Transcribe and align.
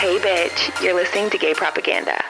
Hey, 0.00 0.16
bitch, 0.16 0.82
you're 0.82 0.94
listening 0.94 1.28
to 1.28 1.36
gay 1.36 1.52
propaganda. 1.52 2.24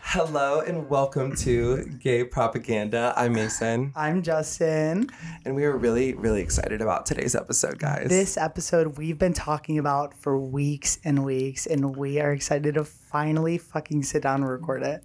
Hello 0.00 0.60
and 0.60 0.88
welcome 0.88 1.36
to 1.36 1.84
Gay 1.84 2.24
Propaganda. 2.24 3.12
I'm 3.18 3.34
Mason, 3.34 3.92
I'm 3.94 4.22
Justin. 4.22 5.10
and 5.44 5.54
we 5.54 5.64
are 5.64 5.76
really, 5.76 6.14
really 6.14 6.40
excited 6.40 6.80
about 6.80 7.04
today's 7.04 7.34
episode, 7.34 7.78
guys. 7.78 8.08
This 8.08 8.38
episode 8.38 8.96
we've 8.96 9.18
been 9.18 9.34
talking 9.34 9.76
about 9.76 10.14
for 10.14 10.38
weeks 10.38 10.98
and 11.04 11.22
weeks, 11.22 11.66
and 11.66 11.94
we 11.94 12.18
are 12.18 12.32
excited 12.32 12.76
to 12.76 12.84
finally 12.86 13.58
fucking 13.58 14.04
sit 14.04 14.22
down 14.22 14.40
and 14.40 14.48
record 14.48 14.82
it. 14.82 15.04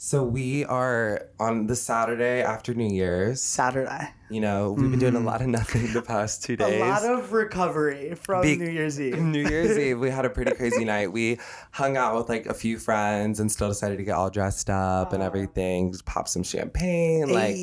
So 0.00 0.22
we 0.22 0.64
are 0.64 1.26
on 1.40 1.66
the 1.66 1.74
Saturday 1.74 2.40
after 2.40 2.72
New 2.72 2.88
Year's. 2.88 3.42
Saturday. 3.42 4.14
You 4.30 4.40
know, 4.40 4.72
we've 4.72 4.90
been 4.90 5.00
doing 5.00 5.16
a 5.16 5.20
lot 5.20 5.40
of 5.40 5.46
nothing 5.48 5.92
the 5.92 6.02
past 6.02 6.44
two 6.44 6.54
days. 6.54 6.74
Mm-hmm. 6.74 6.82
A 6.82 6.88
lot 6.88 7.04
of 7.04 7.32
recovery 7.32 8.14
from 8.14 8.42
Big- 8.42 8.60
New 8.60 8.70
Year's 8.70 9.00
Eve. 9.00 9.18
New 9.18 9.48
Year's 9.48 9.76
Eve, 9.78 9.98
we 9.98 10.10
had 10.10 10.24
a 10.24 10.30
pretty 10.30 10.52
crazy 10.52 10.84
night. 10.84 11.10
We 11.10 11.40
hung 11.72 11.96
out 11.96 12.14
with 12.14 12.28
like 12.28 12.46
a 12.46 12.54
few 12.54 12.78
friends 12.78 13.40
and 13.40 13.50
still 13.50 13.68
decided 13.68 13.96
to 13.96 14.04
get 14.04 14.12
all 14.12 14.28
dressed 14.30 14.70
up 14.70 15.14
and 15.14 15.22
everything. 15.22 15.90
Just 15.90 16.04
pop 16.04 16.28
some 16.28 16.42
champagne, 16.42 17.32
like 17.32 17.56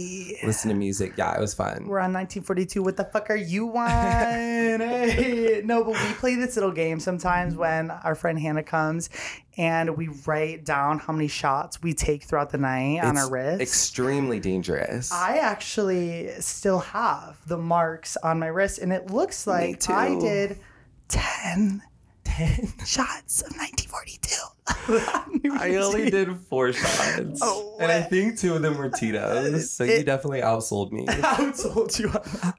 listen 0.43 0.69
to 0.69 0.75
music. 0.75 1.13
Yeah, 1.17 1.35
it 1.35 1.39
was 1.39 1.53
fun. 1.53 1.85
We're 1.87 1.99
on 1.99 2.11
1942. 2.11 2.81
What 2.81 2.97
the 2.97 3.05
fuck 3.05 3.29
are 3.29 3.35
you 3.35 3.69
on? 3.77 3.87
hey. 3.89 5.61
No, 5.63 5.83
but 5.83 5.93
we 5.93 6.13
play 6.15 6.35
this 6.35 6.55
little 6.55 6.71
game 6.71 6.99
sometimes 6.99 7.55
when 7.55 7.91
our 7.91 8.15
friend 8.15 8.39
Hannah 8.39 8.63
comes 8.63 9.09
and 9.57 9.95
we 9.97 10.09
write 10.25 10.65
down 10.65 10.99
how 10.99 11.13
many 11.13 11.27
shots 11.27 11.81
we 11.81 11.93
take 11.93 12.23
throughout 12.23 12.51
the 12.51 12.57
night 12.57 12.99
on 12.99 13.15
It's 13.15 13.25
our 13.25 13.31
wrist. 13.31 13.61
Extremely 13.61 14.39
dangerous. 14.39 15.11
I 15.11 15.37
actually 15.37 16.29
still 16.39 16.79
have 16.79 17.37
the 17.47 17.57
marks 17.57 18.17
on 18.17 18.39
my 18.39 18.47
wrist, 18.47 18.79
and 18.79 18.91
it 18.91 19.09
looks 19.09 19.47
like 19.47 19.89
I 19.89 20.19
did 20.19 20.59
10 21.07 21.81
Ten. 22.23 22.73
shots 22.85 23.43
of 23.43 23.55
1942. 23.55 24.35
I 25.59 25.75
only 25.75 26.09
did 26.09 26.35
four 26.49 26.73
shots. 26.73 27.39
Oh, 27.41 27.77
and 27.79 27.91
I 27.91 28.01
think 28.01 28.37
two 28.39 28.55
of 28.55 28.61
them 28.61 28.77
were 28.77 28.89
Tito's. 28.89 29.71
So 29.71 29.83
you 29.83 30.03
definitely 30.03 30.41
outsold 30.41 30.91
me. 30.91 31.05
outsold 31.05 31.97
you 31.99 32.11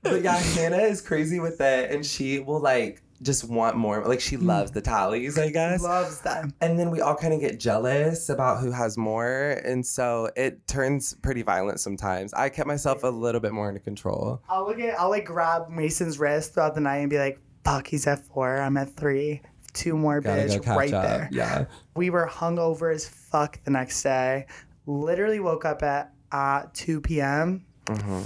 but 0.02 0.22
yeah, 0.22 0.36
Hannah 0.36 0.78
is 0.78 1.02
crazy 1.02 1.40
with 1.40 1.60
it 1.60 1.90
and 1.90 2.06
she 2.06 2.38
will 2.38 2.60
like 2.60 3.02
just 3.22 3.44
want 3.44 3.76
more. 3.76 4.04
Like 4.04 4.20
she 4.20 4.36
loves 4.36 4.70
the 4.72 4.80
tallies, 4.80 5.38
I 5.38 5.50
guess. 5.50 5.82
Loves 5.82 6.20
them. 6.20 6.52
And 6.60 6.78
then 6.78 6.90
we 6.90 7.00
all 7.00 7.14
kind 7.16 7.32
of 7.34 7.40
get 7.40 7.58
jealous 7.58 8.28
about 8.28 8.60
who 8.60 8.70
has 8.70 8.96
more. 8.98 9.60
And 9.64 9.84
so 9.86 10.30
it 10.36 10.66
turns 10.66 11.14
pretty 11.22 11.42
violent 11.42 11.80
sometimes. 11.80 12.32
I 12.34 12.48
kept 12.48 12.66
myself 12.66 13.02
a 13.04 13.08
little 13.08 13.40
bit 13.40 13.52
more 13.52 13.68
under 13.68 13.80
control. 13.80 14.42
I'll 14.48 14.66
look 14.66 14.78
at, 14.78 14.98
I'll 14.98 15.10
like 15.10 15.24
grab 15.24 15.68
Mason's 15.68 16.18
wrist 16.18 16.54
throughout 16.54 16.74
the 16.74 16.80
night 16.80 16.98
and 16.98 17.10
be 17.10 17.18
like, 17.18 17.40
fuck, 17.64 17.86
he's 17.86 18.06
at 18.06 18.24
four. 18.26 18.56
I'm 18.60 18.76
at 18.76 18.94
three. 18.96 19.42
Two 19.72 19.94
more, 19.96 20.20
Gotta 20.22 20.42
bitch, 20.42 20.66
right 20.74 20.92
up. 20.94 21.02
there. 21.02 21.28
Yeah. 21.30 21.66
We 21.94 22.08
were 22.08 22.26
hungover 22.26 22.94
as 22.94 23.06
fuck 23.06 23.62
the 23.64 23.70
next 23.70 24.02
day. 24.02 24.46
Literally 24.86 25.38
woke 25.40 25.64
up 25.66 25.82
at 25.82 26.12
uh, 26.32 26.62
2 26.72 27.00
p.m. 27.02 27.66
hmm 27.88 28.22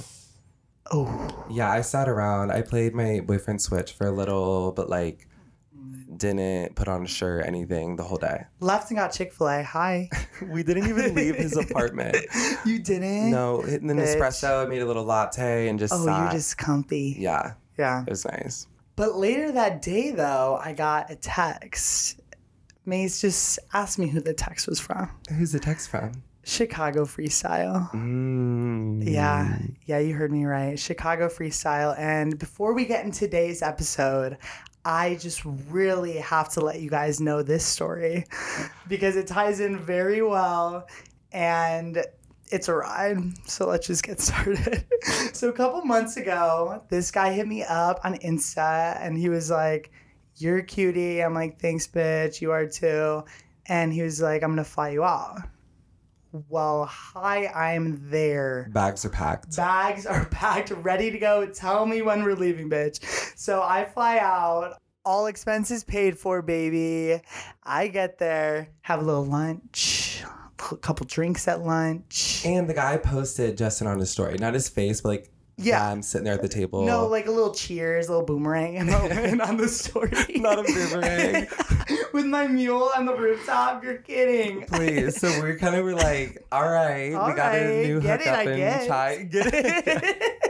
Oh, 0.90 1.46
Yeah, 1.50 1.70
I 1.70 1.80
sat 1.82 2.08
around. 2.08 2.50
I 2.50 2.62
played 2.62 2.94
my 2.94 3.20
boyfriend 3.20 3.60
Switch 3.62 3.92
for 3.92 4.06
a 4.06 4.10
little, 4.10 4.72
but 4.72 4.88
like 4.88 5.26
didn't 6.16 6.74
put 6.74 6.88
on 6.88 7.04
a 7.04 7.06
shirt, 7.06 7.46
anything 7.46 7.96
the 7.96 8.02
whole 8.02 8.18
day. 8.18 8.44
left 8.60 8.90
and 8.90 8.98
got 8.98 9.12
Chick 9.12 9.32
fil 9.32 9.48
A. 9.48 9.62
Hi. 9.62 10.08
We 10.46 10.62
didn't 10.62 10.88
even 10.88 11.14
leave 11.14 11.36
his 11.36 11.56
apartment. 11.64 12.16
you 12.64 12.78
didn't? 12.78 13.30
No, 13.30 13.60
in 13.62 13.86
the 13.86 13.94
Bitch. 13.94 14.16
Nespresso, 14.16 14.68
made 14.68 14.82
a 14.82 14.86
little 14.86 15.04
latte 15.04 15.68
and 15.68 15.78
just 15.78 15.92
Oh, 15.94 16.04
sat. 16.04 16.22
you're 16.22 16.32
just 16.32 16.56
comfy. 16.58 17.14
yeah, 17.18 17.54
Yeah. 17.78 18.02
it 18.02 18.10
was 18.10 18.24
nice. 18.24 18.66
But 18.96 19.16
later 19.16 19.52
that 19.52 19.80
day, 19.82 20.10
though, 20.10 20.58
I 20.62 20.72
got 20.72 21.10
a 21.10 21.16
text. 21.16 22.20
Mace 22.86 23.20
just 23.20 23.58
asked 23.72 23.98
me 23.98 24.08
who 24.08 24.20
the 24.20 24.34
text 24.34 24.66
was 24.66 24.80
from. 24.80 25.10
Who's 25.38 25.52
the 25.52 25.60
text 25.60 25.88
from? 25.90 26.22
Chicago 26.42 27.04
Freestyle. 27.04 27.90
Mm. 27.92 29.08
Yeah, 29.08 29.58
yeah, 29.86 29.98
you 29.98 30.14
heard 30.14 30.32
me 30.32 30.44
right. 30.44 30.78
Chicago 30.78 31.28
Freestyle. 31.28 31.98
And 31.98 32.38
before 32.38 32.74
we 32.74 32.84
get 32.86 33.04
into 33.04 33.20
today's 33.20 33.62
episode, 33.62 34.38
I 34.84 35.16
just 35.16 35.44
really 35.44 36.16
have 36.16 36.48
to 36.50 36.60
let 36.60 36.80
you 36.80 36.88
guys 36.88 37.20
know 37.20 37.42
this 37.42 37.64
story 37.64 38.24
because 38.88 39.16
it 39.16 39.26
ties 39.26 39.60
in 39.60 39.78
very 39.78 40.22
well 40.22 40.86
and 41.32 42.02
it's 42.50 42.68
a 42.68 42.74
ride. 42.74 43.18
So 43.46 43.66
let's 43.66 43.86
just 43.86 44.02
get 44.02 44.20
started. 44.20 44.84
so 45.32 45.50
a 45.50 45.52
couple 45.52 45.82
months 45.84 46.16
ago, 46.16 46.82
this 46.88 47.10
guy 47.10 47.32
hit 47.32 47.46
me 47.46 47.62
up 47.62 48.00
on 48.04 48.14
Insta 48.16 48.98
and 49.00 49.18
he 49.18 49.28
was 49.28 49.50
like, 49.50 49.90
You're 50.36 50.58
a 50.58 50.62
cutie. 50.64 51.22
I'm 51.22 51.34
like, 51.34 51.60
Thanks, 51.60 51.86
bitch. 51.86 52.40
You 52.40 52.52
are 52.52 52.66
too. 52.66 53.24
And 53.66 53.92
he 53.92 54.02
was 54.02 54.20
like, 54.20 54.42
I'm 54.42 54.54
going 54.54 54.64
to 54.64 54.70
fly 54.70 54.90
you 54.90 55.04
out. 55.04 55.42
Well, 56.32 56.84
hi, 56.84 57.46
I'm 57.48 58.08
there. 58.10 58.68
Bags 58.72 59.04
are 59.04 59.08
packed. 59.10 59.56
Bags 59.56 60.06
are 60.06 60.24
packed, 60.30 60.70
ready 60.70 61.10
to 61.10 61.18
go. 61.18 61.46
Tell 61.46 61.86
me 61.86 62.02
when 62.02 62.22
we're 62.22 62.34
leaving, 62.36 62.70
bitch. 62.70 63.04
So 63.36 63.62
I 63.62 63.84
fly 63.84 64.18
out. 64.18 64.78
All 65.04 65.26
expenses 65.26 65.82
paid 65.82 66.16
for, 66.18 66.40
baby. 66.42 67.20
I 67.64 67.88
get 67.88 68.18
there, 68.18 68.68
have 68.82 69.00
a 69.00 69.04
little 69.04 69.24
lunch, 69.24 70.22
a 70.70 70.76
couple 70.76 71.06
drinks 71.06 71.48
at 71.48 71.62
lunch. 71.62 72.42
And 72.44 72.68
the 72.68 72.74
guy 72.74 72.96
posted 72.98 73.56
Justin 73.58 73.86
on 73.88 73.98
his 73.98 74.10
story, 74.10 74.36
not 74.38 74.54
his 74.54 74.68
face, 74.68 75.00
but 75.00 75.08
like 75.08 75.30
Yeah. 75.56 75.84
I'm 75.90 76.02
sitting 76.02 76.26
there 76.26 76.34
at 76.34 76.42
the 76.42 76.48
table. 76.48 76.84
No, 76.86 77.06
like 77.08 77.26
a 77.26 77.30
little 77.32 77.54
cheers, 77.54 78.06
a 78.08 78.10
little 78.12 78.26
boomerang 78.26 78.78
on 79.40 79.56
the 79.56 79.68
story. 79.68 80.12
Not 80.36 80.58
a 80.60 80.62
boomerang. 80.62 81.46
With 82.12 82.26
my 82.26 82.46
mule 82.46 82.90
on 82.96 83.06
the 83.06 83.14
rooftop. 83.14 83.84
You're 83.84 83.98
kidding. 83.98 84.66
Please. 84.66 85.20
So 85.20 85.42
we 85.42 85.54
kind 85.54 85.76
of 85.76 85.84
were 85.84 85.94
like, 85.94 86.44
all 86.50 86.68
right, 86.68 87.12
All 87.14 87.28
we 87.28 87.34
got 87.34 87.54
a 87.54 87.86
new 87.86 88.00
get 88.00 88.20
it, 88.20 88.26
hookup 88.26 88.38
I 88.38 88.50
and 88.50 88.86
try. 88.86 89.22
Get 89.24 89.46
it? 89.52 90.40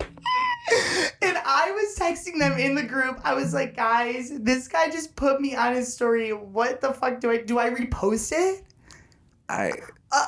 and 1.22 1.38
I 1.44 1.70
was 1.70 1.96
texting 1.96 2.38
them 2.38 2.58
in 2.58 2.74
the 2.74 2.82
group. 2.82 3.20
I 3.24 3.34
was 3.34 3.54
like, 3.54 3.76
guys, 3.76 4.32
this 4.40 4.68
guy 4.68 4.90
just 4.90 5.14
put 5.16 5.40
me 5.40 5.54
on 5.54 5.74
his 5.74 5.92
story. 5.92 6.32
What 6.32 6.80
the 6.80 6.92
fuck 6.92 7.20
do 7.20 7.30
I 7.30 7.38
do? 7.38 7.58
I 7.58 7.70
repost 7.70 8.32
it? 8.32 8.64
I. 9.48 9.72
Uh, 10.12 10.26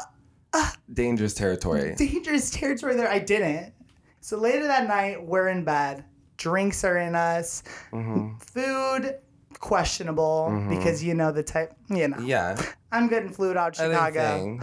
uh. 0.53 0.71
dangerous 0.93 1.35
territory. 1.35 1.95
Dangerous 1.97 2.51
territory 2.51 2.97
there. 2.97 3.09
I 3.09 3.19
didn't. 3.19 3.73
So 4.21 4.37
later 4.37 4.67
that 4.67 4.87
night, 4.87 5.25
we're 5.25 5.49
in 5.49 5.65
bed. 5.65 6.05
Drinks 6.37 6.85
are 6.85 6.99
in 6.99 7.15
us. 7.15 7.63
Mm-hmm. 7.93 8.39
Food 8.39 9.19
questionable 9.59 10.49
Mhm. 10.51 10.69
because 10.69 11.03
you 11.03 11.15
know 11.15 11.33
the 11.33 11.43
type. 11.43 11.75
You 11.89 12.09
know, 12.09 12.19
Yeah. 12.19 12.61
I'm 12.93 13.09
getting 13.09 13.31
flued 13.31 13.57
out 13.57 13.77
Chicago. 13.77 14.59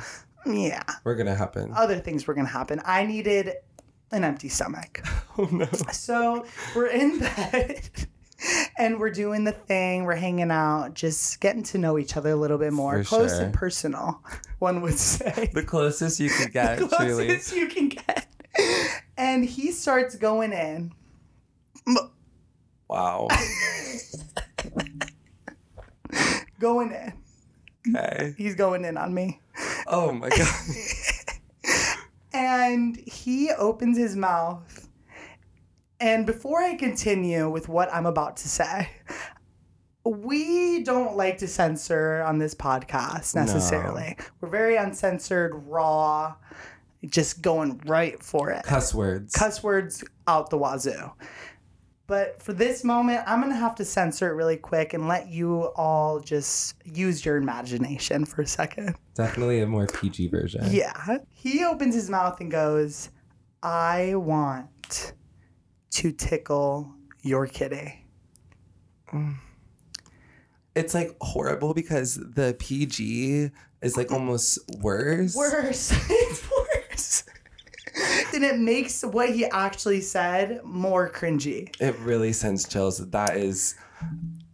Yeah, 0.45 0.81
were 1.03 1.15
gonna 1.15 1.35
happen. 1.35 1.73
other 1.75 1.99
things 1.99 2.25
were 2.27 2.33
gonna 2.33 2.47
happen. 2.47 2.81
I 2.85 3.05
needed 3.05 3.53
an 4.11 4.23
empty 4.23 4.47
stomach. 4.49 5.01
oh 5.37 5.47
no. 5.51 5.65
So 5.91 6.45
we're 6.75 6.87
in 6.87 7.19
bed 7.41 7.81
and 8.77 8.99
we're 8.99 9.09
doing 9.11 9.43
the 9.43 9.51
thing. 9.51 10.05
We're 10.05 10.15
hanging 10.15 10.51
out, 10.51 10.93
just 10.93 11.41
getting 11.41 11.63
to 11.63 11.77
know 11.77 11.97
each 11.97 12.15
other 12.15 12.29
a 12.29 12.35
little 12.35 12.57
bit 12.57 12.71
more, 12.71 13.03
For 13.03 13.09
close 13.09 13.31
sure. 13.35 13.41
and 13.41 13.53
personal, 13.53 14.21
one 14.59 14.81
would 14.81 14.97
say. 14.97 15.49
The 15.53 15.63
closest 15.63 16.19
you 16.19 16.29
can 16.29 16.49
get, 16.51 16.79
The 16.79 16.87
truly. 16.87 17.25
closest 17.27 17.53
you 17.55 17.67
can 17.67 17.89
get. 17.89 18.27
And 19.17 19.43
he 19.43 19.71
starts 19.71 20.15
going 20.15 20.53
in. 20.53 20.93
Wow. 22.87 23.27
Going 26.59 26.91
in. 26.91 27.13
Okay. 27.95 28.33
He's 28.37 28.55
going 28.55 28.83
in 28.83 28.97
on 28.97 29.13
me. 29.13 29.39
Oh 29.85 30.11
my 30.11 30.29
god. 30.29 30.47
And 32.37 32.97
he 32.97 33.51
opens 33.51 33.97
his 33.97 34.15
mouth. 34.15 34.89
And 35.99 36.25
before 36.27 36.61
I 36.61 36.75
continue 36.75 37.49
with 37.49 37.67
what 37.67 37.91
I'm 37.91 38.05
about 38.05 38.37
to 38.37 38.47
say, 38.47 38.89
we 40.03 40.83
don't 40.83 41.17
like 41.17 41.39
to 41.39 41.47
censor 41.47 42.21
on 42.21 42.37
this 42.37 42.53
podcast 42.53 43.33
necessarily. 43.33 44.15
We're 44.39 44.49
very 44.49 44.75
uncensored, 44.75 45.53
raw, 45.65 46.35
just 47.07 47.41
going 47.41 47.81
right 47.87 48.21
for 48.21 48.51
it. 48.51 48.63
Cuss 48.63 48.93
words. 48.93 49.33
Cuss 49.33 49.63
words 49.63 50.03
out 50.27 50.51
the 50.51 50.59
wazoo. 50.59 51.11
But 52.07 52.41
for 52.41 52.53
this 52.53 52.85
moment, 52.85 53.23
I'm 53.27 53.41
going 53.41 53.51
to 53.51 53.59
have 53.59 53.75
to 53.75 53.85
censor 53.85 54.29
it 54.29 54.35
really 54.35 54.55
quick 54.55 54.93
and 54.93 55.09
let 55.09 55.27
you 55.27 55.63
all 55.75 56.21
just 56.21 56.75
use 56.85 57.25
your 57.25 57.35
imagination 57.35 58.23
for 58.23 58.41
a 58.41 58.47
second. 58.47 58.95
Definitely 59.13 59.59
a 59.59 59.67
more 59.67 59.87
PG 59.87 60.29
version. 60.29 60.63
Yeah. 60.69 61.17
He 61.29 61.65
opens 61.65 61.93
his 61.93 62.09
mouth 62.09 62.39
and 62.39 62.49
goes, 62.49 63.09
I 63.61 64.15
want 64.15 65.13
to 65.91 66.11
tickle 66.13 66.93
your 67.23 67.45
kitty. 67.45 68.05
Mm. 69.11 69.35
It's 70.75 70.93
like 70.93 71.15
horrible 71.19 71.73
because 71.73 72.15
the 72.15 72.55
PG 72.57 73.49
is 73.81 73.97
like 73.97 74.13
almost 74.13 74.59
worse. 74.79 75.35
Worse. 75.35 75.91
then 78.31 78.43
it 78.43 78.59
makes 78.59 79.03
what 79.03 79.29
he 79.29 79.45
actually 79.45 80.01
said 80.01 80.61
more 80.63 81.09
cringy. 81.09 81.69
It 81.79 81.97
really 81.99 82.33
sends 82.33 82.67
chills. 82.67 82.97
That 83.09 83.37
is 83.37 83.75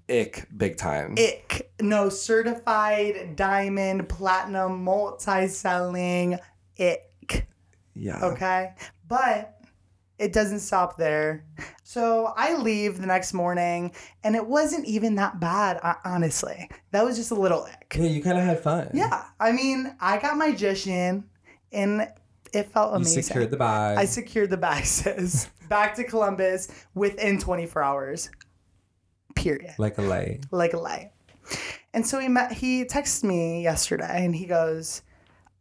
Ick, 0.09 0.47
big 0.55 0.77
time. 0.77 1.15
Ick. 1.17 1.71
No, 1.81 2.09
certified 2.09 3.35
diamond, 3.35 4.09
platinum, 4.09 4.83
multi 4.83 5.47
selling. 5.47 6.39
Ick. 6.79 7.47
yeah. 7.95 8.23
Okay. 8.23 8.73
But 9.07 9.59
it 10.17 10.33
doesn't 10.33 10.59
stop 10.59 10.97
there. 10.97 11.45
So 11.83 12.33
I 12.35 12.55
leave 12.55 12.99
the 12.99 13.07
next 13.07 13.33
morning 13.33 13.91
and 14.23 14.35
it 14.35 14.45
wasn't 14.45 14.85
even 14.85 15.15
that 15.15 15.39
bad, 15.39 15.79
honestly. 16.05 16.69
That 16.91 17.05
was 17.05 17.17
just 17.17 17.31
a 17.31 17.35
little 17.35 17.63
ick. 17.63 17.95
Yeah, 17.97 18.07
you 18.07 18.21
kind 18.23 18.37
of 18.37 18.43
had 18.43 18.59
fun. 18.59 18.89
Yeah. 18.93 19.25
I 19.39 19.51
mean, 19.51 19.95
I 19.99 20.17
got 20.19 20.37
my 20.37 20.51
dish 20.51 20.87
in 20.87 21.25
and 21.71 22.07
it 22.53 22.71
felt 22.71 22.95
amazing. 22.95 23.19
I 23.19 23.21
secured 23.21 23.51
the 23.51 23.57
bag. 23.57 23.97
I 23.97 24.05
secured 24.05 24.49
the 24.49 24.57
bag, 24.57 24.85
sis. 24.85 25.49
Back 25.69 25.95
to 25.95 26.03
Columbus 26.03 26.69
within 26.93 27.39
24 27.39 27.83
hours. 27.83 28.29
Period. 29.35 29.73
like 29.79 29.97
a 29.97 30.01
lay. 30.01 30.39
Like 30.51 30.73
a 30.73 30.77
light. 30.77 31.11
And 31.93 32.05
so 32.05 32.19
he 32.19 32.27
met 32.27 32.51
he 32.51 32.85
texted 32.85 33.23
me 33.23 33.63
yesterday 33.63 34.25
and 34.25 34.35
he 34.35 34.45
goes, 34.45 35.01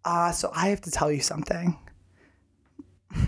uh, 0.04 0.32
so 0.32 0.50
I 0.54 0.68
have 0.68 0.82
to 0.82 0.90
tell 0.90 1.10
you 1.10 1.20
something. 1.20 1.78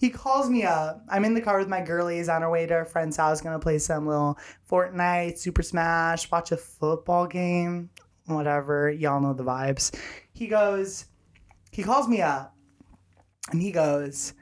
he 0.00 0.10
calls 0.10 0.48
me 0.48 0.62
up. 0.62 1.02
I'm 1.08 1.24
in 1.24 1.34
the 1.34 1.40
car 1.40 1.58
with 1.58 1.68
my 1.68 1.80
girlies 1.80 2.28
on 2.28 2.42
our 2.42 2.50
way 2.50 2.66
to 2.66 2.74
our 2.74 2.84
friend's 2.84 3.16
house, 3.16 3.40
gonna 3.40 3.58
play 3.58 3.78
some 3.78 4.06
little 4.06 4.38
Fortnite, 4.70 5.38
Super 5.38 5.62
Smash, 5.62 6.30
watch 6.30 6.52
a 6.52 6.56
football 6.56 7.26
game, 7.26 7.90
whatever. 8.26 8.90
Y'all 8.90 9.20
know 9.20 9.34
the 9.34 9.44
vibes. 9.44 9.94
He 10.32 10.46
goes, 10.46 11.06
he 11.72 11.82
calls 11.82 12.08
me 12.08 12.22
up 12.22 12.53
and 13.50 13.60
he 13.62 13.70
goes, 13.72 14.34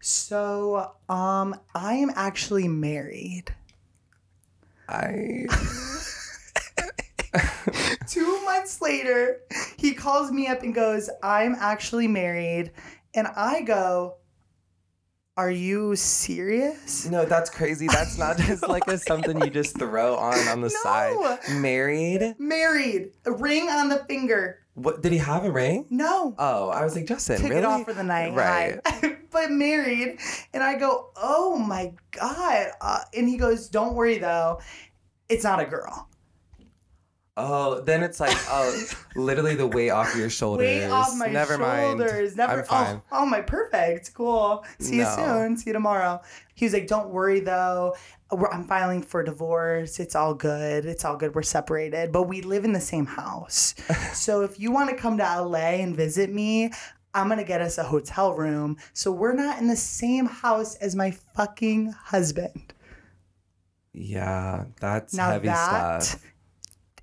So 0.00 0.92
um 1.08 1.58
I 1.74 1.94
am 1.94 2.10
actually 2.14 2.68
married. 2.68 3.54
I. 4.88 5.46
Two 8.08 8.44
months 8.44 8.80
later, 8.80 9.40
he 9.76 9.92
calls 9.92 10.30
me 10.30 10.46
up 10.46 10.62
and 10.62 10.74
goes, 10.74 11.10
I'm 11.22 11.54
actually 11.58 12.08
married. 12.08 12.70
And 13.14 13.26
I 13.26 13.62
go, 13.62 14.14
Are 15.36 15.50
you 15.50 15.96
serious? 15.96 17.04
No, 17.06 17.24
that's 17.26 17.50
crazy. 17.50 17.88
That's 17.88 18.16
not 18.16 18.38
just 18.46 18.66
like 18.68 18.86
a 18.86 18.96
something 18.96 19.40
you 19.40 19.50
just 19.50 19.76
throw 19.78 20.14
on 20.16 20.38
on 20.48 20.60
the 20.60 20.68
No. 20.68 20.82
side. 20.82 21.38
Married? 21.60 22.36
Married. 22.38 23.10
A 23.26 23.32
ring 23.32 23.68
on 23.68 23.88
the 23.88 24.04
finger. 24.08 24.60
What 24.76 25.00
did 25.00 25.12
he 25.12 25.18
have 25.18 25.46
a 25.46 25.50
ring? 25.50 25.86
No. 25.88 26.34
Oh, 26.38 26.68
I 26.68 26.84
was 26.84 26.94
like 26.94 27.06
Justin. 27.06 27.40
Took 27.40 27.48
really? 27.48 27.62
it 27.62 27.64
off 27.64 27.84
for 27.84 27.94
the 27.94 28.04
night. 28.04 28.34
Right. 28.34 28.78
But 29.30 29.50
married. 29.50 30.18
And 30.54 30.62
I 30.62 30.78
go, 30.78 31.10
Oh 31.16 31.58
my 31.58 31.92
God. 32.10 32.68
Uh, 32.80 33.00
and 33.14 33.28
he 33.28 33.36
goes, 33.36 33.68
Don't 33.68 33.94
worry 33.94 34.18
though. 34.18 34.60
It's 35.28 35.44
not 35.44 35.60
a 35.60 35.66
girl. 35.66 36.08
Oh, 37.38 37.82
then 37.82 38.02
it's 38.02 38.18
like 38.18 38.36
oh, 38.48 38.86
literally 39.16 39.54
the 39.54 39.66
weight 39.66 39.90
off 39.90 40.16
your 40.16 40.30
shoulders. 40.30 40.66
Weight 40.66 40.86
off 40.88 41.14
my 41.16 41.26
Never 41.26 41.56
shoulders. 41.56 42.34
mind. 42.34 42.36
Never. 42.36 42.60
I'm 42.60 42.64
fine. 42.64 43.02
Oh, 43.12 43.22
oh 43.22 43.26
my, 43.26 43.42
perfect. 43.42 44.14
Cool. 44.14 44.64
See 44.78 44.96
you 44.96 45.04
soon. 45.04 45.56
See 45.58 45.68
you 45.70 45.74
tomorrow. 45.74 46.22
He 46.54 46.64
was 46.64 46.72
like, 46.72 46.86
"Don't 46.86 47.10
worry 47.10 47.40
though. 47.40 47.94
I'm 48.50 48.64
filing 48.64 49.02
for 49.02 49.22
divorce. 49.22 50.00
It's 50.00 50.14
all 50.16 50.32
good. 50.34 50.86
It's 50.86 51.04
all 51.04 51.16
good. 51.16 51.34
We're 51.34 51.42
separated, 51.42 52.10
but 52.10 52.22
we 52.22 52.40
live 52.40 52.64
in 52.64 52.72
the 52.72 52.80
same 52.80 53.04
house. 53.06 53.74
so 54.14 54.40
if 54.40 54.58
you 54.58 54.72
want 54.72 54.88
to 54.90 54.96
come 54.96 55.18
to 55.18 55.40
LA 55.42 55.58
and 55.82 55.94
visit 55.96 56.32
me." 56.32 56.70
I'm 57.14 57.30
gonna 57.30 57.44
get 57.44 57.62
us 57.62 57.78
a 57.78 57.82
hotel 57.82 58.34
room 58.34 58.76
so 58.92 59.10
we're 59.10 59.32
not 59.32 59.58
in 59.58 59.68
the 59.68 59.76
same 59.76 60.26
house 60.26 60.74
as 60.74 60.94
my 60.94 61.12
fucking 61.34 61.92
husband. 61.92 62.74
Yeah, 63.94 64.64
that's 64.80 65.14
Now 65.14 65.30
heavy 65.30 65.46
that 65.46 66.02
stuff. 66.02 66.22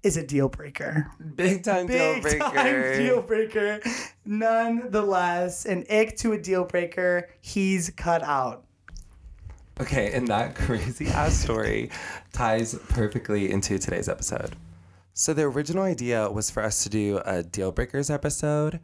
Is 0.03 0.17
a 0.17 0.25
deal 0.25 0.49
breaker. 0.49 1.09
Big 1.35 1.63
time 1.63 1.87
deal 1.87 2.13
Big 2.15 2.21
breaker. 2.21 2.39
time 2.39 2.97
deal 2.97 3.21
breaker. 3.21 3.79
Nonetheless, 4.25 5.65
an 5.65 5.85
ick 5.89 6.17
to 6.17 6.33
a 6.33 6.37
deal 6.37 6.65
breaker. 6.65 7.29
He's 7.41 7.89
cut 7.89 8.21
out. 8.21 8.65
Okay, 9.79 10.11
and 10.13 10.27
that 10.27 10.55
crazy 10.67 11.07
ass 11.07 11.35
story 11.35 11.89
ties 12.31 12.75
perfectly 12.89 13.51
into 13.51 13.79
today's 13.79 14.07
episode. 14.07 14.55
So, 15.15 15.33
the 15.33 15.43
original 15.43 15.83
idea 15.83 16.29
was 16.29 16.49
for 16.51 16.63
us 16.63 16.83
to 16.83 16.89
do 16.89 17.19
a 17.25 17.43
deal 17.43 17.71
breakers 17.71 18.09
episode, 18.09 18.79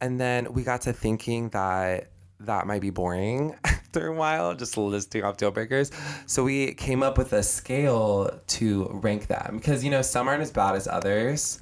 and 0.00 0.20
then 0.20 0.52
we 0.52 0.62
got 0.62 0.82
to 0.82 0.92
thinking 0.92 1.50
that 1.50 2.10
that 2.40 2.66
might 2.66 2.80
be 2.80 2.90
boring 2.90 3.56
after 3.96 4.08
a 4.08 4.12
while, 4.12 4.54
just 4.54 4.76
listing 4.76 5.22
off 5.22 5.36
deal 5.36 5.52
breakers. 5.52 5.92
So, 6.26 6.42
we 6.42 6.74
came 6.74 7.02
up 7.02 7.16
with 7.16 7.32
a 7.32 7.42
scale 7.44 8.40
to 8.48 8.88
rank 8.92 9.28
them 9.28 9.58
because, 9.58 9.84
you 9.84 9.90
know, 9.90 10.02
some 10.02 10.26
aren't 10.26 10.42
as 10.42 10.50
bad 10.50 10.74
as 10.74 10.88
others. 10.88 11.60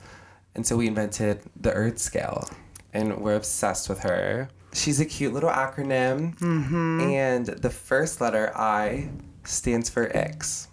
And 0.55 0.67
so, 0.67 0.77
we 0.77 0.87
invented 0.87 1.43
the 1.61 1.73
Earth 1.73 1.99
scale, 1.99 2.49
and 2.95 3.19
we're 3.19 3.37
obsessed 3.37 3.91
with 3.91 4.01
her. 4.01 4.49
She's 4.73 4.99
a 5.01 5.05
cute 5.05 5.35
little 5.35 5.51
acronym. 5.51 6.39
Mm-hmm. 6.39 7.01
And 7.01 7.47
the 7.47 7.71
first 7.71 8.23
letter 8.23 8.51
I 8.57 9.11
stands 9.45 9.91
for 9.91 10.15
X. 10.17 10.69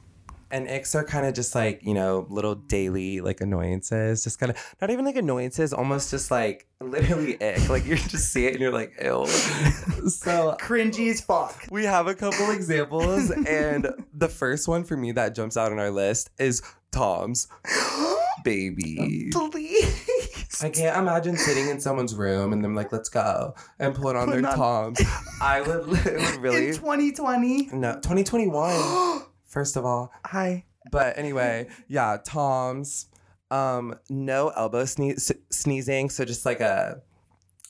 And 0.52 0.68
icks 0.68 0.96
are 0.96 1.04
kind 1.04 1.26
of 1.28 1.34
just 1.36 1.54
like, 1.54 1.82
you 1.84 1.94
know, 1.94 2.26
little 2.30 2.56
daily 2.56 3.22
like 3.22 3.40
annoyances. 3.42 4.24
Just 4.24 4.40
kind 4.40 4.52
of 4.52 4.76
not 4.82 4.90
even 4.90 5.06
like 5.06 5.16
annoyances, 5.16 5.74
almost 5.74 6.10
just 6.10 6.32
like 6.32 6.68
literally 6.82 7.40
ick. 7.42 7.70
Like 7.70 7.86
you 7.86 7.96
just 7.96 8.32
see 8.34 8.46
it 8.48 8.54
and 8.54 8.60
you're 8.62 8.72
like, 8.72 8.94
ew. 9.02 9.28
so 10.10 10.56
Cringy 10.60 11.12
as 11.12 11.22
fuck. 11.22 11.66
we 11.70 11.86
have 11.86 12.08
a 12.08 12.16
couple 12.16 12.50
examples, 12.52 13.30
and 13.32 13.90
the 14.14 14.28
first 14.28 14.68
one 14.68 14.84
for 14.84 14.98
me 14.98 15.12
that 15.12 15.36
jumps 15.36 15.56
out 15.58 15.72
on 15.72 15.78
our 15.80 15.92
list 15.92 16.32
is 16.40 16.62
Toms 16.92 17.48
baby. 18.44 19.30
Please. 19.32 20.62
I 20.62 20.70
can't 20.70 20.98
imagine 20.98 21.38
sitting 21.38 21.70
in 21.70 21.80
someone's 21.80 22.16
room 22.16 22.52
and 22.54 22.64
them 22.64 22.74
like, 22.76 22.92
let's 22.92 23.10
go 23.10 23.54
and 23.80 23.94
put 23.96 24.16
on 24.16 24.26
Putting 24.28 24.42
their 24.42 24.52
on- 24.52 24.58
Toms. 24.58 25.02
I 25.42 25.62
would, 25.62 25.88
it 26.06 26.18
would 26.20 26.36
really 26.42 26.70
In 26.70 26.74
2020. 26.76 27.70
no 27.74 27.94
2021. 27.96 29.22
First 29.50 29.76
of 29.76 29.86
all, 29.86 30.14
Hi. 30.26 30.64
but 30.92 31.18
anyway, 31.18 31.68
yeah, 31.88 32.18
Toms. 32.24 33.08
Um, 33.52 33.96
no 34.10 34.50
elbow 34.50 34.86
sneeze, 34.86 35.32
sneezing, 35.50 36.12
so 36.12 36.24
just 36.24 36.46
like 36.46 36.62
a 36.62 37.02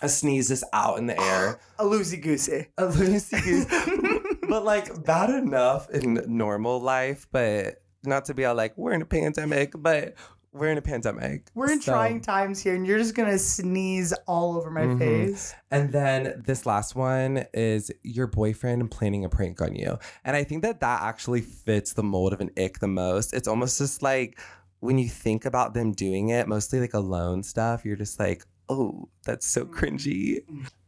a 0.02 0.10
sneeze 0.10 0.50
just 0.50 0.64
out 0.74 0.98
in 0.98 1.08
the 1.08 1.20
air. 1.20 1.60
A 1.80 1.84
loosey 1.84 2.22
goosey. 2.22 2.68
A 2.78 2.84
loosey 2.84 3.42
goosey. 3.44 4.38
but 4.50 4.64
like 4.64 5.06
bad 5.06 5.30
enough 5.30 5.90
in 5.90 6.22
normal 6.28 6.80
life, 6.82 7.28
but 7.32 7.82
not 8.04 8.26
to 8.26 8.34
be 8.34 8.46
all 8.46 8.56
like 8.56 8.78
we're 8.78 8.94
in 8.94 9.02
a 9.02 9.06
pandemic, 9.06 9.74
but 9.78 10.16
we're 10.52 10.70
in 10.70 10.78
a 10.78 10.82
pandemic. 10.82 11.48
We're 11.54 11.72
in 11.72 11.82
So- 11.82 11.92
trying 11.94 12.22
times 12.22 12.60
here, 12.62 12.74
and 12.76 12.86
you're 12.86 12.98
just 12.98 13.16
gonna 13.16 13.38
sneeze 13.38 14.14
all 14.28 14.58
over 14.58 14.72
my 14.72 14.82
Mhm. 14.82 14.98
face. 15.00 15.54
And 15.70 15.92
then 15.92 16.42
this 16.46 16.66
last 16.66 16.96
one 16.96 17.46
is 17.54 17.92
your 18.02 18.28
boyfriend 18.28 18.90
planning 18.90 19.24
a 19.26 19.30
prank 19.30 19.62
on 19.62 19.76
you. 19.76 19.98
And 20.26 20.36
I 20.36 20.44
think 20.44 20.64
that 20.64 20.80
that 20.80 21.02
actually 21.04 21.42
fits 21.42 21.94
the 21.94 22.04
mold 22.04 22.34
of 22.34 22.42
an 22.42 22.50
ick 22.58 22.80
the 22.80 22.88
most. 22.88 23.34
It's 23.34 23.48
almost 23.48 23.78
just 23.78 24.02
like 24.02 24.40
when 24.80 24.98
you 24.98 25.10
think 25.10 25.46
about 25.46 25.74
them 25.74 25.92
doing 25.92 26.30
it, 26.30 26.48
mostly 26.48 26.80
like 26.80 26.94
alone 26.94 27.44
stuff, 27.44 27.84
you're 27.86 27.98
just 27.98 28.20
like, 28.20 28.46
oh, 28.70 29.10
that's 29.26 29.46
so 29.46 29.66
cringy. 29.66 30.40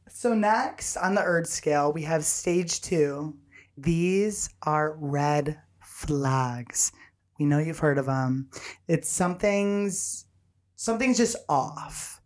So 0.07 0.33
next 0.33 0.97
on 0.97 1.15
the 1.15 1.21
Erd 1.23 1.45
scale, 1.47 1.91
we 1.91 2.03
have 2.03 2.23
stage 2.25 2.81
two. 2.81 3.35
These 3.77 4.49
are 4.63 4.93
red 4.99 5.59
flags. 5.79 6.91
We 7.41 7.47
know 7.47 7.57
you've 7.57 7.79
heard 7.79 7.97
of 7.97 8.05
them. 8.05 8.51
It's 8.87 9.09
something's 9.09 10.27
something's 10.75 11.17
just 11.17 11.35
off. 11.49 12.21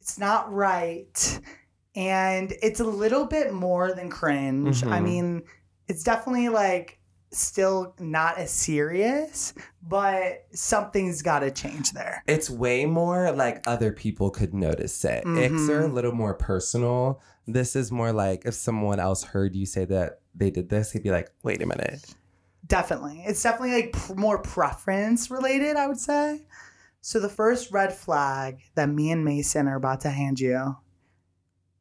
It's 0.00 0.16
not 0.16 0.52
right, 0.52 1.40
and 1.96 2.52
it's 2.62 2.78
a 2.78 2.84
little 2.84 3.24
bit 3.24 3.52
more 3.52 3.92
than 3.92 4.08
cringe. 4.10 4.84
I 4.84 5.00
Mhm. 5.00 5.02
mean, 5.02 5.42
it's 5.88 6.04
definitely 6.04 6.50
like 6.50 7.00
still 7.32 7.96
not 7.98 8.38
as 8.38 8.52
serious, 8.52 9.54
but 9.82 10.44
something's 10.52 11.20
got 11.20 11.40
to 11.40 11.50
change 11.50 11.90
there. 11.90 12.22
It's 12.28 12.48
way 12.48 12.86
more 12.86 13.32
like 13.32 13.62
other 13.66 13.90
people 13.90 14.30
could 14.30 14.54
notice 14.54 15.04
it. 15.04 15.24
Icks 15.26 15.68
are 15.68 15.82
a 15.82 15.88
little 15.88 16.12
more 16.12 16.34
personal. 16.34 17.20
This 17.44 17.74
is 17.74 17.90
more 17.90 18.12
like 18.12 18.44
if 18.46 18.54
someone 18.54 19.00
else 19.00 19.24
heard 19.24 19.56
you 19.56 19.66
say 19.66 19.84
that 19.86 20.20
they 20.32 20.52
did 20.52 20.68
this, 20.68 20.92
they'd 20.92 21.02
be 21.02 21.10
like, 21.10 21.28
wait 21.42 21.60
a 21.60 21.66
minute. 21.66 22.14
Definitely. 22.70 23.24
It's 23.26 23.42
definitely 23.42 23.72
like 23.72 23.92
pr- 23.92 24.14
more 24.14 24.38
preference 24.38 25.28
related, 25.28 25.76
I 25.76 25.88
would 25.88 25.98
say. 25.98 26.42
So 27.00 27.18
the 27.18 27.28
first 27.28 27.72
red 27.72 27.92
flag 27.92 28.60
that 28.76 28.88
me 28.88 29.10
and 29.10 29.24
Mason 29.24 29.66
are 29.66 29.76
about 29.76 30.02
to 30.02 30.10
hand 30.10 30.38
you 30.38 30.76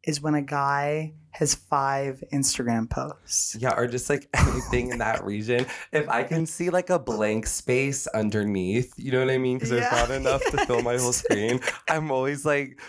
is 0.03 0.19
when 0.19 0.33
a 0.33 0.41
guy 0.41 1.13
has 1.31 1.53
five 1.53 2.23
Instagram 2.33 2.89
posts. 2.89 3.55
Yeah, 3.59 3.77
or 3.77 3.85
just 3.85 4.09
like 4.09 4.27
anything 4.33 4.89
in 4.89 4.97
that 4.97 5.23
region. 5.23 5.67
If 5.91 6.09
I 6.09 6.23
can 6.23 6.47
see 6.47 6.71
like 6.71 6.89
a 6.89 6.97
blank 6.97 7.45
space 7.45 8.07
underneath, 8.07 8.91
you 8.97 9.11
know 9.11 9.19
what 9.19 9.29
I 9.29 9.37
mean? 9.37 9.57
Because 9.57 9.69
there's 9.69 9.91
not 9.91 10.09
enough 10.09 10.43
to 10.45 10.65
fill 10.65 10.81
my 10.81 10.97
whole 10.97 11.13
screen. 11.13 11.59
I'm 11.87 12.09
always 12.09 12.45
like 12.45 12.79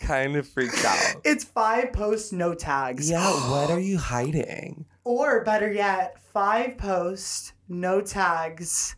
kind 0.00 0.36
of 0.36 0.48
freaked 0.48 0.84
out. 0.84 1.16
It's 1.24 1.44
five 1.44 1.92
posts, 1.92 2.32
no 2.32 2.54
tags. 2.54 3.10
Yeah, 3.10 3.30
what 3.50 3.70
are 3.70 3.80
you 3.90 3.98
hiding? 3.98 4.86
Or 5.04 5.44
better 5.44 5.72
yet, 5.72 6.20
five 6.32 6.76
posts, 6.78 7.52
no 7.68 8.00
tags, 8.00 8.96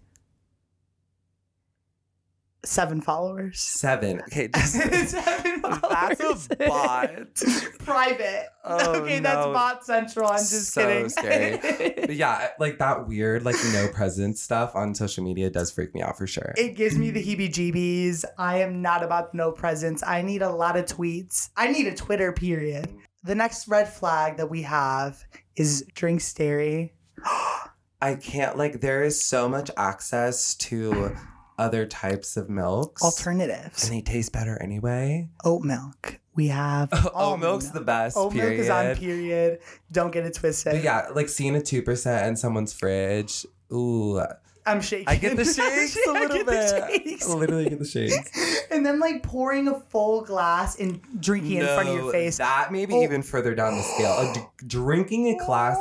seven 2.69 3.01
followers. 3.01 3.61
Seven. 3.61 4.21
Okay, 4.29 4.49
just, 4.49 4.73
seven 5.11 5.63
that's 5.91 6.49
a 6.51 6.57
bot. 6.67 7.11
Private. 7.79 8.47
Oh, 8.65 8.97
okay, 9.01 9.21
that's 9.21 9.47
bot 9.47 9.85
central. 9.85 10.29
I'm 10.29 10.39
just 10.39 10.73
So 10.73 10.83
kidding. 10.87 11.09
scary. 11.09 11.95
But 12.07 12.17
yeah, 12.17 12.49
like 12.59 12.79
that 12.79 13.09
weird, 13.09 13.45
like 13.45 13.57
no 13.73 13.89
presence 13.89 14.43
stuff 14.43 14.77
on 14.77 14.95
social 14.95 15.25
media 15.25 15.49
does 15.51 15.71
freak 15.71 15.95
me 15.95 16.03
out 16.03 16.19
for 16.19 16.27
sure. 16.27 16.53
It 16.57 16.77
gives 16.77 16.99
me 16.99 17.11
the 17.11 17.23
heebie 17.23 17.51
jeebies. 17.51 18.25
I 18.37 18.59
am 18.61 18.83
not 18.83 19.03
about 19.03 19.35
no 19.35 19.51
presence. 19.51 20.03
I 20.07 20.23
need 20.23 20.43
a 20.43 20.51
lot 20.51 20.77
of 20.77 20.85
tweets. 20.85 21.51
I 21.57 21.69
need 21.69 21.87
a 21.87 21.95
Twitter, 21.95 22.33
period. 22.33 22.89
The 23.25 23.35
next 23.35 23.67
red 23.69 23.89
flag 23.93 24.37
that 24.37 24.51
we 24.51 24.63
have 24.63 25.25
is 25.57 25.85
drinks 25.95 26.33
dairy. 26.35 26.95
I 28.01 28.15
can't 28.15 28.57
like 28.57 28.81
there 28.81 29.03
is 29.03 29.21
so 29.21 29.49
much 29.49 29.71
access 29.77 30.55
to 30.57 31.17
other 31.59 31.85
types 31.87 32.37
of 32.37 32.49
milks. 32.49 33.03
Alternatives. 33.03 33.85
and 33.85 33.93
they 33.97 34.01
taste 34.01 34.33
better 34.33 34.57
anyway. 34.63 35.29
Oat 35.45 35.63
milk. 35.63 36.19
We 36.35 36.49
have 36.49 36.89
Oat 37.15 37.41
milk's 37.41 37.65
milk. 37.65 37.75
the 37.75 37.81
best. 37.81 38.17
Oat 38.17 38.33
milk 38.35 38.53
is 38.53 38.71
on 38.71 38.95
period. 38.95 38.99
period. 39.01 39.59
Don't 39.91 40.13
get 40.13 40.25
it 40.25 40.35
twisted. 40.35 40.73
But 40.75 40.83
yeah, 40.85 41.09
like 41.15 41.29
seeing 41.29 41.55
a 41.57 41.61
two 41.61 41.83
percent 41.83 42.27
in 42.29 42.37
someone's 42.37 42.73
fridge. 42.73 43.45
Ooh, 43.73 44.21
I'm 44.65 44.81
shaking. 44.81 45.09
I 45.09 45.17
get 45.17 45.37
the 45.37 45.45
shakes 45.47 45.97
a 46.07 46.13
little 46.13 46.37
get 46.37 46.47
bit. 46.47 46.47
the 46.47 46.89
shakes. 47.09 47.29
I 47.29 47.35
literally 47.35 47.69
get 47.71 47.79
the 47.81 47.85
shakes. 47.87 48.61
and 48.71 48.85
then 48.87 49.01
like 49.01 49.23
pouring 49.23 49.67
a 49.67 49.81
full 49.81 50.23
glass 50.23 50.79
and 50.79 51.01
drinking 51.21 51.57
in 51.59 51.67
front 51.67 51.89
of 51.89 51.95
your 51.97 52.13
face. 52.13 52.37
That 52.39 52.71
may 52.71 52.87
be 52.87 52.95
Oh. 52.95 53.03
even 53.03 53.23
further 53.23 53.55
down 53.55 53.77
the 53.77 53.83
scale. 53.83 54.33
D- 54.35 54.41
drinking 54.67 55.29
a 55.29 55.45
glass, 55.45 55.79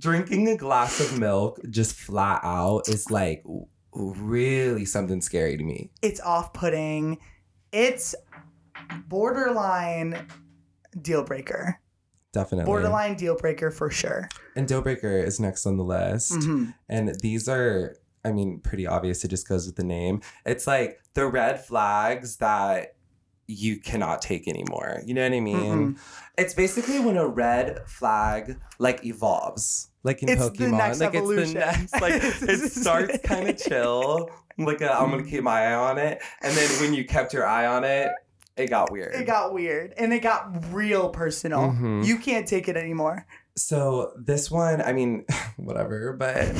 drinking 0.00 0.48
a 0.48 0.56
glass 0.56 0.98
of 0.98 1.18
milk 1.20 1.60
just 1.70 1.94
flat 1.94 2.40
out 2.42 2.88
is 2.88 3.08
like 3.10 3.44
really 3.92 4.84
something 4.84 5.20
scary 5.20 5.56
to 5.56 5.62
me. 5.62 5.90
it's 6.02 6.20
off-putting. 6.20 7.18
It's 7.72 8.14
borderline 9.08 10.26
deal 11.00 11.22
breaker. 11.24 11.78
Definitely. 12.32 12.66
Borderline 12.66 13.16
deal 13.16 13.36
breaker 13.36 13.70
for 13.70 13.90
sure. 13.90 14.28
And 14.56 14.66
deal 14.68 14.82
breaker 14.82 15.18
is 15.18 15.40
next 15.40 15.66
on 15.66 15.76
the 15.76 15.84
list. 15.84 16.32
Mhm. 16.32 16.74
And 16.88 17.14
these 17.20 17.48
are, 17.48 17.96
I 18.24 18.32
mean, 18.32 18.60
pretty 18.60 18.86
obvious. 18.86 19.24
It 19.24 19.28
just 19.28 19.48
goes 19.48 19.66
with 19.66 19.76
the 19.76 19.84
name. 19.84 20.20
It's 20.46 20.66
like 20.66 21.00
the 21.14 21.26
red 21.26 21.64
flags 21.64 22.36
that 22.36 22.94
you 23.50 23.78
cannot 23.80 24.22
take 24.22 24.46
anymore. 24.48 25.02
You 25.04 25.14
know 25.14 25.22
what 25.22 25.32
I 25.32 25.40
mean? 25.40 25.98
It's 26.38 26.54
basically 26.54 27.00
when 27.00 27.16
a 27.16 27.26
red 27.26 27.80
flag 27.86 28.56
like 28.78 29.04
evolves. 29.04 29.88
Like 30.02 30.22
in 30.22 30.28
It's 30.30 30.48
the 30.48 30.50
Pokemon. 30.66 30.78
next 30.78 31.00
like 31.00 31.14
evolution. 31.14 31.56
it's 31.58 31.90
the 31.92 31.98
next 31.98 32.00
like 32.00 32.14
it 32.48 32.72
starts 32.72 33.18
kind 33.24 33.48
of 33.50 33.56
chill. 33.58 34.30
Like 34.56 34.80
i 34.82 34.88
I'm 34.88 35.10
gonna 35.10 35.24
keep 35.24 35.42
my 35.42 35.66
eye 35.66 35.74
on 35.74 35.98
it. 35.98 36.22
And 36.42 36.56
then 36.56 36.68
when 36.80 36.94
you 36.94 37.04
kept 37.04 37.32
your 37.34 37.46
eye 37.46 37.66
on 37.66 37.84
it, 37.84 38.10
it 38.56 38.68
got 38.70 38.90
weird. 38.90 39.14
It 39.14 39.26
got 39.26 39.52
weird 39.52 39.92
and 39.98 40.12
it 40.12 40.20
got 40.20 40.72
real 40.72 41.08
personal. 41.10 41.70
Mhm. 41.72 42.04
You 42.04 42.18
can't 42.18 42.46
take 42.46 42.68
it 42.68 42.76
anymore. 42.76 43.26
So 43.56 44.12
this 44.16 44.50
one, 44.50 44.80
I 44.80 44.92
mean, 44.92 45.24
whatever, 45.56 46.14
but 46.14 46.50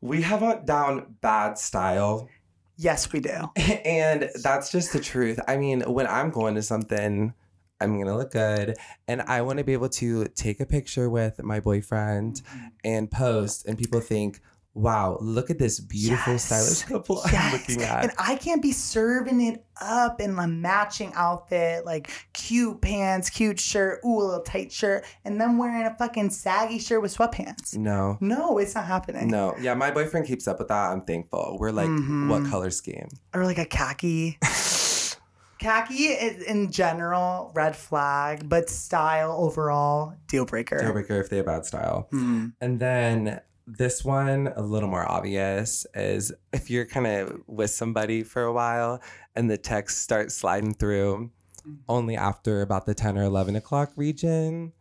we 0.00 0.22
have 0.22 0.42
it 0.42 0.64
down 0.66 1.16
bad 1.20 1.58
style. 1.58 2.28
Yes, 2.76 3.12
we 3.12 3.20
do. 3.20 3.50
and 3.56 4.30
that's 4.42 4.70
just 4.72 4.92
the 4.92 5.00
truth. 5.00 5.38
I 5.46 5.56
mean, 5.56 5.82
when 5.82 6.06
I'm 6.06 6.30
going 6.30 6.54
to 6.56 6.62
something, 6.62 7.32
I'm 7.80 7.98
gonna 7.98 8.16
look 8.16 8.32
good, 8.32 8.76
and 9.08 9.22
I 9.22 9.42
want 9.42 9.58
to 9.58 9.64
be 9.64 9.72
able 9.72 9.88
to 9.90 10.26
take 10.28 10.60
a 10.60 10.66
picture 10.66 11.10
with 11.10 11.42
my 11.42 11.60
boyfriend 11.60 12.36
mm-hmm. 12.36 12.66
and 12.84 13.10
post, 13.10 13.66
and 13.66 13.76
people 13.76 14.00
think, 14.00 14.40
"Wow, 14.74 15.18
look 15.20 15.50
at 15.50 15.58
this 15.58 15.78
beautiful, 15.80 16.34
Yes. 16.34 16.44
stylish 16.46 16.82
couple 16.82 17.20
I'm 17.24 17.52
looking 17.52 17.82
at." 17.82 18.02
And 18.04 18.12
I 18.18 18.36
can't 18.36 18.60
be 18.60 18.72
serving 18.72 19.40
it 19.40 19.64
up 19.80 20.20
in 20.20 20.38
a 20.38 20.46
matching 20.48 21.12
outfit, 21.14 21.84
like 21.86 22.10
cute 22.32 22.80
pants, 22.80 23.30
cute 23.30 23.58
shirt, 23.60 24.00
ooh, 24.04 24.20
a 24.20 24.22
little 24.22 24.40
tight 24.42 24.70
shirt, 24.72 25.04
and 25.24 25.40
then 25.40 25.58
wearing 25.58 25.84
a 25.86 25.94
fucking 25.96 26.30
saggy 26.30 26.78
shirt 26.78 27.02
with 27.02 27.16
sweatpants. 27.16 27.76
no, 27.76 28.18
No, 28.20 28.58
it's 28.58 28.74
not 28.74 28.84
happening. 28.86 29.28
no, 29.28 29.54
yeah, 29.60 29.74
my 29.74 29.90
boyfriend 29.90 30.26
keeps 30.26 30.46
up 30.48 30.58
with 30.58 30.68
that. 30.68 30.90
I'm 30.92 31.02
thankful. 31.02 31.56
We're 31.60 31.70
like, 31.72 31.88
Mhm. 31.88 32.28
what 32.28 32.44
color 32.50 32.70
scheme? 32.70 33.08
Or 33.34 33.44
like 33.44 33.58
a 33.58 33.64
khaki. 33.66 34.38
khaki 35.58 35.94
is 36.04 36.42
in 36.44 36.70
general, 36.70 37.50
red 37.54 37.74
flag, 37.76 38.48
but 38.48 38.68
style 38.68 39.32
overall, 39.38 40.14
deal 40.26 40.44
breaker. 40.44 40.78
Deal 40.78 40.92
breaker 40.92 41.14
if 41.20 41.30
they 41.30 41.38
have 41.38 41.46
bad 41.46 41.64
style. 41.64 42.08
Mhm. 42.12 42.52
And 42.60 42.80
then 42.80 43.40
this 43.66 44.04
one, 44.04 44.52
a 44.56 44.62
little 44.62 44.88
more 44.88 45.10
obvious, 45.10 45.86
is 45.94 46.32
if 46.52 46.70
you're 46.70 46.86
kind 46.86 47.06
of 47.06 47.40
with 47.46 47.70
somebody 47.70 48.22
for 48.22 48.42
a 48.42 48.52
while 48.52 49.02
and 49.34 49.50
the 49.50 49.58
texts 49.58 50.00
start 50.00 50.30
sliding 50.32 50.74
through 50.74 51.30
mm-hmm. 51.60 51.74
only 51.88 52.16
after 52.16 52.62
about 52.62 52.86
the 52.86 52.94
10 52.94 53.18
or 53.18 53.22
11 53.22 53.56
o'clock 53.56 53.92
region. 53.96 54.72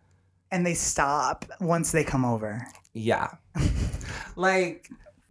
And 0.51 0.65
they 0.65 0.73
stop 0.73 1.45
once 1.59 1.91
they 1.91 2.03
come 2.03 2.25
over. 2.25 2.65
Yeah. 2.93 3.31
like, 4.35 4.89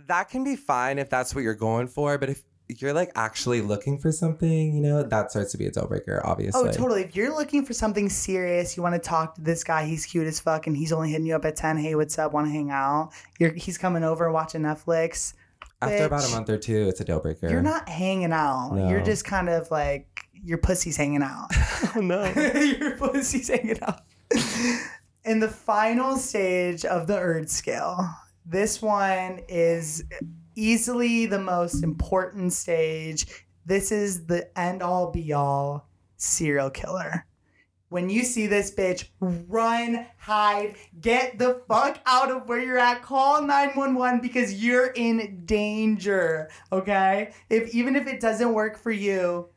that 0.08 0.28
can 0.28 0.44
be 0.44 0.56
fine 0.56 0.98
if 0.98 1.08
that's 1.08 1.34
what 1.34 1.44
you're 1.44 1.54
going 1.54 1.86
for. 1.86 2.18
But 2.18 2.30
if 2.30 2.42
you're 2.80 2.92
like 2.92 3.10
actually 3.14 3.60
looking 3.60 3.98
for 3.98 4.12
something, 4.12 4.74
you 4.74 4.80
know, 4.80 5.02
that 5.02 5.30
starts 5.30 5.52
to 5.52 5.58
be 5.58 5.66
a 5.66 5.70
deal 5.70 5.86
breaker, 5.86 6.22
oh, 6.24 6.30
obviously. 6.30 6.68
Oh, 6.68 6.72
totally. 6.72 7.02
If 7.02 7.14
you're 7.14 7.34
looking 7.34 7.64
for 7.64 7.72
something 7.72 8.08
serious, 8.08 8.76
you 8.76 8.82
want 8.82 8.94
to 8.94 9.00
talk 9.00 9.34
to 9.34 9.40
this 9.40 9.64
guy, 9.64 9.84
he's 9.84 10.06
cute 10.06 10.26
as 10.26 10.40
fuck, 10.40 10.66
and 10.66 10.76
he's 10.76 10.92
only 10.92 11.10
hitting 11.10 11.26
you 11.26 11.34
up 11.34 11.44
at 11.44 11.56
10. 11.56 11.76
Hey, 11.76 11.94
what's 11.94 12.18
up? 12.18 12.32
Want 12.32 12.46
to 12.46 12.52
hang 12.52 12.70
out? 12.70 13.10
You're, 13.38 13.52
he's 13.52 13.76
coming 13.76 14.04
over 14.04 14.30
watching 14.30 14.62
Netflix. 14.62 15.34
After 15.82 16.04
about 16.04 16.24
a 16.24 16.30
month 16.30 16.48
or 16.48 16.58
two, 16.58 16.88
it's 16.88 17.00
a 17.00 17.04
deal 17.04 17.18
breaker. 17.18 17.50
You're 17.50 17.60
not 17.60 17.88
hanging 17.88 18.32
out. 18.32 18.70
No. 18.72 18.88
You're 18.88 19.02
just 19.02 19.24
kind 19.24 19.48
of 19.48 19.70
like, 19.70 20.06
your 20.44 20.58
pussy's 20.58 20.96
hanging 20.96 21.22
out. 21.22 21.48
Oh, 21.96 22.00
no. 22.00 22.24
your 22.78 22.96
pussy's 22.96 23.48
hanging 23.48 23.82
out. 23.82 24.00
In 25.24 25.40
the 25.40 25.48
final 25.48 26.16
stage 26.16 26.84
of 26.84 27.06
the 27.06 27.18
Erd 27.18 27.50
scale, 27.50 28.08
this 28.46 28.82
one 28.82 29.40
is 29.48 30.04
easily 30.54 31.26
the 31.26 31.38
most 31.38 31.82
important 31.82 32.52
stage. 32.52 33.26
This 33.64 33.92
is 33.92 34.26
the 34.26 34.56
end 34.58 34.82
all 34.82 35.10
be 35.10 35.32
all 35.32 35.88
serial 36.16 36.70
killer. 36.70 37.26
When 37.88 38.08
you 38.08 38.22
see 38.24 38.46
this 38.46 38.74
bitch, 38.74 39.08
run, 39.20 40.06
hide, 40.16 40.76
get 40.98 41.38
the 41.38 41.60
fuck 41.68 41.98
out 42.06 42.30
of 42.30 42.48
where 42.48 42.58
you're 42.58 42.78
at. 42.78 43.02
Call 43.02 43.42
911 43.42 44.20
because 44.22 44.64
you're 44.64 44.86
in 44.86 45.42
danger. 45.44 46.48
Okay? 46.72 47.32
If 47.50 47.74
even 47.74 47.94
if 47.94 48.06
it 48.06 48.18
doesn't 48.18 48.54
work 48.54 48.78
for 48.78 48.90
you, 48.90 49.50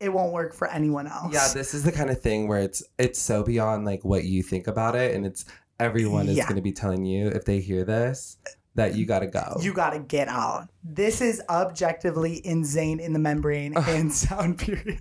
it 0.00 0.10
won't 0.10 0.34
work 0.34 0.52
for 0.54 0.68
anyone 0.68 1.06
else. 1.06 1.32
Yeah, 1.32 1.48
this 1.54 1.72
is 1.72 1.82
the 1.82 1.92
kind 1.92 2.10
of 2.10 2.20
thing 2.20 2.46
where 2.46 2.60
it's 2.60 2.82
it's 2.98 3.18
so 3.18 3.42
beyond 3.42 3.86
like 3.86 4.04
what 4.04 4.24
you 4.24 4.42
think 4.42 4.66
about 4.66 4.94
it, 4.94 5.14
and 5.14 5.24
it's 5.24 5.46
everyone 5.80 6.28
is 6.28 6.36
Yeah. 6.36 6.44
going 6.44 6.56
to 6.56 6.62
be 6.62 6.72
telling 6.72 7.06
you 7.06 7.28
if 7.28 7.46
they 7.46 7.60
hear 7.60 7.84
this 7.84 8.36
that 8.76 8.94
you 8.94 9.04
got 9.06 9.20
to 9.20 9.26
go. 9.26 9.56
You 9.60 9.72
gotta 9.74 9.98
get 9.98 10.28
out. 10.28 10.68
This 10.84 11.20
is 11.20 11.42
objectively 11.48 12.40
insane 12.46 13.00
in 13.00 13.12
the 13.12 13.18
membrane 13.18 13.74
and 13.88 14.12
sound 14.12 14.58
period. 14.58 15.00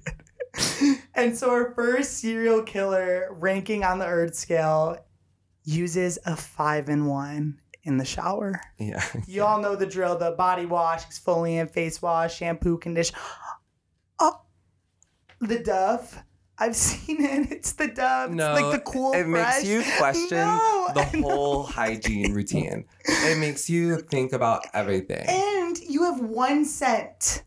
and 1.15 1.37
so 1.37 1.51
our 1.51 1.73
first 1.73 2.17
serial 2.19 2.63
killer 2.63 3.27
ranking 3.31 3.83
on 3.83 3.99
the 3.99 4.05
Erd 4.05 4.35
scale 4.35 4.97
uses 5.63 6.17
a 6.25 6.35
five 6.35 6.89
in 6.89 7.05
one 7.05 7.59
in 7.83 7.97
the 7.97 8.05
shower. 8.05 8.59
yeah, 8.79 9.05
You 9.27 9.43
all 9.43 9.61
know 9.61 9.75
the 9.75 9.85
drill: 9.85 10.17
the 10.17 10.31
body 10.31 10.65
wash, 10.65 11.05
exfoliant, 11.05 11.71
face 11.71 12.01
wash, 12.01 12.37
shampoo, 12.37 12.77
condition. 12.77 13.15
Oh, 14.19 14.41
the 15.39 15.59
Dove. 15.59 16.23
I've 16.57 16.75
seen 16.75 17.23
it. 17.23 17.51
It's 17.51 17.73
the 17.73 17.87
dub. 17.87 18.31
no, 18.31 18.53
it's 18.53 18.61
like 18.61 18.71
the 18.71 18.91
cool. 18.91 19.13
It 19.13 19.25
fresh. 19.25 19.63
makes 19.63 19.65
you 19.67 19.83
question 19.97 20.37
No, 20.37 20.89
the 20.93 21.03
whole 21.21 21.63
hygiene 21.63 22.33
routine. 22.33 22.85
It 23.05 23.37
makes 23.39 23.69
you 23.69 23.97
think 23.97 24.33
about 24.33 24.65
everything. 24.73 25.25
And 25.27 25.77
you 25.79 26.03
have 26.03 26.19
one 26.21 26.65
scent, 26.65 27.43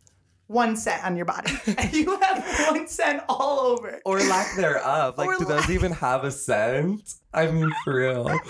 one 0.48 0.76
scent 0.76 1.04
on 1.04 1.14
your 1.16 1.24
body. 1.26 1.52
You 1.92 2.18
have 2.20 2.68
one 2.70 2.88
scent 2.88 3.22
all 3.28 3.60
over. 3.60 4.00
or 4.04 4.18
lack 4.20 4.56
thereof. 4.56 5.16
Like, 5.18 5.28
Or 5.28 5.36
do 5.38 5.44
those 5.44 5.60
lack- 5.60 5.70
even 5.70 5.92
have 5.92 6.24
a 6.24 6.30
scent? 6.30 7.14
I 7.32 7.46
mean, 7.46 7.70
for 7.84 7.94
real. 7.96 8.28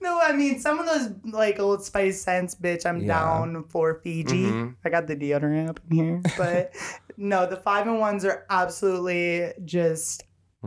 No, 0.00 0.20
I 0.22 0.30
mean 0.32 0.60
some 0.60 0.78
of 0.78 0.86
those 0.86 1.10
like 1.32 1.58
Old 1.58 1.82
Spice 1.84 2.22
scents, 2.22 2.54
bitch. 2.54 2.86
I'm 2.86 3.00
Yeah. 3.00 3.08
down 3.18 3.64
for 3.68 4.00
Fiji. 4.04 4.44
Mhm. 4.46 4.76
I 4.84 4.88
got 4.88 5.08
the 5.08 5.16
deodorant 5.16 5.68
up 5.68 5.80
in 5.90 5.96
here, 5.96 6.22
but 6.38 6.72
no, 7.16 7.44
the 7.46 7.56
five 7.56 7.88
and 7.88 7.98
ones 7.98 8.24
are 8.24 8.46
absolutely 8.48 9.52
just 9.64 10.22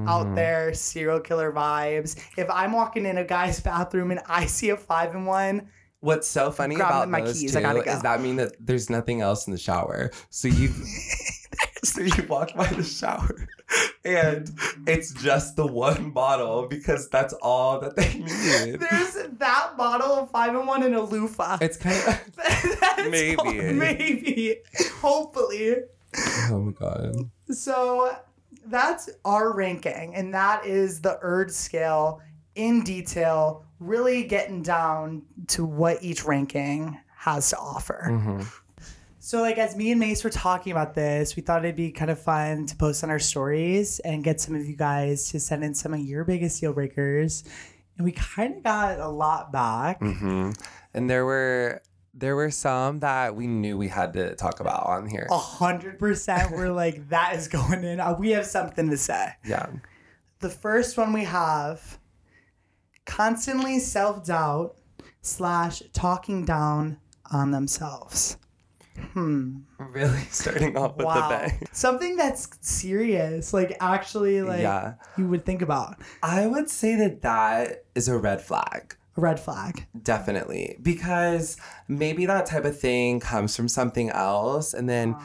out 0.07 0.27
Mhm. 0.27 0.35
there 0.35 0.73
serial 0.73 1.21
killer 1.21 1.51
vibes. 1.53 2.17
If 2.37 2.49
I'm 2.49 2.73
walking 2.73 3.05
in 3.05 3.17
a 3.17 3.23
guy's 3.23 3.59
bathroom 3.61 4.11
and 4.11 4.19
I 4.27 4.45
see 4.45 4.71
a 4.71 4.77
five 4.77 5.15
and 5.15 5.25
one, 5.25 5.69
What's 6.01 6.27
so 6.27 6.49
funny 6.51 6.75
Grab 6.75 6.89
about 6.89 7.09
my 7.09 7.21
those 7.21 7.39
keys, 7.39 7.51
two 7.53 7.59
I 7.59 7.61
gotta 7.61 7.81
go. 7.81 7.91
is 7.91 8.01
that 8.03 8.21
mean 8.21 8.37
that 8.37 8.53
there's 8.59 8.89
nothing 8.89 9.21
else 9.21 9.47
in 9.47 9.51
the 9.51 9.59
shower. 9.59 10.11
So 10.29 10.47
you 10.47 10.69
So 11.83 12.01
you 12.01 12.23
walk 12.27 12.53
by 12.55 12.67
the 12.67 12.83
shower 12.83 13.47
and 14.03 14.51
it's 14.85 15.13
just 15.13 15.55
the 15.55 15.65
one 15.65 16.11
bottle 16.11 16.67
because 16.67 17.07
that's 17.09 17.33
all 17.41 17.79
that 17.79 17.95
they 17.95 18.15
need. 18.15 18.79
There's 18.81 19.13
that 19.39 19.73
bottle 19.77 20.11
of 20.13 20.29
five 20.31 20.55
and 20.55 20.67
one 20.67 20.83
and 20.83 20.93
a 20.95 21.01
loofah. 21.01 21.57
It's 21.61 21.77
kind 21.77 21.95
of 22.07 23.07
Maybe. 23.09 23.35
all- 23.37 23.45
maybe, 23.73 24.57
hopefully. 25.01 25.75
Oh 26.49 26.59
my 26.59 26.71
god. 26.73 27.29
So 27.49 28.15
that's 28.65 29.09
our 29.23 29.53
ranking, 29.53 30.15
and 30.15 30.33
that 30.33 30.65
is 30.65 30.99
the 31.01 31.17
Erd 31.21 31.49
scale 31.51 32.21
in 32.67 32.83
detail, 32.83 33.65
really 33.79 34.23
getting 34.23 34.61
down 34.61 35.23
to 35.47 35.65
what 35.65 36.03
each 36.03 36.25
ranking 36.25 36.97
has 37.15 37.49
to 37.49 37.57
offer. 37.57 38.03
Mhm. 38.09 38.45
So, 39.21 39.41
like, 39.41 39.57
as 39.57 39.75
me 39.75 39.91
and 39.91 39.99
Mace 39.99 40.23
were 40.23 40.29
talking 40.29 40.71
about 40.71 40.95
this, 40.95 41.35
we 41.35 41.41
thought 41.41 41.63
it'd 41.65 41.75
be 41.75 41.91
kind 41.91 42.09
of 42.09 42.19
fun 42.19 42.65
to 42.67 42.75
post 42.75 43.03
on 43.03 43.09
our 43.09 43.19
stories 43.19 43.99
and 43.99 44.23
get 44.23 44.39
some 44.39 44.55
of 44.55 44.65
you 44.65 44.75
guys 44.75 45.29
to 45.31 45.39
send 45.39 45.63
in 45.63 45.75
some 45.75 45.93
of 45.93 45.99
your 45.99 46.23
biggest 46.23 46.59
deal 46.61 46.73
breakers. 46.73 47.43
And 47.97 48.05
we 48.05 48.13
kind 48.13 48.57
of 48.57 48.63
got 48.63 48.99
a 48.99 49.09
lot 49.09 49.51
back. 49.51 49.99
hmm 49.99 50.51
And 50.93 51.09
there 51.09 51.25
were 51.25 51.81
there 52.15 52.35
were 52.35 52.49
some 52.51 52.99
that 52.99 53.35
we 53.35 53.45
knew 53.47 53.77
we 53.77 53.87
had 53.87 54.11
to 54.13 54.35
talk 54.35 54.59
about 54.59 54.85
on 54.87 55.07
here. 55.07 55.27
A 55.29 55.37
hundred 55.37 55.99
percent, 55.99 56.51
we're 56.51 56.71
like, 56.71 57.09
that 57.09 57.35
is 57.35 57.47
going 57.47 57.83
in. 57.83 57.99
Uh, 57.99 58.15
We 58.17 58.31
have 58.31 58.45
something 58.45 58.89
to 58.89 58.97
say. 58.97 59.33
Yeah. 59.45 59.67
The 60.39 60.49
first 60.49 60.97
one 60.97 61.13
we 61.13 61.25
have 61.25 61.98
constantly 63.09 63.79
self 63.79 64.23
doubt 64.25 64.75
slash 65.21 65.81
talking 65.93 66.45
down 66.45 66.97
on 67.31 67.51
themselves. 67.51 68.37
Hmm. 69.13 69.59
Really 69.79 70.19
starting 70.29 70.77
off 70.77 70.95
with 70.97 71.07
the 71.07 71.25
bang. 71.29 71.61
Something 71.71 72.15
that's 72.17 72.49
serious, 72.61 73.53
like 73.53 73.75
actually, 73.79 74.41
like 74.41 74.61
Yeah. 74.61 74.93
you 75.17 75.27
would 75.27 75.45
think 75.45 75.61
about 75.61 75.97
I 76.21 76.47
would 76.47 76.69
say 76.69 76.95
that 76.95 77.21
that 77.21 77.85
is 77.95 78.07
a 78.07 78.17
red 78.17 78.41
flag. 78.41 78.95
a 79.17 79.21
red 79.21 79.39
flag. 79.39 79.85
Definitely. 80.03 80.77
Because 80.81 81.57
maybe 81.87 82.25
that 82.25 82.45
type 82.45 82.65
of 82.65 82.77
thing 82.79 83.19
comes 83.19 83.55
from 83.55 83.67
something 83.67 84.09
else. 84.09 84.73
And 84.73 84.87
then 84.89 85.15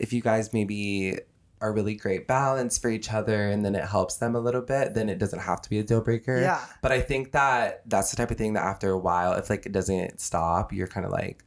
if 0.00 0.12
you 0.12 0.20
guys 0.22 0.52
maybe 0.52 1.18
are 1.64 1.72
really 1.72 1.94
great 1.94 2.28
balance 2.28 2.76
for 2.76 2.90
each 2.90 3.10
other 3.10 3.48
and 3.48 3.64
then 3.64 3.74
it 3.74 3.84
helps 3.84 4.16
them 4.16 4.36
a 4.36 4.38
little 4.38 4.60
bit, 4.60 4.92
then 4.92 5.08
it 5.08 5.18
doesn't 5.18 5.38
have 5.38 5.62
to 5.62 5.70
be 5.70 5.78
a 5.78 5.82
deal 5.82 6.02
breaker. 6.02 6.38
Yeah. 6.38 6.62
But 6.82 6.92
I 6.92 7.00
think 7.00 7.32
that 7.32 7.80
that's 7.86 8.10
the 8.10 8.18
type 8.18 8.30
of 8.30 8.36
thing 8.36 8.52
that 8.52 8.64
after 8.64 8.90
a 8.90 8.98
while, 8.98 9.32
if 9.32 9.48
like 9.48 9.64
it 9.64 9.72
doesn't 9.72 10.20
stop, 10.20 10.74
you're 10.74 10.86
kind 10.86 11.06
of 11.06 11.12
like, 11.12 11.42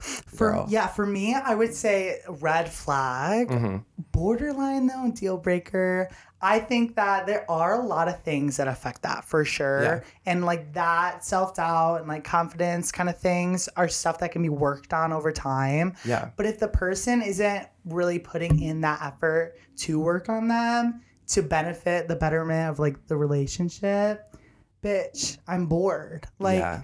For 0.00 0.52
girl. 0.52 0.66
yeah, 0.68 0.86
for 0.86 1.04
me, 1.06 1.34
I 1.34 1.54
would 1.54 1.74
say 1.74 2.20
red 2.28 2.68
flag. 2.70 3.48
Mhm. 3.48 3.84
Borderline 4.12 4.86
though, 4.86 5.10
deal 5.14 5.36
breaker. 5.36 6.08
I 6.42 6.58
think 6.58 6.96
that 6.96 7.26
there 7.26 7.44
are 7.50 7.78
a 7.78 7.84
lot 7.84 8.08
of 8.08 8.22
things 8.22 8.56
that 8.56 8.66
affect 8.66 9.02
that 9.02 9.26
for 9.26 9.44
sure. 9.44 9.82
Yeah. 9.82 10.00
And 10.24 10.44
like 10.46 10.72
that 10.72 11.22
self 11.24 11.54
doubt 11.56 11.96
and 12.00 12.08
like 12.08 12.24
confidence 12.24 12.90
kind 12.90 13.10
of 13.10 13.18
things 13.18 13.68
are 13.76 13.88
stuff 13.88 14.18
that 14.20 14.32
can 14.32 14.42
be 14.42 14.48
worked 14.48 14.94
on 14.94 15.12
over 15.12 15.32
time. 15.32 15.94
Yeah. 16.04 16.30
But 16.36 16.46
if 16.46 16.58
the 16.58 16.68
person 16.68 17.20
isn't 17.20 17.66
really 17.84 18.18
putting 18.18 18.62
in 18.62 18.80
that 18.80 19.00
effort 19.02 19.56
to 19.78 20.00
work 20.00 20.30
on 20.30 20.48
them 20.48 21.02
to 21.28 21.42
benefit 21.42 22.08
the 22.08 22.16
betterment 22.16 22.70
of 22.70 22.78
like 22.78 23.06
the 23.06 23.16
relationship, 23.18 24.34
bitch, 24.82 25.36
I'm 25.46 25.66
bored. 25.66 26.26
Like, 26.38 26.58
yeah. 26.60 26.82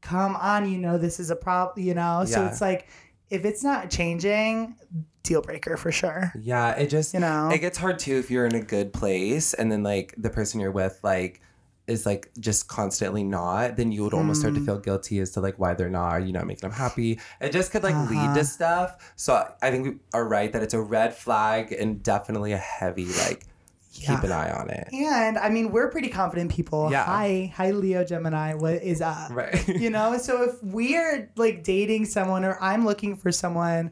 Come 0.00 0.36
on, 0.36 0.70
you 0.70 0.78
know, 0.78 0.98
this 0.98 1.20
is 1.20 1.30
a 1.30 1.36
problem, 1.36 1.84
you 1.86 1.94
know? 1.94 2.24
So 2.26 2.40
Yeah. 2.40 2.48
it's 2.50 2.60
like, 2.60 2.88
if 3.30 3.44
it's 3.44 3.62
not 3.62 3.90
changing, 3.90 4.74
deal 5.22 5.42
breaker 5.42 5.76
for 5.76 5.92
sure. 5.92 6.32
Yeah. 6.40 6.72
It 6.72 6.88
just, 6.88 7.14
You 7.14 7.20
know? 7.20 7.50
it 7.50 7.58
gets 7.58 7.78
hard 7.78 7.98
too 7.98 8.16
if 8.16 8.30
you're 8.30 8.46
in 8.46 8.54
a 8.54 8.62
good 8.62 8.92
place 8.92 9.54
and 9.54 9.70
then 9.70 9.82
like 9.82 10.14
the 10.16 10.30
person 10.30 10.60
you're 10.60 10.70
with, 10.72 10.98
like, 11.02 11.40
is 11.86 12.06
like 12.06 12.30
just 12.38 12.68
constantly 12.68 13.24
not, 13.24 13.76
then 13.76 13.90
you 13.90 14.04
would 14.04 14.14
almost 14.14 14.38
Mm. 14.38 14.40
start 14.42 14.54
to 14.54 14.60
feel 14.60 14.78
guilty 14.78 15.18
as 15.18 15.32
to 15.32 15.40
like 15.40 15.58
why 15.58 15.74
they're 15.74 15.90
not, 15.90 16.10
are 16.10 16.20
you 16.20 16.32
not 16.32 16.46
making 16.46 16.68
them 16.68 16.78
happy? 16.78 17.18
It 17.40 17.50
just 17.50 17.72
could 17.72 17.82
like 17.82 17.96
lead 18.08 18.26
Uh-huh. 18.30 18.34
to 18.34 18.44
stuff. 18.44 19.12
So 19.16 19.52
I 19.60 19.70
think 19.72 19.84
we 19.84 19.96
are 20.14 20.26
right 20.26 20.52
that 20.52 20.62
it's 20.62 20.74
a 20.74 20.80
red 20.80 21.14
flag 21.14 21.72
and 21.72 22.00
definitely 22.02 22.52
a 22.52 22.58
heavy 22.58 23.06
like 23.06 23.46
keep 23.92 24.22
an 24.22 24.32
eye 24.32 24.50
on 24.50 24.70
it. 24.70 24.88
And 24.92 25.36
I 25.38 25.48
mean, 25.48 25.72
we're 25.72 25.90
pretty 25.90 26.08
confident 26.08 26.50
people. 26.52 26.90
Yeah. 26.90 27.04
Hi, 27.04 27.52
hi, 27.54 27.70
Leo 27.72 28.04
Gemini. 28.04 28.54
What 28.54 28.82
is 28.82 29.00
up? 29.00 29.30
Right. 29.30 29.66
you 29.68 29.90
know 29.90 30.16
so 30.18 30.42
if 30.44 30.62
we're 30.62 31.30
like 31.36 31.62
dating 31.64 32.04
someone 32.04 32.44
or 32.44 32.56
i'm 32.62 32.84
looking 32.84 33.16
for 33.16 33.32
someone 33.32 33.90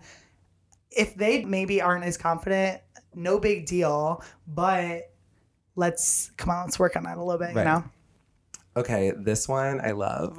if 0.90 1.14
they 1.14 1.44
maybe 1.44 1.80
aren't 1.80 2.04
as 2.04 2.16
confident 2.16 2.80
no 3.14 3.38
big 3.38 3.66
deal 3.66 4.22
but 4.46 5.11
let's 5.76 6.30
come 6.37 6.50
on 6.50 6.64
let's 6.66 6.78
work 6.78 6.96
on 6.96 7.04
that 7.04 7.16
a 7.16 7.22
little 7.22 7.38
bit 7.38 7.50
you 7.50 7.56
Right. 7.56 7.64
know 7.64 7.84
okay, 8.76 9.12
this 9.16 9.48
one 9.48 9.80
I 9.80 9.90
love. 9.92 10.38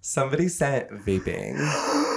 Somebody 0.00 0.48
sent 0.48 0.90
vaping. 1.04 1.56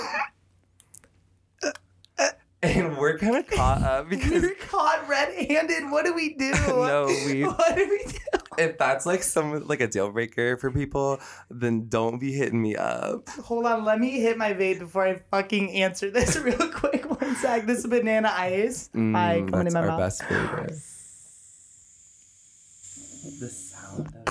and 2.63 2.97
we're 2.97 3.17
kind 3.17 3.35
of 3.35 3.45
caught 3.47 3.81
up 3.81 4.09
because 4.09 4.41
we're 4.41 4.55
caught 4.55 5.05
red-handed 5.07 5.89
what 5.91 6.05
do 6.05 6.13
we 6.13 6.33
do 6.35 6.51
No, 6.67 7.05
we- 7.27 7.43
what 7.43 7.75
do 7.75 7.87
we 7.89 8.03
do 8.11 8.17
if 8.57 8.77
that's 8.77 9.05
like 9.07 9.23
some 9.23 9.67
like 9.67 9.81
a 9.81 9.87
deal 9.87 10.11
breaker 10.11 10.57
for 10.57 10.69
people, 10.69 11.19
then 11.49 11.87
don't 11.89 12.19
be 12.19 12.31
hitting 12.33 12.61
me 12.61 12.75
up. 12.75 13.27
hold 13.29 13.65
on 13.65 13.83
let 13.83 13.99
me 13.99 14.19
hit 14.19 14.37
my 14.37 14.53
vape 14.53 14.77
before 14.79 15.07
i 15.07 15.15
fucking 15.31 15.71
answer 15.71 16.11
this 16.11 16.37
real 16.37 16.69
quick 16.71 17.09
one 17.19 17.35
sec 17.37 17.65
this 17.65 17.79
is 17.79 17.87
banana 17.87 18.29
ice 18.31 18.89
hi 18.93 19.41
Mm, 19.41 19.49
coming 19.49 19.65
in 19.67 19.73
that's 19.73 19.73
my 19.73 19.79
our 19.81 19.87
mouth 19.87 19.99
best 19.99 20.23
favorite. 20.23 20.73
The 23.39 23.49
sound 23.49 24.07
of 24.07 24.13
it. 24.15 24.27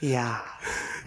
yeah 0.02 0.40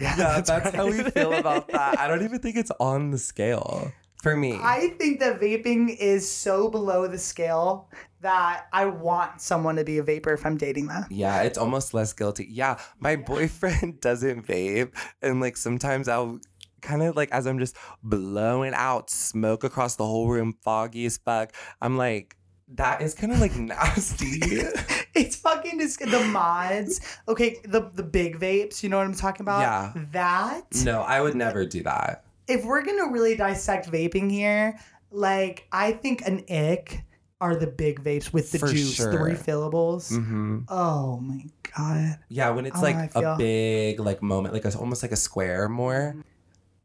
Yeah, 0.00 0.16
that's, 0.40 0.50
right. 0.50 0.74
how 0.74 0.86
we 0.86 1.02
feel 1.02 1.34
about 1.34 1.68
that. 1.68 1.98
I 1.98 2.08
don't 2.08 2.22
even 2.24 2.38
think 2.40 2.56
it's 2.56 2.70
on 2.80 3.10
the 3.10 3.18
scale 3.18 3.92
for 4.22 4.36
me. 4.36 4.58
I 4.60 4.94
think 4.98 5.20
that 5.20 5.40
vaping 5.40 5.96
is 5.96 6.30
so 6.30 6.68
below 6.68 7.06
the 7.06 7.18
scale 7.18 7.88
that 8.20 8.66
I 8.72 8.84
want 8.86 9.40
someone 9.40 9.76
to 9.76 9.84
be 9.84 9.98
a 9.98 10.02
vapor 10.02 10.32
if 10.34 10.44
I'm 10.44 10.56
dating 10.56 10.88
them. 10.88 11.06
yeah, 11.10 11.42
it's 11.42 11.56
almost 11.58 11.94
less 11.94 12.12
guilty. 12.12 12.46
Yeah, 12.50 12.78
my 12.98 13.16
boyfriend 13.16 14.00
doesn't 14.02 14.46
vape, 14.46 14.94
and 15.22 15.40
like 15.40 15.56
sometimes 15.56 16.06
I'll 16.08 16.38
kind 16.82 17.02
of 17.02 17.16
like 17.16 17.30
as 17.32 17.46
I'm 17.46 17.58
just 17.58 17.76
blowing 18.02 18.72
out 18.74 19.10
smoke 19.10 19.64
across 19.64 19.96
the 19.96 20.04
whole 20.06 20.28
room, 20.28 20.54
foggy 20.62 21.06
as 21.06 21.16
fuck. 21.18 21.54
I'm 21.80 21.96
like, 21.96 22.36
that 22.74 23.00
is 23.02 23.14
kind 23.14 23.32
of 23.32 23.40
like 23.40 23.54
nasty. 23.56 24.40
It's 25.12 25.34
fucking 25.34 25.76
dis- 25.78 25.96
the 25.96 26.24
mods. 26.30 27.00
Okay, 27.26 27.56
the 27.64 27.90
the 27.92 28.02
big 28.04 28.38
vapes. 28.38 28.82
You 28.82 28.88
know 28.90 28.98
what 28.98 29.06
I'm 29.06 29.14
talking 29.14 29.42
about? 29.42 29.60
Yeah. 29.60 30.04
That 30.12 30.66
no, 30.84 31.00
I 31.00 31.20
would 31.20 31.34
never 31.34 31.66
do 31.66 31.82
that. 31.82 32.24
If 32.50 32.64
we're 32.64 32.82
gonna 32.84 33.10
really 33.10 33.36
dissect 33.36 33.90
vaping 33.90 34.30
here, 34.30 34.78
like 35.10 35.66
I 35.72 35.92
think 35.92 36.22
an 36.26 36.44
ick 36.50 37.02
are 37.40 37.56
the 37.56 37.66
big 37.66 38.02
vapes 38.04 38.32
with 38.32 38.52
the 38.52 38.58
For 38.58 38.68
juice, 38.68 38.98
the 38.98 39.12
sure. 39.12 39.24
refillables. 39.24 40.14
hmm 40.14 40.58
Oh 40.68 41.18
my 41.20 41.44
god. 41.76 42.18
Yeah, 42.28 42.50
when 42.50 42.66
it's 42.66 42.76
Oh, 42.78 42.82
like 42.82 43.14
a 43.14 43.36
big 43.38 43.98
like 44.00 44.22
moment, 44.22 44.52
like 44.52 44.64
a, 44.66 44.76
almost 44.78 45.02
like 45.02 45.12
a 45.12 45.16
square 45.16 45.68
more, 45.68 46.16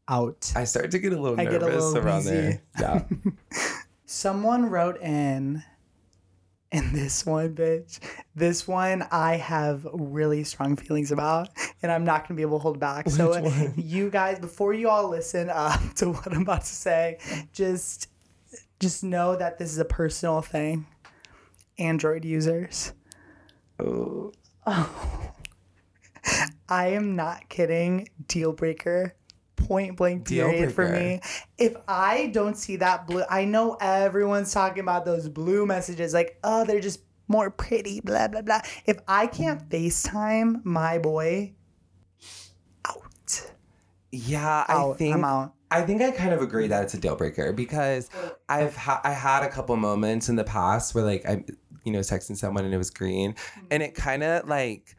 Out. 0.08 0.52
I 0.56 0.64
start 0.64 0.90
to 0.92 0.98
get 0.98 1.12
a 1.12 1.20
little 1.20 1.38
I 1.38 1.44
nervous 1.44 1.58
get 1.58 1.62
a 1.62 1.66
little 1.74 1.98
around 1.98 2.16
wheezy. 2.24 2.30
there. 2.30 2.62
Yeah. 2.80 3.02
Someone 4.06 4.70
wrote 4.70 5.00
in, 5.02 5.62
and 6.72 6.94
this 6.94 7.24
one, 7.24 7.54
bitch, 7.54 8.00
this 8.34 8.66
one 8.66 9.06
I 9.10 9.36
have 9.36 9.86
really 9.92 10.44
strong 10.44 10.76
feelings 10.76 11.12
about, 11.12 11.50
and 11.82 11.92
I'm 11.92 12.04
not 12.04 12.26
gonna 12.26 12.36
be 12.36 12.42
able 12.42 12.58
to 12.58 12.62
hold 12.62 12.78
back. 12.78 13.08
so, 13.08 13.40
one? 13.40 13.74
you 13.76 14.10
guys, 14.10 14.38
before 14.38 14.72
you 14.72 14.88
all 14.88 15.08
listen 15.08 15.48
uh, 15.48 15.76
to 15.96 16.10
what 16.10 16.32
I'm 16.32 16.42
about 16.42 16.62
to 16.62 16.74
say, 16.74 17.18
just, 17.52 18.08
just 18.80 19.04
know 19.04 19.36
that 19.36 19.58
this 19.58 19.70
is 19.70 19.78
a 19.78 19.84
personal 19.84 20.42
thing. 20.42 20.86
Android 21.78 22.24
users, 22.24 22.92
oh. 23.78 24.32
I 26.68 26.88
am 26.88 27.14
not 27.14 27.48
kidding. 27.48 28.08
Deal 28.26 28.52
breaker. 28.52 29.14
Point 29.56 29.96
blank 29.96 30.24
Deal 30.24 30.50
period 30.50 30.72
for 30.72 30.88
me. 30.88 31.20
If 31.58 31.76
I 31.88 32.30
don't 32.32 32.56
see 32.56 32.76
that 32.76 33.06
blue, 33.06 33.24
I 33.28 33.44
know 33.44 33.76
everyone's 33.80 34.52
talking 34.52 34.80
about 34.80 35.04
those 35.04 35.28
blue 35.28 35.66
messages 35.66 36.14
like, 36.14 36.38
oh, 36.44 36.64
they're 36.64 36.80
just 36.80 37.00
more 37.28 37.50
pretty, 37.50 38.00
blah, 38.00 38.28
blah, 38.28 38.42
blah. 38.42 38.60
If 38.84 38.98
I 39.08 39.26
can't 39.26 39.68
FaceTime 39.68 40.64
my 40.64 40.98
boy, 40.98 41.54
out. 42.86 43.50
Yeah, 44.12 44.64
I 44.68 44.92
think 44.96 45.14
I'm 45.14 45.24
out. 45.24 45.54
I 45.70 45.82
think 45.82 46.00
I 46.00 46.12
kind 46.12 46.32
of 46.32 46.42
agree 46.42 46.68
that 46.68 46.84
it's 46.84 46.94
a 46.94 46.98
deal 46.98 47.16
breaker 47.16 47.52
because 47.52 48.08
I've 48.48 48.76
ha- 48.76 49.00
I 49.02 49.10
had 49.10 49.42
a 49.42 49.48
couple 49.48 49.74
moments 49.76 50.28
in 50.28 50.36
the 50.36 50.44
past 50.44 50.94
where 50.94 51.04
like 51.04 51.26
I 51.26 51.44
you 51.84 51.92
know 51.92 52.00
texting 52.00 52.36
someone 52.36 52.64
and 52.64 52.72
it 52.72 52.78
was 52.78 52.90
green 52.90 53.32
mm-hmm. 53.32 53.66
and 53.70 53.82
it 53.82 53.94
kind 53.94 54.22
of 54.22 54.48
like 54.48 54.96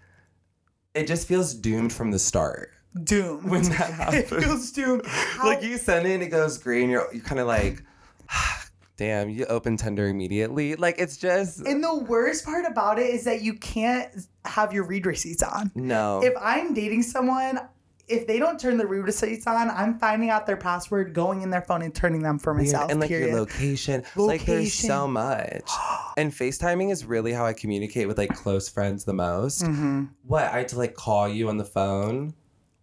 it 0.93 1.07
just 1.07 1.27
feels 1.27 1.53
doomed 1.53 1.93
from 1.93 2.11
the 2.11 2.19
start. 2.19 2.71
Doomed. 3.03 3.49
When 3.49 3.63
that 3.63 3.91
happens. 3.93 4.31
it 4.31 4.41
feels 4.43 4.71
doomed. 4.71 5.05
How- 5.05 5.47
Like 5.47 5.63
you 5.63 5.77
send 5.77 6.07
it 6.07 6.13
and 6.13 6.23
it 6.23 6.27
goes 6.27 6.57
green, 6.57 6.89
you're 6.89 7.07
you're 7.13 7.23
kind 7.23 7.39
of 7.39 7.47
like 7.47 7.83
damn, 8.97 9.29
you 9.29 9.45
open 9.45 9.77
Tinder 9.77 10.07
immediately. 10.07 10.75
Like 10.75 10.95
it's 10.97 11.17
just 11.17 11.59
And 11.65 11.83
the 11.83 11.95
worst 11.95 12.45
part 12.45 12.65
about 12.65 12.99
it 12.99 13.09
is 13.09 13.23
that 13.25 13.41
you 13.41 13.53
can't 13.53 14.09
have 14.45 14.73
your 14.73 14.85
read 14.85 15.05
receipts 15.05 15.43
on. 15.43 15.71
no. 15.75 16.21
If 16.23 16.33
I'm 16.39 16.73
dating 16.73 17.03
someone, 17.03 17.59
if 18.07 18.25
they 18.25 18.39
don't 18.39 18.57
turn 18.57 18.77
the 18.77 18.87
read 18.87 19.03
receipts 19.03 19.45
on, 19.47 19.69
I'm 19.69 19.99
finding 19.99 20.29
out 20.29 20.47
their 20.47 20.55
password, 20.57 21.13
going 21.13 21.41
in 21.41 21.49
their 21.49 21.61
phone 21.61 21.81
and 21.81 21.93
turning 21.93 22.21
them 22.23 22.39
for 22.39 22.53
Weird. 22.53 22.65
myself. 22.67 22.89
and 22.89 22.99
like 23.01 23.09
period. 23.09 23.31
your 23.31 23.39
location. 23.39 24.03
Like 24.15 24.45
there's 24.45 24.73
so 24.73 25.07
much. 25.07 25.69
and 26.17 26.31
FaceTiming 26.31 26.89
is 26.91 27.03
really 27.05 27.33
how 27.33 27.45
I 27.45 27.51
communicate 27.53 28.07
with 28.07 28.17
like 28.17 28.33
close 28.33 28.69
friends 28.69 29.03
the 29.03 29.13
most. 29.13 29.61
Mm-hmm. 29.63 30.05
What 30.23 30.45
I 30.45 30.59
had 30.59 30.69
to 30.69 30.77
like 30.77 30.95
call 30.95 31.27
you 31.27 31.49
on 31.49 31.57
the 31.57 31.65
phone. 31.65 32.33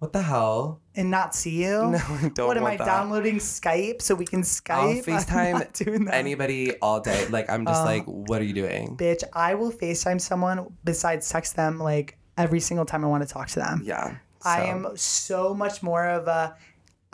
What 0.05 0.12
the 0.12 0.21
hell? 0.23 0.81
and 0.97 1.11
not 1.11 1.35
see 1.35 1.64
you. 1.64 1.90
No, 1.90 1.99
I 1.99 2.29
don't 2.35 2.47
what 2.47 2.57
am 2.59 2.67
I 2.67 2.77
that. 2.77 2.85
downloading 2.85 3.37
Skype 3.38 4.03
so 4.03 4.14
we 4.14 4.27
can 4.27 4.43
Skype? 4.43 4.71
I'll 4.71 4.88
I'm 4.90 5.03
FaceTime 5.03 5.53
not 5.55 5.73
doing 5.73 6.05
that. 6.05 6.14
anybody 6.14 6.77
all 6.81 7.01
day. 7.01 7.27
Like 7.29 7.49
I'm 7.51 7.64
just 7.64 7.81
Uh, 7.81 7.85
like, 7.87 8.05
what 8.05 8.40
are 8.40 8.45
you 8.45 8.53
doing? 8.53 8.97
Bitch, 8.99 9.25
I 9.33 9.55
will 9.55 9.73
FaceTime 9.73 10.21
someone 10.21 10.67
besides 10.85 11.29
text 11.31 11.57
them 11.57 11.79
like 11.79 12.19
every 12.37 12.61
single 12.61 12.85
time 12.85 13.03
I 13.03 13.09
want 13.09 13.27
to 13.27 13.29
talk 13.33 13.49
to 13.49 13.61
them. 13.61 13.81
Yeah. 13.85 14.17
I 14.45 14.64
am 14.67 14.88
so 14.95 15.55
much 15.55 15.83
more 15.83 16.07
of 16.07 16.29
a 16.29 16.55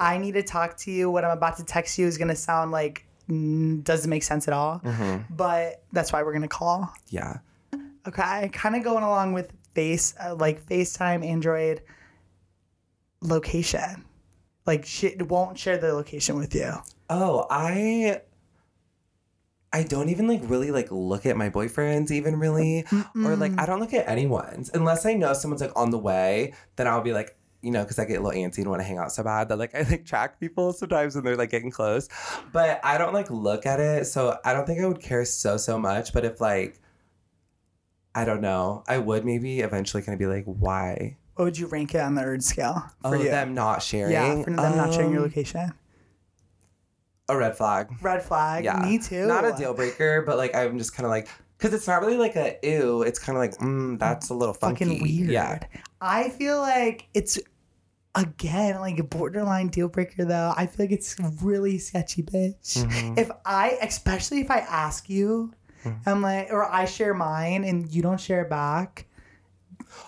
I 0.01 0.19
need 0.19 0.33
to 0.33 0.43
talk 0.43 0.77
to 0.79 0.91
you. 0.91 1.09
What 1.11 1.25
I'm 1.25 1.31
about 1.37 1.59
to 1.59 1.65
text 1.65 1.97
you 1.97 2.07
is 2.09 2.19
going 2.19 2.29
to 2.29 2.37
sound 2.37 2.73
like 2.73 3.07
doesn't 3.29 4.11
make 4.11 4.25
sense 4.25 4.49
at 4.49 4.53
all. 4.53 4.81
Mm-hmm. 4.81 5.33
But 5.35 5.83
that's 5.93 6.13
why 6.13 6.23
we're 6.25 6.33
going 6.33 6.43
to 6.43 6.49
call. 6.49 6.93
Yeah. 7.09 7.39
Okay, 8.09 8.49
kind 8.53 8.75
of 8.77 8.83
going 8.83 9.05
along 9.05 9.33
with 9.35 9.53
face 9.75 10.15
uh, 10.23 10.35
like 10.35 10.67
FaceTime, 10.67 11.25
Android 11.25 11.83
location. 13.21 14.05
Like 14.67 14.85
shit 14.85 15.29
won't 15.29 15.59
share 15.59 15.79
the 15.79 15.93
location 15.93 16.37
with 16.37 16.55
you. 16.55 16.73
Oh, 17.09 17.47
I 17.51 18.21
I 19.73 19.85
don't 19.85 20.09
even 20.09 20.27
like 20.27 20.41
really 20.45 20.71
like 20.71 20.89
look 20.91 21.27
at 21.27 21.37
my 21.37 21.49
boyfriends 21.49 22.11
even 22.11 22.39
really 22.39 22.85
or 23.25 23.37
like 23.37 23.53
I 23.59 23.67
don't 23.67 23.81
look 23.81 23.95
at 23.95 24.09
anyone's 24.09 24.71
unless 24.75 25.07
I 25.07 25.15
know 25.15 25.33
someone's 25.33 25.61
like 25.61 25.73
on 25.77 25.91
the 25.91 25.99
way, 25.99 26.55
then 26.77 26.87
I'll 26.87 27.03
be 27.03 27.13
like 27.13 27.37
you 27.63 27.71
know, 27.71 27.83
because 27.83 27.99
I 27.99 28.07
get 28.07 28.19
a 28.19 28.23
little 28.23 28.41
antsy 28.41 28.59
and 28.59 28.69
want 28.69 28.81
to 28.81 28.87
hang 28.87 28.97
out 28.97 29.13
so 29.13 29.23
bad 29.23 29.49
that 29.49 29.59
like 29.59 29.75
I 29.75 29.83
like 29.83 30.05
track 30.05 30.41
people 30.41 30.73
sometimes 30.73 31.15
when 31.15 31.25
they're 31.25 31.37
like 31.37 31.51
getting 31.51 31.71
close. 31.71 32.09
But 32.53 32.81
I 32.83 32.99
don't 32.99 33.13
like 33.13 33.31
look 33.31 33.67
at 33.67 33.81
it. 33.81 34.07
So 34.07 34.39
I 34.45 34.53
don't 34.53 34.67
think 34.67 34.81
I 34.81 34.87
would 34.87 35.01
care 35.01 35.25
so 35.25 35.57
so 35.57 35.79
much. 35.79 36.13
But 36.13 36.25
if 36.25 36.41
like 36.41 36.81
I 38.15 38.25
don't 38.25 38.41
know, 38.41 38.83
I 38.89 38.99
would 38.99 39.25
maybe 39.25 39.61
eventually 39.61 40.03
kind 40.03 40.15
of 40.15 40.19
be 40.19 40.27
like, 40.27 40.45
why? 40.45 41.17
What 41.41 41.47
would 41.47 41.59
you 41.59 41.69
rank 41.69 41.95
it 41.95 42.03
on 42.03 42.17
the 42.17 42.21
urge 42.23 42.43
scale 42.43 42.85
for 43.01 43.17
oh, 43.17 43.19
you? 43.23 43.31
them 43.31 43.55
not 43.55 43.83
sharing. 43.83 44.13
yeah, 44.13 44.43
for 44.43 44.51
them 44.51 44.77
not 44.77 44.93
sharing 44.93 45.11
your 45.11 45.21
Um, 45.23 45.29
location. 45.29 45.73
A 47.31 47.35
red 47.39 47.57
flag. 47.57 47.89
Red 48.03 48.23
flag. 48.23 48.65
Yeah. 48.65 48.79
Me 48.81 48.99
too. 48.99 49.27
Not 49.27 49.47
a 49.47 49.55
deal 49.57 49.73
breaker, 49.73 50.21
but 50.21 50.37
like 50.37 50.55
I'm 50.55 50.77
just 50.77 50.95
kind 50.95 51.07
of 51.07 51.11
like, 51.11 51.29
because 51.57 51.73
it's 51.73 51.89
not 51.89 52.03
really 52.03 52.19
like 52.19 52.37
a 52.37 52.57
ew. 52.63 53.01
It's 53.01 53.19
kind 53.19 53.39
of 53.39 53.41
like, 53.41 53.53
mm, 53.57 53.99
that's 53.99 54.29
a 54.29 54.35
little 54.35 54.53
funky. 54.53 54.85
Fucking 54.85 55.03
weird. 55.03 55.31
Yeah. 55.31 55.61
I 56.03 56.29
feel 56.29 56.59
like 56.61 57.09
it's 57.15 57.39
again 58.15 58.79
like 58.81 58.99
a 58.99 59.05
borderline 59.05 59.69
deal 59.69 59.89
breaker 59.89 60.27
though. 60.27 60.53
I 60.55 60.67
feel 60.67 60.85
like 60.85 60.93
it's 60.93 61.17
really 61.41 61.79
sketchy, 61.79 62.23
bitch. 62.23 62.85
Mhm. 62.85 63.17
If 63.19 63.31
I, 63.47 63.79
especially 63.81 64.43
if 64.43 64.51
I 64.51 64.59
ask 64.59 65.09
you, 65.09 65.55
Mm-hmm. 65.85 66.09
I'm 66.11 66.21
like, 66.21 66.49
or 66.51 66.71
I 66.71 66.85
share 66.85 67.15
mine 67.15 67.65
and 67.65 67.91
you 67.91 68.03
don't 68.03 68.21
share 68.21 68.45
back. 68.45 69.07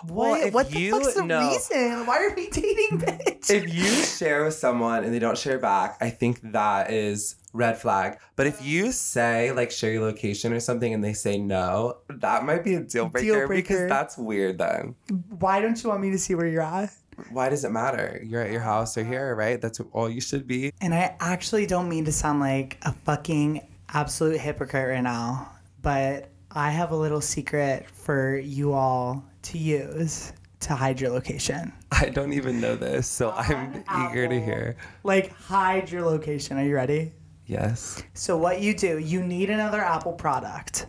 Well, 0.07 0.31
What, 0.31 0.41
if 0.43 0.55
what 0.55 0.71
the 0.71 0.81
you 0.81 0.91
fuck's 0.93 1.15
the 1.15 1.25
know- 1.25 1.49
reason? 1.51 2.07
Why 2.07 2.19
are 2.25 2.35
we 2.35 2.49
dating, 2.51 3.01
bitch? 3.01 3.51
If 3.51 3.73
you 3.75 3.85
share 3.85 4.45
with 4.45 4.55
someone 4.55 5.05
and 5.05 5.13
they 5.15 5.19
don't 5.19 5.39
share 5.39 5.59
back, 5.59 5.97
I 6.01 6.11
think 6.11 6.41
that 6.53 6.91
is 6.91 7.37
red 7.53 7.77
flag. 7.79 8.19
But 8.37 8.47
if 8.47 8.65
you 8.65 8.93
say 8.93 9.53
like 9.53 9.71
share 9.71 9.93
your 9.93 10.03
location 10.03 10.53
or 10.53 10.61
something 10.61 10.93
and 10.95 11.03
they 11.05 11.13
say 11.13 11.39
no, 11.39 11.99
that 12.09 12.45
might 12.45 12.65
be 12.65 12.75
a 12.75 12.81
deal 12.81 13.09
breaker, 13.09 13.47
breaker. 13.47 13.63
because 13.63 13.89
that's 13.89 14.17
weird 14.17 14.59
then. 14.59 14.95
Why 15.39 15.61
don't 15.61 15.83
you 15.83 15.91
want 15.91 16.01
me 16.03 16.11
to 16.13 16.19
see 16.19 16.35
where 16.35 16.47
you're 16.47 16.63
at? 16.63 16.93
Why 17.31 17.51
does 17.51 17.65
it 17.65 17.71
matter? 17.73 18.21
You're 18.25 18.41
at 18.41 18.51
your 18.51 18.63
house 18.63 18.97
or 18.97 19.05
here, 19.05 19.35
right? 19.35 19.61
That's 19.61 19.81
all 19.93 20.09
you 20.09 20.21
should 20.23 20.47
be. 20.47 20.73
And 20.81 20.95
I 20.95 21.15
actually 21.21 21.67
don't 21.67 21.89
mean 21.89 22.07
to 22.07 22.13
sound 22.13 22.41
like 22.41 22.79
a 22.83 22.93
fucking 22.93 23.61
absolute 23.91 24.41
hypocrite 24.41 24.89
right 24.89 25.03
now, 25.03 25.53
but 25.83 26.31
I 26.51 26.71
have 26.71 26.91
a 26.91 26.97
little 26.97 27.21
secret 27.21 27.87
for 27.91 28.37
you 28.39 28.73
all 28.73 29.25
to 29.43 29.59
use 29.59 30.33
to 30.61 30.75
hide 30.75 31.01
your 31.01 31.11
location. 31.11 31.73
I 31.91 32.09
don't 32.09 32.33
even 32.33 32.61
know 32.61 32.77
this, 32.77 33.07
so 33.07 33.33
I'm 33.33 33.85
eager 34.11 34.29
to 34.29 34.41
hear. 34.41 34.77
Like, 35.05 35.33
hide 35.33 35.91
your 35.91 36.03
location. 36.03 36.57
Are 36.57 36.65
you 36.65 36.75
ready? 36.75 37.13
Yes. 37.47 38.03
So, 38.15 38.37
what 38.37 38.61
you 38.61 38.75
do, 38.75 38.99
you 38.99 39.23
need 39.23 39.51
another 39.51 39.81
Apple 39.81 40.13
product 40.13 40.87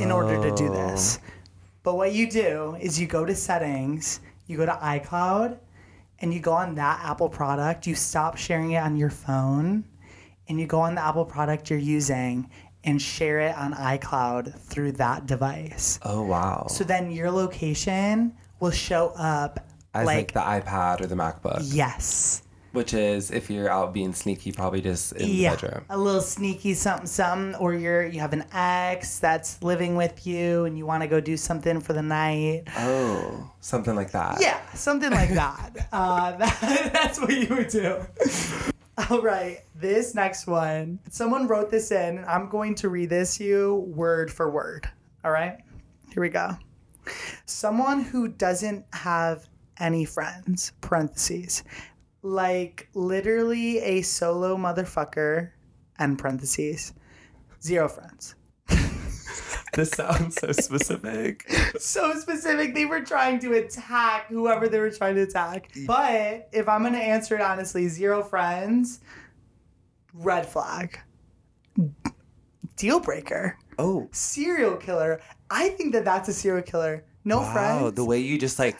in 0.00 0.12
order 0.12 0.40
to 0.42 0.54
do 0.54 0.68
this. 0.68 1.18
Oh. 1.20 1.28
But 1.82 1.96
what 1.96 2.12
you 2.12 2.30
do 2.30 2.76
is 2.80 3.00
you 3.00 3.06
go 3.06 3.24
to 3.24 3.34
settings, 3.34 4.20
you 4.46 4.56
go 4.56 4.66
to 4.66 4.72
iCloud, 4.72 5.58
and 6.20 6.32
you 6.32 6.40
go 6.40 6.52
on 6.52 6.74
that 6.76 7.00
Apple 7.04 7.28
product. 7.28 7.86
You 7.86 7.94
stop 7.94 8.36
sharing 8.36 8.72
it 8.72 8.82
on 8.82 8.96
your 8.96 9.10
phone, 9.10 9.84
and 10.48 10.60
you 10.60 10.66
go 10.66 10.80
on 10.80 10.94
the 10.94 11.04
Apple 11.04 11.24
product 11.24 11.70
you're 11.70 11.78
using 11.78 12.48
and 12.84 13.00
share 13.00 13.40
it 13.40 13.56
on 13.56 13.74
iCloud 13.74 14.58
through 14.58 14.92
that 14.92 15.26
device. 15.26 15.98
Oh 16.02 16.22
wow. 16.22 16.66
So 16.68 16.84
then 16.84 17.10
your 17.10 17.30
location 17.30 18.34
will 18.60 18.70
show 18.70 19.08
up 19.16 19.60
As 19.94 20.06
like, 20.06 20.34
like, 20.34 20.62
the 20.62 20.70
iPad 20.70 21.00
or 21.00 21.06
the 21.06 21.14
MacBook, 21.14 21.60
yes. 21.62 22.42
which 22.72 22.94
is 22.94 23.30
if 23.30 23.50
you're 23.50 23.68
out 23.68 23.92
being 23.92 24.12
sneaky, 24.12 24.52
probably 24.52 24.80
just 24.80 25.12
in 25.12 25.28
yeah, 25.28 25.54
the 25.54 25.66
bedroom. 25.66 25.84
a 25.90 25.98
little 25.98 26.20
sneaky 26.20 26.74
something 26.74 27.06
something, 27.06 27.54
or 27.60 27.74
you're 27.74 28.06
you 28.06 28.20
have 28.20 28.32
an 28.32 28.44
ex 28.52 29.18
that's 29.18 29.62
living 29.62 29.96
with 29.96 30.26
you 30.26 30.64
and 30.64 30.78
you 30.78 30.86
want 30.86 31.02
to 31.02 31.08
go 31.08 31.20
do 31.20 31.36
something 31.36 31.80
for 31.80 31.92
the 31.92 32.02
night. 32.02 32.64
Oh, 32.78 33.50
something 33.60 33.94
like 33.94 34.12
that. 34.12 34.40
Yeah, 34.40 34.60
something 34.74 35.10
like 35.10 35.34
that. 35.34 35.88
uh, 35.92 36.32
that 36.36 36.90
that's 36.92 37.20
what 37.20 37.32
you 37.32 37.54
would 37.54 37.68
do. 37.68 38.04
All 39.10 39.22
right, 39.22 39.60
this 39.74 40.14
next 40.14 40.46
one. 40.46 40.98
Someone 41.10 41.46
wrote 41.46 41.70
this 41.70 41.90
in. 41.90 42.24
I'm 42.28 42.50
going 42.50 42.74
to 42.76 42.90
read 42.90 43.08
this 43.08 43.38
to 43.38 43.44
you 43.44 43.74
word 43.88 44.30
for 44.30 44.50
word. 44.50 44.86
All 45.24 45.30
right, 45.30 45.58
here 46.12 46.22
we 46.22 46.28
go. 46.28 46.50
Someone 47.46 48.02
who 48.02 48.28
doesn't 48.28 48.84
have 48.92 49.48
any 49.78 50.04
friends, 50.04 50.72
parentheses, 50.82 51.64
like 52.22 52.88
literally 52.94 53.78
a 53.78 54.02
solo 54.02 54.56
motherfucker, 54.56 55.52
and 55.98 56.18
parentheses, 56.18 56.92
zero 57.62 57.88
friends. 57.88 58.34
This 59.72 59.90
sounds 59.90 60.36
so 60.40 60.52
specific. 60.52 61.50
so 61.78 62.14
specific. 62.14 62.74
They 62.74 62.84
were 62.84 63.00
trying 63.00 63.38
to 63.40 63.54
attack 63.54 64.26
whoever 64.28 64.68
they 64.68 64.78
were 64.78 64.90
trying 64.90 65.14
to 65.14 65.22
attack. 65.22 65.72
But 65.86 66.48
if 66.52 66.68
I'm 66.68 66.82
gonna 66.82 66.98
answer 66.98 67.34
it 67.36 67.40
honestly, 67.40 67.88
zero 67.88 68.22
friends, 68.22 69.00
red 70.12 70.46
flag, 70.46 70.98
deal 72.76 73.00
breaker, 73.00 73.58
Oh, 73.78 74.08
serial 74.12 74.76
killer. 74.76 75.20
I 75.50 75.70
think 75.70 75.94
that 75.94 76.04
that's 76.04 76.28
a 76.28 76.32
serial 76.34 76.62
killer. 76.62 77.04
No 77.24 77.38
wow. 77.38 77.52
friends. 77.52 77.94
The 77.94 78.04
way 78.04 78.18
you 78.18 78.38
just 78.38 78.58
like 78.58 78.76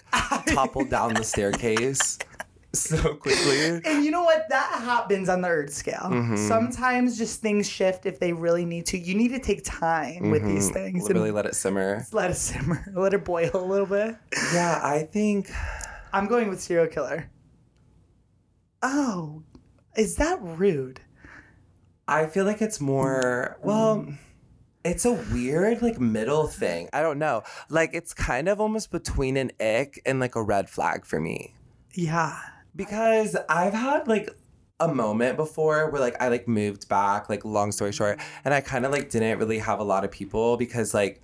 toppled 0.48 0.90
down 0.90 1.14
the 1.14 1.24
staircase 1.34 2.18
so 2.74 3.14
quickly. 3.14 3.82
and 3.84 4.02
you 4.04 4.10
know 4.10 4.22
what? 4.22 4.48
That 4.48 4.80
happens 4.82 5.28
on 5.28 5.42
the 5.42 5.48
Earth 5.48 5.72
scale. 5.72 6.04
Mm-hmm. 6.04 6.36
Sometimes 6.36 7.18
just 7.18 7.40
things 7.42 7.68
shift 7.68 8.06
if 8.06 8.18
they 8.18 8.32
really 8.32 8.64
need 8.64 8.86
to. 8.86 8.98
You 8.98 9.14
need 9.14 9.28
to 9.28 9.38
take 9.38 9.62
time 9.64 10.30
with 10.30 10.44
these 10.44 10.70
things 10.70 11.08
Really 11.08 11.30
let 11.30 11.44
it 11.44 11.54
simmer. 11.54 12.06
let 12.12 12.30
it 12.30 12.36
simmer, 12.36 12.84
let 12.94 13.12
it 13.12 13.24
boil 13.24 13.50
a 13.52 13.58
little 13.58 13.86
bit. 13.86 14.16
Yeah, 14.54 14.80
I 14.82 15.00
think 15.02 15.50
I'm 16.12 16.26
going 16.26 16.48
with 16.48 16.60
serial 16.62 16.86
killer. 16.86 17.30
Oh, 18.82 19.42
is 19.96 20.16
that 20.16 20.38
rude? 20.40 21.00
I 22.08 22.26
feel 22.26 22.44
like 22.46 22.62
it's 22.62 22.80
more 22.80 23.58
well. 23.62 24.06
It's 24.84 25.04
a 25.04 25.12
weird 25.12 25.80
like 25.82 26.00
middle 26.00 26.48
thing. 26.48 26.88
I 26.92 27.02
don't 27.02 27.18
know. 27.18 27.42
Like 27.68 27.90
it's 27.92 28.12
kind 28.14 28.48
of 28.48 28.60
almost 28.60 28.90
between 28.90 29.36
an 29.36 29.52
ick 29.60 30.00
and 30.04 30.18
like 30.18 30.34
a 30.34 30.42
red 30.42 30.68
flag 30.68 31.04
for 31.04 31.20
me. 31.20 31.54
Yeah. 31.94 32.36
Because 32.74 33.36
I've 33.48 33.74
had 33.74 34.08
like 34.08 34.30
a 34.80 34.92
moment 34.92 35.36
before 35.36 35.90
where 35.90 36.00
like 36.00 36.20
I 36.20 36.28
like 36.28 36.48
moved 36.48 36.88
back, 36.88 37.28
like 37.28 37.44
long 37.44 37.72
story 37.72 37.92
short, 37.92 38.20
and 38.44 38.52
I 38.52 38.60
kind 38.60 38.84
of 38.84 38.92
like 38.92 39.10
didn't 39.10 39.38
really 39.38 39.58
have 39.58 39.78
a 39.78 39.84
lot 39.84 40.04
of 40.04 40.10
people 40.10 40.56
because 40.56 40.92
like 40.94 41.22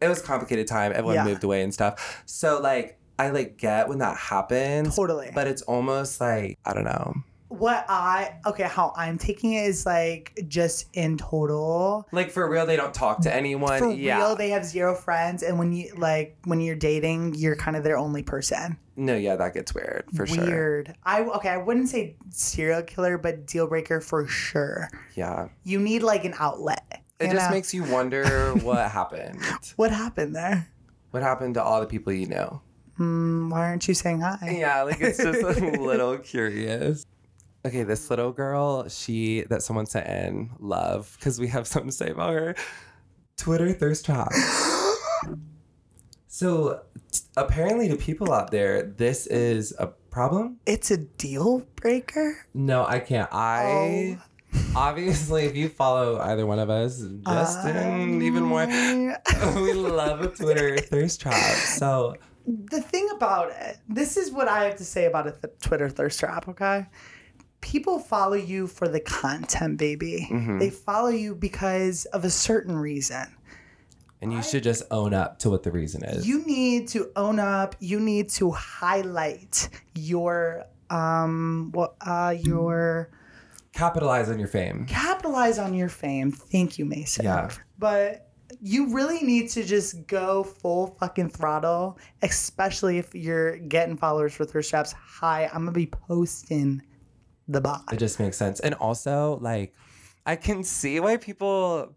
it 0.00 0.08
was 0.08 0.20
a 0.20 0.24
complicated 0.24 0.66
time. 0.66 0.92
Everyone 0.92 1.14
Yeah. 1.14 1.24
moved 1.24 1.44
away 1.44 1.62
and 1.62 1.72
stuff. 1.72 2.22
So 2.26 2.60
like 2.60 2.98
I 3.18 3.30
like 3.30 3.56
get 3.56 3.88
when 3.88 3.98
that 3.98 4.16
happens. 4.16 4.94
Totally. 4.96 5.30
But 5.34 5.46
it's 5.46 5.62
almost 5.62 6.20
like 6.20 6.58
I 6.64 6.72
don't 6.74 6.84
know. 6.84 7.14
What 7.48 7.84
I 7.88 8.36
okay, 8.46 8.64
how 8.64 8.92
I'm 8.96 9.18
taking 9.18 9.54
it 9.54 9.64
is 9.64 9.86
like 9.86 10.38
just 10.48 10.86
in 10.92 11.16
total. 11.18 12.06
Like 12.12 12.30
for 12.30 12.48
real, 12.48 12.66
they 12.66 12.76
don't 12.76 12.94
talk 12.94 13.20
to 13.22 13.34
anyone. 13.34 13.78
For 13.78 13.90
yeah. 13.90 14.18
real, 14.18 14.36
they 14.36 14.50
have 14.50 14.64
zero 14.64 14.94
friends, 14.94 15.42
and 15.42 15.58
when 15.58 15.72
you 15.72 15.92
like 15.96 16.36
when 16.44 16.60
you're 16.60 16.76
dating, 16.76 17.34
you're 17.34 17.56
kind 17.56 17.76
of 17.76 17.84
their 17.84 17.96
only 17.96 18.22
person. 18.22 18.78
no, 18.96 19.16
yeah, 19.16 19.36
that 19.36 19.54
gets 19.54 19.74
weird 19.74 20.04
for 20.14 20.26
sure. 20.26 20.44
Weird. 20.44 20.94
I 21.04 21.22
okay, 21.22 21.50
I 21.50 21.56
wouldn't 21.56 21.88
say 21.88 22.16
serial 22.30 22.82
killer, 22.82 23.16
but 23.18 23.46
deal 23.46 23.66
breaker 23.66 24.00
for 24.00 24.26
sure. 24.26 24.90
Yeah. 25.14 25.48
You 25.64 25.80
need 25.80 26.02
like 26.02 26.24
an 26.24 26.34
outlet. 26.38 27.02
It 27.20 27.30
just 27.30 27.48
know? 27.48 27.54
makes 27.54 27.74
you 27.74 27.82
wonder 27.84 28.54
what 28.62 28.90
happened. 28.90 29.40
what 29.76 29.90
happened 29.90 30.36
there. 30.36 30.70
What 31.10 31.22
happened 31.22 31.54
to 31.54 31.62
all 31.62 31.80
the 31.80 31.86
people 31.86 32.12
you 32.12 32.26
know? 32.26 32.60
Mm, 32.98 33.50
why 33.50 33.60
aren't 33.60 33.88
you 33.88 33.94
saying 33.94 34.20
hi? 34.20 34.56
Yeah, 34.58 34.82
like 34.82 35.00
it's 35.00 35.18
just 35.18 35.42
a 35.42 35.70
little 35.80 36.18
curious. 36.18 37.06
Okay, 37.68 37.82
this 37.82 38.08
little 38.08 38.32
girl, 38.32 38.88
she 38.88 39.42
that 39.50 39.62
someone 39.62 39.84
sent 39.84 40.06
in, 40.06 40.48
love, 40.58 41.14
because 41.18 41.38
we 41.38 41.48
have 41.48 41.66
something 41.66 41.90
to 41.90 41.94
say 41.94 42.08
about 42.08 42.32
her. 42.32 42.54
Twitter 43.36 43.74
thirst 43.74 44.06
trap. 44.06 44.32
so 46.28 46.80
t- 47.12 47.20
apparently, 47.36 47.86
to 47.88 47.96
people 47.96 48.32
out 48.32 48.50
there, 48.50 48.84
this 48.84 49.26
is 49.26 49.74
a 49.78 49.88
problem. 50.08 50.56
It's 50.64 50.90
a 50.90 50.96
deal 50.96 51.66
breaker. 51.76 52.38
No, 52.54 52.86
I 52.86 53.00
can't. 53.00 53.28
I 53.32 54.18
oh. 54.54 54.72
obviously, 54.74 55.44
if 55.44 55.54
you 55.54 55.68
follow 55.68 56.18
either 56.20 56.46
one 56.46 56.58
of 56.58 56.70
us, 56.70 57.04
Justin, 57.26 58.22
even 58.22 58.44
more, 58.44 58.66
we 59.56 59.74
love 59.74 60.22
a 60.22 60.28
Twitter 60.28 60.78
thirst 60.78 61.20
trap. 61.20 61.54
So 61.56 62.16
the 62.46 62.80
thing 62.80 63.10
about 63.14 63.50
it, 63.50 63.76
this 63.90 64.16
is 64.16 64.30
what 64.30 64.48
I 64.48 64.64
have 64.64 64.76
to 64.76 64.86
say 64.86 65.04
about 65.04 65.26
a 65.26 65.32
th- 65.32 65.52
Twitter 65.60 65.90
thirst 65.90 66.18
trap, 66.18 66.48
okay? 66.48 66.86
People 67.60 67.98
follow 67.98 68.36
you 68.36 68.66
for 68.66 68.88
the 68.88 69.00
content, 69.00 69.78
baby. 69.78 70.28
They 70.58 70.70
follow 70.70 71.08
you 71.10 71.34
because 71.34 72.04
of 72.06 72.24
a 72.24 72.30
certain 72.30 72.76
reason. 72.76 73.26
And 74.20 74.32
you 74.32 74.42
should 74.42 74.62
just 74.64 74.82
own 74.90 75.14
up 75.14 75.38
to 75.40 75.50
what 75.50 75.62
the 75.62 75.70
reason 75.70 76.02
is. 76.04 76.26
You 76.26 76.44
need 76.44 76.88
to 76.88 77.10
own 77.14 77.38
up, 77.38 77.76
you 77.78 78.00
need 78.00 78.28
to 78.30 78.50
highlight 78.50 79.68
your 79.94 80.64
um 80.90 81.70
what 81.72 81.94
uh 82.00 82.34
your 82.40 83.10
Capitalize 83.72 84.28
on 84.30 84.38
your 84.38 84.48
fame. 84.48 84.86
capitalize 84.86 85.58
on 85.58 85.74
your 85.74 85.88
fame. 85.88 86.32
Thank 86.32 86.78
you, 86.78 86.84
Mason. 86.84 87.24
Yeah. 87.26 87.50
But 87.78 88.28
you 88.60 88.92
really 88.92 89.20
need 89.22 89.50
to 89.50 89.62
just 89.62 90.06
go 90.06 90.42
full 90.42 90.96
fucking 90.98 91.28
throttle, 91.28 91.98
especially 92.22 92.98
if 92.98 93.14
you're 93.14 93.58
getting 93.58 93.96
followers 93.96 94.34
for 94.34 94.44
thirst 94.46 94.70
traps. 94.70 94.92
Hi, 94.92 95.44
I'm 95.52 95.60
gonna 95.60 95.72
be 95.72 95.86
posting 95.86 96.82
the 97.48 97.60
bot. 97.60 97.84
It 97.92 97.96
just 97.98 98.20
makes 98.20 98.36
sense. 98.36 98.60
And 98.60 98.74
also, 98.74 99.38
like, 99.40 99.74
I 100.26 100.36
can 100.36 100.62
see 100.62 101.00
why 101.00 101.16
people 101.16 101.94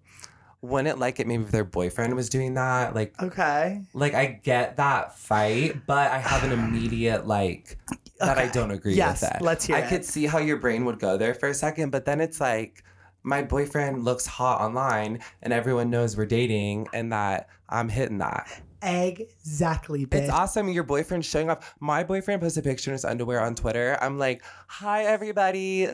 wouldn't 0.62 1.00
like 1.00 1.20
it 1.20 1.28
maybe 1.28 1.44
if 1.44 1.52
their 1.52 1.64
boyfriend 1.66 2.16
was 2.16 2.30
doing 2.30 2.54
that. 2.54 2.96
Like, 2.96 3.22
Okay. 3.22 3.82
like 3.94 4.14
I 4.14 4.28
get 4.28 4.78
that 4.78 5.18
fight, 5.18 5.86
but 5.88 6.12
I 6.12 6.20
have 6.20 6.44
an 6.44 6.52
immediate 6.52 7.26
like 7.28 7.78
that 8.20 8.38
I 8.38 8.48
don't 8.48 8.70
agree 8.72 8.94
Yes, 8.94 9.22
with 9.22 9.32
that. 9.32 9.42
let's 9.42 9.66
hear 9.66 9.76
I 9.76 9.80
it. 9.80 9.90
could 9.90 10.06
see 10.06 10.28
how 10.28 10.38
your 10.38 10.58
brain 10.58 10.86
would 10.86 11.00
go 11.00 11.18
there 11.18 11.34
for 11.34 11.50
a 11.50 11.54
second, 11.54 11.90
but 11.90 12.06
then 12.06 12.22
it's 12.22 12.40
like 12.40 12.84
my 13.24 13.42
boyfriend 13.42 14.06
looks 14.06 14.26
hot 14.28 14.62
online 14.62 15.20
and 15.42 15.52
everyone 15.52 15.90
knows 15.90 16.16
we're 16.16 16.26
dating 16.28 16.88
and 16.94 17.12
that 17.12 17.50
I'm 17.68 17.90
hitting 17.90 18.20
that. 18.20 18.48
Exactly, 18.84 20.06
bitch. 20.06 20.22
It's 20.22 20.30
awesome. 20.32 20.70
Your 20.70 20.84
boyfriend's 20.84 21.28
showing 21.28 21.50
off. 21.50 21.76
My 21.80 22.04
boyfriend 22.04 22.42
posted 22.42 22.66
a 22.66 22.70
picture 22.70 22.92
in 22.92 22.94
his 22.94 23.06
underwear 23.06 23.40
on 23.42 23.56
Twitter. 23.56 23.98
I'm 24.02 24.18
like, 24.18 24.44
hi, 24.68 25.04
everybody. 25.06 25.88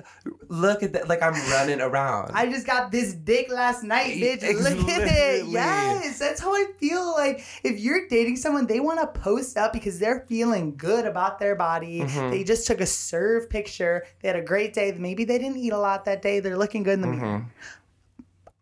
Look 0.47 0.83
at 0.83 0.93
that. 0.93 1.07
Like, 1.07 1.21
I'm 1.21 1.33
running 1.51 1.81
around. 1.81 2.31
I 2.33 2.45
just 2.47 2.65
got 2.65 2.91
this 2.91 3.13
dick 3.13 3.51
last 3.51 3.83
night, 3.83 4.15
bitch. 4.17 4.43
Ex- 4.43 4.61
Look 4.61 4.87
at 4.89 5.01
it. 5.07 5.45
Yes, 5.47 6.19
that's 6.19 6.39
how 6.41 6.51
I 6.53 6.65
feel. 6.79 7.11
Like 7.11 7.43
if 7.63 7.79
you're 7.79 8.07
dating 8.07 8.37
someone, 8.37 8.67
they 8.67 8.79
want 8.79 8.99
to 9.01 9.19
post 9.19 9.57
up 9.57 9.73
because 9.73 9.99
they're 9.99 10.25
feeling 10.27 10.75
good 10.77 11.05
about 11.05 11.39
their 11.39 11.55
body. 11.55 12.01
Mm-hmm. 12.01 12.29
They 12.31 12.43
just 12.43 12.67
took 12.67 12.81
a 12.81 12.85
serve 12.85 13.49
picture. 13.49 14.05
They 14.21 14.27
had 14.29 14.37
a 14.37 14.41
great 14.41 14.73
day. 14.73 14.93
Maybe 14.97 15.25
they 15.25 15.37
didn't 15.37 15.57
eat 15.57 15.73
a 15.73 15.77
lot 15.79 16.05
that 16.05 16.21
day. 16.21 16.39
They're 16.39 16.57
looking 16.57 16.83
good 16.83 16.93
in 16.95 17.01
the 17.01 17.07
mirror. 17.07 17.45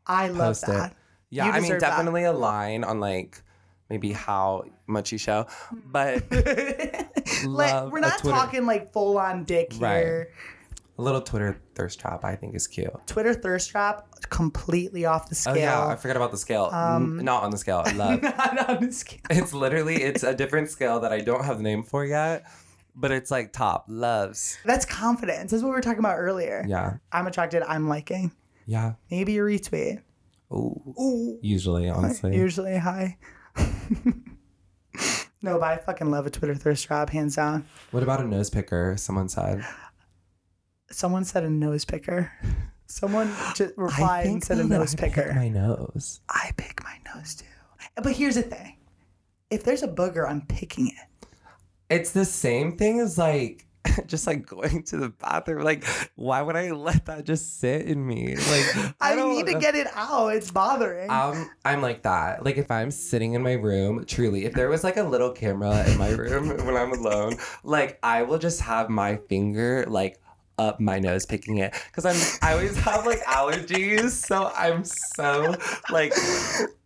I 0.07 0.27
love 0.29 0.35
Mm-hmm. 0.35 0.39
Post 0.39 0.65
that. 0.67 0.91
it. 0.91 0.97
Yeah, 1.31 1.45
I 1.45 1.53
mean, 1.53 1.63
deserve 1.63 1.81
that. 1.81 1.89
definitely 1.91 2.23
a 2.23 2.31
line 2.31 2.83
on 2.83 2.99
like 2.99 3.41
maybe 3.89 4.11
how 4.11 4.63
much 4.87 5.11
you 5.11 5.17
show, 5.17 5.45
hmm. 5.69 5.79
but 5.91 6.23
Like, 7.45 7.91
we're 7.91 7.99
not 7.99 8.19
talking 8.19 8.65
like 8.65 8.91
full 8.93 9.17
on 9.17 9.43
dick 9.43 9.73
Right. 9.77 9.97
here. 9.99 10.31
a 10.97 11.01
little 11.01 11.21
Twitter 11.21 11.57
thirst 11.75 11.99
trap 11.99 12.23
I 12.23 12.35
think 12.35 12.55
is 12.55 12.67
cute. 12.67 12.91
Twitter 13.07 13.33
thirst 13.33 13.69
trap 13.71 14.07
completely 14.29 15.05
off 15.05 15.27
the 15.29 15.35
scale. 15.35 15.53
Oh 15.53 15.57
yeah, 15.57 15.87
I 15.87 15.95
forgot 15.95 16.15
about 16.17 16.31
the 16.31 16.37
scale. 16.37 16.69
N- 16.73 16.79
um, 16.79 17.17
not 17.23 17.43
on 17.43 17.51
the 17.51 17.57
scale. 17.57 17.83
Love. 17.95 18.21
not 18.21 18.69
on 18.69 18.85
the 18.85 18.91
scale. 18.91 19.19
it's 19.29 19.53
literally 19.53 20.01
it's 20.01 20.23
a 20.23 20.33
different 20.41 20.69
scale 20.69 20.99
that 21.01 21.11
I 21.11 21.19
don't 21.19 21.43
have 21.45 21.57
the 21.57 21.63
name 21.63 21.83
for 21.83 22.05
yet, 22.05 22.45
but 22.95 23.11
it's 23.11 23.29
like 23.31 23.51
top 23.53 23.85
loves. 23.87 24.57
That's 24.65 24.85
confidence. 24.85 25.51
That's 25.51 25.61
what 25.63 25.69
we 25.69 25.75
were 25.75 25.81
talking 25.81 25.99
about 25.99 26.17
earlier. 26.17 26.63
Yeah, 26.67 26.97
I'm 27.11 27.27
attracted. 27.27 27.63
I'm 27.63 27.87
liking. 27.89 28.31
yeah. 28.65 28.93
Maybe 29.11 29.37
a 29.37 29.41
retweet. 29.41 30.01
Ooh. 30.53 30.93
Ooh. 30.99 31.39
Usually, 31.41 31.89
honestly. 31.89 32.35
Usually 32.37 32.77
high. 32.77 33.17
no, 35.41 35.59
but 35.59 35.63
I 35.63 35.77
fucking 35.77 36.09
love 36.09 36.25
a 36.25 36.29
Twitter 36.29 36.55
thirst 36.55 36.85
trap, 36.85 37.09
hands 37.09 37.35
down. 37.35 37.65
What 37.91 38.03
about 38.03 38.21
a 38.21 38.27
nose 38.27 38.49
picker? 38.49 38.95
Someone 38.97 39.29
said. 39.29 39.65
Someone 40.91 41.23
said 41.25 41.43
a 41.43 41.49
nose 41.49 41.85
picker. 41.85 42.31
Someone 42.87 43.31
just 43.55 43.73
replied 43.77 44.27
and 44.27 44.43
said 44.43 44.59
a 44.59 44.63
nose 44.63 44.93
I 44.93 44.97
pick 44.97 45.13
picker. 45.13 45.33
my 45.33 45.49
nose. 45.49 46.21
I 46.29 46.51
pick 46.55 46.83
my 46.83 46.97
nose 47.13 47.35
too. 47.35 47.45
But 48.01 48.13
here's 48.13 48.35
the 48.35 48.43
thing. 48.43 48.77
If 49.49 49.63
there's 49.63 49.83
a 49.83 49.87
booger, 49.87 50.29
I'm 50.29 50.41
picking 50.45 50.87
it. 50.87 51.27
It's 51.89 52.11
the 52.11 52.25
same 52.25 52.77
thing 52.77 52.99
as 52.99 53.17
like 53.17 53.64
just 54.07 54.27
like 54.27 54.45
going 54.45 54.83
to 54.83 54.97
the 54.97 55.09
bathroom. 55.09 55.63
Like, 55.63 55.83
why 56.15 56.41
would 56.41 56.55
I 56.55 56.71
let 56.71 57.05
that 57.05 57.25
just 57.25 57.59
sit 57.59 57.83
in 57.85 58.05
me? 58.05 58.35
Like, 58.35 58.95
I, 59.01 59.15
don't- 59.15 59.33
need 59.35 59.47
to 59.47 59.59
get 59.59 59.75
it 59.75 59.87
out. 59.93 60.29
It's 60.29 60.51
bothering. 60.51 61.09
Um, 61.09 61.49
I'm 61.63 61.81
like 61.81 62.03
that. 62.03 62.43
Like 62.45 62.57
if 62.57 62.69
I'm 62.71 62.91
sitting 62.91 63.33
in 63.33 63.41
my 63.43 63.53
room, 63.53 64.05
truly, 64.05 64.45
if 64.45 64.53
there 64.53 64.69
was 64.69 64.83
like 64.83 64.97
a 64.97 65.03
little 65.03 65.31
camera 65.31 65.85
in 65.87 65.97
my 65.97 66.09
room 66.09 66.49
when 66.65 66.75
I'm 66.75 66.91
alone, 66.91 67.37
like 67.63 67.99
I 68.03 68.23
will 68.23 68.37
just 68.39 68.61
have 68.61 68.89
my 68.89 69.17
finger 69.29 69.85
like 69.87 70.19
up 70.57 70.79
my 70.79 70.99
nose 70.99 71.25
picking 71.25 71.57
it 71.57 71.73
because 71.87 72.05
I'm 72.05 72.15
I 72.41 72.53
always 72.53 72.77
have 72.77 73.05
like 73.05 73.19
allergies, 73.23 74.11
so 74.11 74.51
I'm 74.55 74.83
so 74.85 75.55
like 75.91 76.13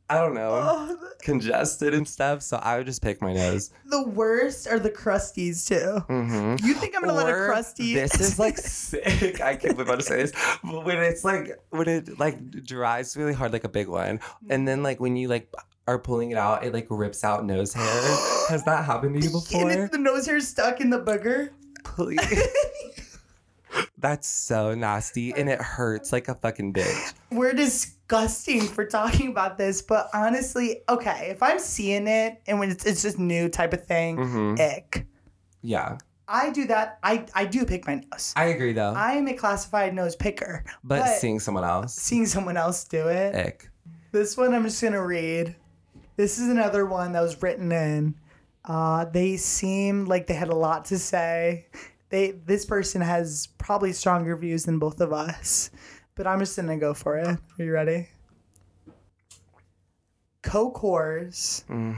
I 0.10 0.15
don't 0.15 0.34
know 0.34 0.50
Oh, 0.52 0.98
congested 1.22 1.93
and 1.93 2.08
stuff. 2.08 2.41
So 2.41 2.58
I 2.58 2.78
would 2.78 2.86
just 2.88 3.02
pick 3.02 3.22
my 3.22 3.34
nose. 3.34 3.72
the 3.86 4.04
worst 4.08 4.67
are 4.67 4.80
the 4.80 4.89
crusties 4.89 5.67
too. 5.67 6.04
Mm-hmm. 6.10 6.65
You 6.65 6.74
think 6.74 6.95
I'm 6.95 7.02
gonna 7.02 7.13
let 7.13 7.30
a 7.30 7.45
crusty? 7.45 7.93
This 7.93 8.19
is 8.19 8.39
like 8.39 8.58
sick. 8.58 9.39
I 9.41 9.56
can't 9.56 9.76
believe 9.76 9.89
I'm 9.89 9.98
to 10.00 10.04
say 10.04 10.17
this. 10.17 10.32
But 10.63 10.84
when 10.86 10.98
it's 10.98 11.24
like 11.24 11.52
when 11.69 11.88
it 11.88 12.19
like 12.19 12.63
dries 12.63 13.15
really 13.15 13.34
hard, 13.34 13.54
like 13.54 13.63
a 13.65 13.69
big 13.69 13.88
one, 13.88 14.19
and 14.50 14.67
then 14.67 14.82
like 14.84 15.00
when 15.00 15.15
you 15.15 15.28
like 15.28 15.54
are 15.88 16.00
pulling 16.00 16.32
it 16.32 16.38
out, 16.38 16.63
it 16.63 16.74
like 16.74 16.88
rips 16.89 17.24
out 17.24 17.45
nose 17.45 17.74
hair. 17.74 17.86
Has 18.50 18.63
that 18.65 18.86
happened 18.86 19.19
to 19.22 19.28
you 19.28 19.32
before? 19.39 19.69
it's 19.72 19.91
the 19.91 19.98
nose 19.98 20.26
hair 20.26 20.39
stuck 20.39 20.82
in 20.82 20.89
the 20.89 21.00
booger. 21.00 21.50
Please. 21.84 22.19
That's 23.98 24.28
so 24.28 24.74
nasty, 24.76 25.34
and 25.34 25.50
it 25.50 25.62
hurts 25.62 26.12
like 26.13 26.28
a 26.30 26.36
fucking 26.36 26.74
bitch. 26.74 27.13
We're 27.32 27.54
disgusting 27.54 28.62
for 28.62 28.86
talking 28.86 29.30
about 29.30 29.58
this, 29.58 29.82
but 29.82 30.10
honestly, 30.13 30.82
okay, 30.88 31.28
if 31.32 31.44
I'm 31.44 31.60
seeing 31.60 32.08
it 32.08 32.42
and 32.48 32.60
when 32.60 32.70
it's, 32.72 32.86
it's 32.86 33.02
just 33.02 33.20
new 33.20 33.50
type 33.50 33.74
of 33.74 33.86
thing, 33.86 34.18
Mhm. 34.18 34.60
ick. 34.60 35.06
Yeah, 35.62 35.98
I 36.28 36.52
do 36.52 36.65
that. 36.68 37.00
I 37.04 37.26
I 37.36 37.46
do 37.46 37.65
pick 37.65 37.86
my 37.88 37.96
nose. 37.96 38.34
I 38.38 38.46
agree 38.46 38.72
though. 38.74 38.94
I 38.96 39.13
am 39.13 39.28
a 39.28 39.34
classified 39.34 39.94
nose 39.94 40.15
picker, 40.15 40.63
but, 40.84 41.00
but- 41.02 41.20
seeing 41.20 41.39
someone 41.39 41.63
else, 41.65 41.94
seeing 41.96 42.26
someone 42.26 42.56
else 42.58 42.84
do 42.86 43.08
it. 43.08 43.36
ick. 43.36 43.70
This 44.12 44.38
one 44.38 44.54
I'm 44.56 44.63
just 44.63 44.82
gonna 44.82 45.06
read. 45.06 45.56
This 46.15 46.39
is 46.39 46.48
another 46.50 46.86
one 46.86 47.12
that 47.13 47.22
was 47.22 47.42
written 47.42 47.72
in. 47.72 48.15
Uh, 48.65 49.06
they 49.06 49.38
seem 49.38 50.06
like 50.06 50.28
they 50.28 50.34
had 50.34 50.50
a 50.50 50.56
lot 50.56 50.86
to 50.86 50.98
say. 51.00 51.68
They 52.10 52.32
this 52.32 52.65
person 52.65 53.02
has 53.02 53.48
probably 53.58 53.93
stronger 53.93 54.36
views 54.36 54.65
than 54.65 54.80
both 54.80 55.00
of 55.00 55.13
us, 55.13 55.69
but 56.15 56.26
I'm 56.28 56.39
just 56.39 56.56
gonna 56.56 56.78
go 56.78 56.93
for 56.93 57.17
it. 57.17 57.28
Are 57.28 57.63
you 57.63 57.72
ready? 57.72 58.10
Coke 60.41 60.78
whores, 60.78 61.65
mm. 61.65 61.95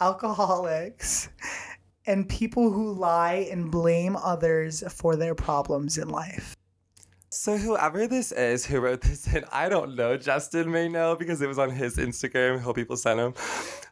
alcoholics, 0.00 1.28
and 2.06 2.28
people 2.28 2.72
who 2.72 2.92
lie 2.92 3.48
and 3.50 3.70
blame 3.70 4.16
others 4.16 4.82
for 4.92 5.14
their 5.14 5.34
problems 5.34 5.98
in 5.98 6.08
life. 6.08 6.55
So 7.36 7.58
whoever 7.58 8.06
this 8.06 8.32
is 8.32 8.64
who 8.64 8.80
wrote 8.80 9.02
this 9.02 9.26
in, 9.32 9.44
I 9.52 9.68
don't 9.68 9.94
know. 9.94 10.16
Justin 10.16 10.70
may 10.72 10.88
know 10.88 11.14
because 11.16 11.42
it 11.42 11.46
was 11.46 11.58
on 11.58 11.68
his 11.70 11.98
Instagram. 11.98 12.58
Hope 12.60 12.76
people 12.76 12.96
sent 12.96 13.20
him. 13.20 13.34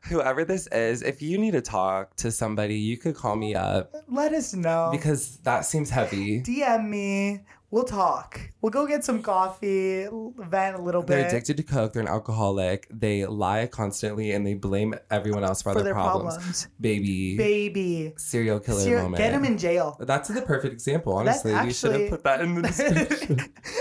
Whoever 0.09 0.47
this 0.47 0.67
is, 0.69 1.03
if 1.03 1.21
you 1.21 1.37
need 1.37 1.51
to 1.51 1.61
talk 1.61 2.17
to 2.17 2.33
somebody, 2.33 2.77
you 2.77 2.97
could 2.97 3.15
call 3.15 3.37
me 3.37 3.55
up 3.55 3.95
Let 4.09 4.33
us 4.33 4.55
know. 4.55 4.89
because 4.91 5.37
that 5.45 5.67
seems 5.67 5.91
heavy. 5.91 6.41
DM 6.41 6.89
me. 6.89 7.41
We'll 7.75 7.83
talk. 7.83 8.41
We'll 8.63 8.71
go 8.71 8.87
get 8.87 9.03
some 9.03 9.21
coffee, 9.21 10.07
vent 10.37 10.77
a 10.77 10.81
little 10.81 11.03
bit. 11.03 11.09
They're 11.09 11.27
addicted 11.27 11.57
to 11.57 11.65
coke. 11.65 11.93
They're 11.93 12.03
an 12.03 12.09
alcoholic. 12.09 12.87
They 12.89 13.27
lie 13.27 13.67
constantly 13.67 14.31
and 14.31 14.47
they 14.47 14.55
blame 14.55 14.95
everyone 15.11 15.43
else 15.43 15.61
for, 15.61 15.73
for 15.73 15.79
other 15.81 15.83
their 15.87 15.95
problems. 15.95 16.35
problems. 16.37 16.69
Baby, 16.81 17.37
Baby. 17.37 18.13
serial 18.17 18.61
killer 18.61 18.81
Ser- 18.81 19.03
moment. 19.03 19.17
get 19.17 19.33
him 19.33 19.45
in 19.45 19.59
jail. 19.59 19.97
That's 19.99 20.29
the 20.29 20.43
perfect 20.43 20.73
example. 20.73 21.17
That's 21.25 21.45
Honestly, 21.45 21.67
we 21.67 21.73
should 21.73 22.01
have 22.01 22.11
put 22.11 22.23
that 22.23 22.43
in 22.43 22.55
the 22.55 22.63
description. 22.69 23.41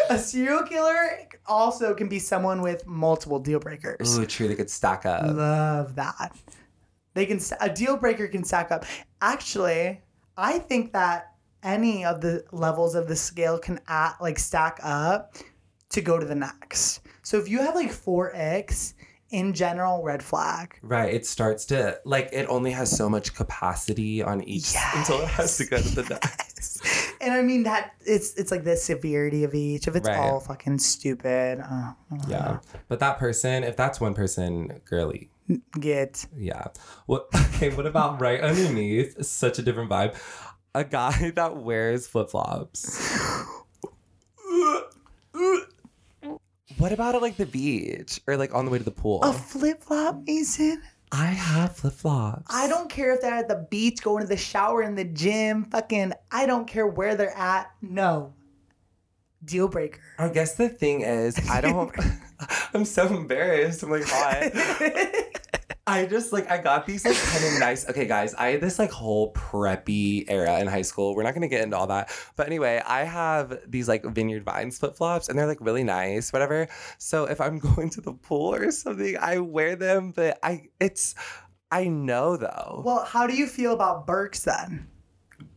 a 0.09 0.17
serial 0.17 0.63
killer 0.63 1.29
also 1.45 1.93
can 1.93 2.09
be 2.09 2.17
someone 2.17 2.63
with 2.63 2.87
multiple 2.87 3.37
deal 3.37 3.59
breakers. 3.59 4.17
Ooh, 4.17 4.25
true. 4.25 4.47
They 4.47 4.55
could 4.55 4.71
stack 4.71 5.05
up. 5.05 5.21
Love 5.35 5.93
that. 5.97 6.35
They 7.13 7.27
can 7.27 7.39
a 7.61 7.69
deal 7.69 7.97
breaker 7.97 8.27
can 8.27 8.43
stack 8.43 8.71
up. 8.71 8.85
Actually, 9.21 10.01
I 10.35 10.57
think 10.57 10.93
that 10.93 11.32
any 11.63 12.05
of 12.05 12.21
the 12.21 12.43
levels 12.51 12.95
of 12.95 13.07
the 13.07 13.15
scale 13.15 13.57
can 13.59 13.79
at, 13.87 14.15
like 14.21 14.39
stack 14.39 14.79
up 14.83 15.35
to 15.89 16.01
go 16.01 16.19
to 16.19 16.25
the 16.25 16.35
next. 16.35 17.01
So 17.21 17.37
if 17.37 17.47
you 17.49 17.59
have 17.59 17.75
like 17.75 17.91
four 17.91 18.31
X 18.33 18.93
in 19.29 19.53
general, 19.53 20.03
red 20.03 20.21
flag. 20.21 20.77
Right. 20.83 21.11
It 21.13 21.25
starts 21.25 21.65
to 21.65 21.99
like 22.05 22.29
it 22.31 22.45
only 22.49 22.71
has 22.71 22.95
so 22.95 23.09
much 23.09 23.33
capacity 23.33 24.21
on 24.21 24.43
each 24.43 24.73
until 24.95 25.21
it 25.21 25.27
has 25.29 25.57
to 25.57 25.65
go 25.65 25.77
to 25.77 26.01
the 26.01 26.09
next. 26.23 26.81
And 27.19 27.33
I 27.33 27.41
mean 27.41 27.63
that 27.63 27.93
it's 28.05 28.35
it's 28.35 28.51
like 28.51 28.63
the 28.63 28.75
severity 28.75 29.43
of 29.43 29.55
each. 29.55 29.87
If 29.87 29.95
it's 29.95 30.07
Right. 30.07 30.17
all 30.19 30.39
fucking 30.39 30.77
stupid, 30.79 31.61
uh, 31.61 31.93
Yeah. 32.27 32.59
But 32.87 32.99
that 32.99 33.17
person, 33.17 33.63
if 33.63 33.75
that's 33.75 33.99
one 33.99 34.13
person, 34.13 34.81
girly. 34.85 35.29
get 35.79 36.25
Yeah. 36.37 36.67
What 37.07 37.27
okay, 37.35 37.69
what 37.73 37.85
about 37.87 38.21
right 38.21 38.39
underneath? 38.39 39.25
Such 39.25 39.57
a 39.57 39.61
different 39.63 39.89
vibe. 39.89 40.15
A 40.75 40.83
guy 40.83 41.31
that 41.35 41.57
wears 41.57 42.07
flip 42.07 42.29
flops. 42.29 42.99
What 46.77 46.91
about 46.91 47.15
at 47.15 47.21
like 47.21 47.37
the 47.37 47.45
beach 47.45 48.19
or 48.27 48.35
like 48.37 48.53
on 48.53 48.65
the 48.65 48.71
way 48.71 48.77
to 48.77 48.83
the 48.83 48.91
pool? 48.91 49.21
a 49.21 49.31
flip 49.31 49.83
flop, 49.83 50.23
Mason. 50.25 50.81
I 51.11 51.27
have 51.27 51.75
flip 51.75 51.93
flops. 51.93 52.47
I 52.49 52.67
don't 52.67 52.89
care 52.89 53.13
if 53.13 53.21
they're 53.21 53.33
at 53.33 53.47
the 53.47 53.67
beach, 53.69 54.01
going 54.01 54.23
to 54.23 54.27
the 54.27 54.35
shower, 54.35 54.81
in 54.81 54.95
the 54.95 55.03
gym, 55.03 55.65
fucking. 55.65 56.13
I 56.31 56.47
don't 56.47 56.67
care 56.67 56.87
where 56.87 57.15
they're 57.15 57.37
at. 57.37 57.71
No. 57.81 58.33
Deal 59.45 59.67
breaker. 59.67 59.99
I 60.17 60.29
guess 60.29 60.55
the 60.55 60.69
thing 60.69 61.01
is, 61.01 61.37
I 61.49 61.61
don't. 61.61 61.93
I'm 62.73 62.85
so 62.85 63.07
embarrassed. 63.07 63.83
I'm 63.83 63.91
like, 63.91 64.07
why? 64.07 65.29
I 65.85 66.05
just 66.05 66.31
like 66.31 66.49
I 66.49 66.59
got 66.59 66.85
these 66.85 67.03
like 67.03 67.17
kind 67.17 67.43
of 67.43 67.59
nice. 67.59 67.89
Okay, 67.89 68.05
guys, 68.05 68.33
I 68.35 68.51
had 68.51 68.61
this 68.61 68.79
like 68.79 68.89
whole 68.89 69.33
preppy 69.33 70.23
era 70.29 70.59
in 70.59 70.67
high 70.67 70.81
school. 70.81 71.13
We're 71.13 71.23
not 71.23 71.33
gonna 71.33 71.49
get 71.49 71.61
into 71.61 71.77
all 71.77 71.87
that, 71.87 72.09
but 72.37 72.47
anyway, 72.47 72.81
I 72.85 73.03
have 73.03 73.59
these 73.67 73.89
like 73.89 74.05
Vineyard 74.05 74.45
Vines 74.45 74.77
flip 74.79 74.95
flops, 74.95 75.27
and 75.27 75.37
they're 75.37 75.47
like 75.47 75.59
really 75.59 75.83
nice, 75.83 76.31
whatever. 76.31 76.69
So 76.99 77.25
if 77.25 77.41
I'm 77.41 77.59
going 77.75 77.89
to 77.91 78.01
the 78.01 78.13
pool 78.13 78.55
or 78.55 78.71
something, 78.71 79.17
I 79.17 79.39
wear 79.39 79.75
them. 79.75 80.11
But 80.11 80.39
I, 80.41 80.69
it's, 80.79 81.15
I 81.69 81.89
know 81.89 82.37
though. 82.37 82.81
Well, 82.85 83.03
how 83.03 83.27
do 83.27 83.35
you 83.35 83.45
feel 83.45 83.73
about 83.73 84.07
Birks 84.07 84.43
then? 84.43 84.87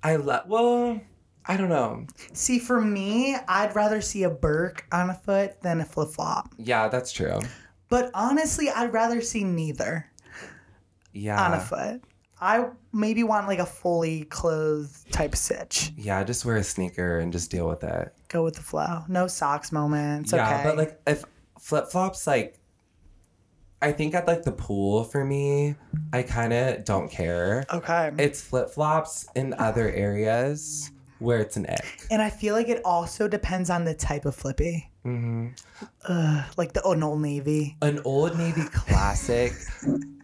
I 0.03 0.17
love. 0.17 0.49
Well, 0.49 1.01
I 1.47 1.57
don't 1.57 1.69
know. 1.69 2.05
See, 2.33 2.59
for 2.59 2.81
me, 2.81 3.37
I'd 3.47 3.77
rather 3.77 4.01
see 4.01 4.25
a 4.25 4.31
Birk 4.31 4.87
on 4.91 5.09
a 5.09 5.15
foot 5.15 5.63
than 5.63 5.81
a 5.81 5.85
flip 5.85 6.09
flop. 6.09 6.53
Yeah, 6.59 6.89
that's 6.89 7.13
true. 7.13 7.39
But 7.89 8.11
honestly, 8.13 8.69
I'd 8.69 8.93
rather 8.93 9.21
see 9.21 9.45
neither 9.45 10.11
Yeah. 11.17 11.45
on 11.45 11.55
a 11.55 11.61
foot. 11.61 12.03
I 12.41 12.69
maybe 12.93 13.23
want 13.23 13.47
like 13.47 13.59
a 13.59 13.67
fully 13.67 14.25
clothed 14.25 15.11
type 15.11 15.35
stitch. 15.35 15.93
Yeah, 15.97 16.23
just 16.23 16.45
wear 16.45 16.57
a 16.57 16.63
sneaker 16.63 17.19
and 17.19 17.33
just 17.33 17.51
deal 17.51 17.67
with 17.67 17.83
it. 17.83 18.13
Go 18.29 18.45
with 18.45 18.57
the 18.57 18.63
flow. 18.63 19.05
No 19.09 19.27
socks 19.27 19.73
moments. 19.73 20.33
yeah, 20.33 20.55
okay. 20.55 20.63
but 20.65 20.77
like 20.77 21.01
if 21.07 21.25
flip 21.59 21.89
flops, 21.89 22.27
like 22.27 22.59
I 23.81 23.93
think 23.93 24.15
at 24.15 24.27
like 24.27 24.43
the 24.43 24.53
pool 24.53 25.05
for 25.05 25.25
me, 25.25 25.77
I 26.13 26.23
kind 26.23 26.53
of 26.53 26.85
don't 26.85 27.11
care. 27.11 27.65
okay. 27.73 28.11
It's 28.19 28.43
flip 28.43 28.71
flops 28.71 29.27
in 29.35 29.55
other 29.55 29.91
areas 29.91 30.91
where 31.19 31.39
it's 31.39 31.57
an 31.57 31.67
ick. 31.67 32.07
and 32.11 32.21
I 32.21 32.29
feel 32.29 32.55
like 32.55 32.69
it 32.69 32.83
also 32.85 33.29
depends 33.29 33.71
on 33.71 33.85
the 33.85 33.95
type 33.95 34.27
of 34.27 34.35
flippy. 34.35 34.91
Mm-hmm. 35.07 35.49
Ugh, 36.09 36.45
like 36.59 36.75
the 36.75 36.87
an 36.87 37.03
old 37.03 37.23
navy. 37.23 37.77
An 37.81 38.01
old 38.05 38.37
navy 38.37 38.65
classic. 38.73 39.55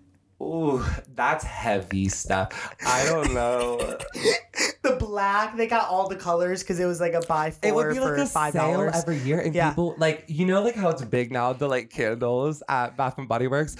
Ooh, 0.53 0.85
that's 1.15 1.45
heavy 1.45 2.09
stuff. 2.11 2.75
I 2.87 3.07
don't 3.07 3.33
know. 3.33 3.99
The 4.83 4.97
black, 4.97 5.57
they 5.57 5.69
got 5.69 5.89
all 5.89 6.09
the 6.09 6.17
colors 6.17 6.63
because 6.63 6.81
it 6.81 6.87
was 6.87 7.01
like 7.01 7.13
a 7.15 7.21
buy 7.21 7.53
It 7.63 7.73
would 7.73 7.85
four 7.85 7.93
be 7.93 7.99
for 8.01 8.17
like 8.17 8.27
a 8.27 8.27
five 8.27 8.53
sale 8.53 8.73
dollars. 8.73 8.95
every 8.97 9.19
year, 9.19 9.39
and 9.41 9.55
Yeah. 9.55 9.69
people 9.71 9.95
like 9.97 10.25
you 10.27 10.45
know 10.45 10.61
like 10.63 10.75
how 10.75 10.89
it's 10.89 11.03
big 11.03 11.31
now 11.31 11.53
the 11.53 11.69
like 11.69 11.89
candles 11.91 12.63
at 12.69 12.97
Bath 12.97 13.17
and 13.19 13.29
Body 13.29 13.47
Works. 13.47 13.77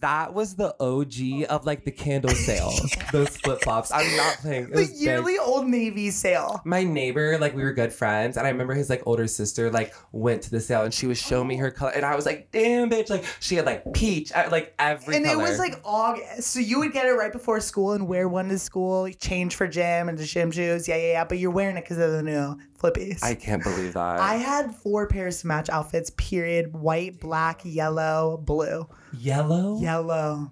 That 0.00 0.34
was 0.34 0.54
the 0.54 0.74
OG 0.80 1.44
of 1.48 1.66
like 1.66 1.84
the 1.84 1.90
candle 1.90 2.30
sales. 2.30 2.80
Those 3.12 3.36
flip 3.36 3.62
flops. 3.62 3.90
I'm 3.92 4.16
not 4.16 4.36
playing. 4.38 4.64
It 4.64 4.70
The 4.74 4.76
was 4.80 4.90
big. 4.90 5.00
yearly 5.00 5.38
Old 5.38 5.66
Navy 5.66 6.10
sale. 6.10 6.60
My 6.64 6.84
neighbor, 6.84 7.36
like 7.38 7.54
we 7.56 7.62
were 7.62 7.72
good 7.72 7.92
friends, 7.92 8.36
and 8.36 8.46
I 8.46 8.50
remember 8.50 8.74
his 8.74 8.88
like 8.88 9.02
older 9.06 9.26
sister 9.26 9.70
like 9.72 9.92
went 10.12 10.42
to 10.42 10.50
the 10.50 10.60
sale 10.60 10.82
and 10.84 10.94
she 10.94 11.06
was 11.08 11.18
showing 11.18 11.48
me 11.48 11.56
her 11.56 11.70
color, 11.72 11.90
and 11.92 12.04
I 12.04 12.14
was 12.14 12.26
like, 12.26 12.50
"Damn, 12.52 12.88
bitch!" 12.90 13.10
Like 13.10 13.24
she 13.40 13.56
had 13.56 13.66
like 13.66 13.92
peach, 13.92 14.30
uh, 14.32 14.48
like 14.52 14.74
every 14.78 15.16
And 15.16 15.24
color. 15.24 15.36
it 15.36 15.42
was 15.48 15.58
like 15.58 15.80
August. 15.84 16.42
So 16.52 16.60
you 16.60 16.78
would 16.78 16.92
get 16.92 17.06
it 17.06 17.12
right 17.12 17.32
before 17.32 17.60
school 17.60 17.92
and 17.92 18.06
wear 18.06 18.28
one 18.28 18.48
to 18.50 18.58
school, 18.58 19.08
change 19.18 19.56
for 19.56 19.66
gym 19.66 19.97
and 20.06 20.18
the 20.18 20.24
gym 20.24 20.50
shoes. 20.50 20.86
Yeah, 20.86 20.96
yeah, 20.96 21.12
yeah. 21.12 21.24
But 21.24 21.38
you're 21.38 21.50
wearing 21.50 21.78
it 21.78 21.84
because 21.84 21.96
of 21.96 22.12
the 22.12 22.22
new 22.22 22.58
flippies. 22.78 23.22
I 23.22 23.34
can't 23.34 23.62
believe 23.62 23.94
that. 23.94 24.20
I 24.20 24.34
had 24.34 24.74
four 24.74 25.06
pairs 25.08 25.40
to 25.40 25.46
match 25.46 25.70
outfits, 25.70 26.10
period. 26.10 26.74
White, 26.74 27.20
black, 27.20 27.62
yellow, 27.64 28.36
blue. 28.44 28.86
Yellow. 29.18 29.80
Yellow. 29.80 30.50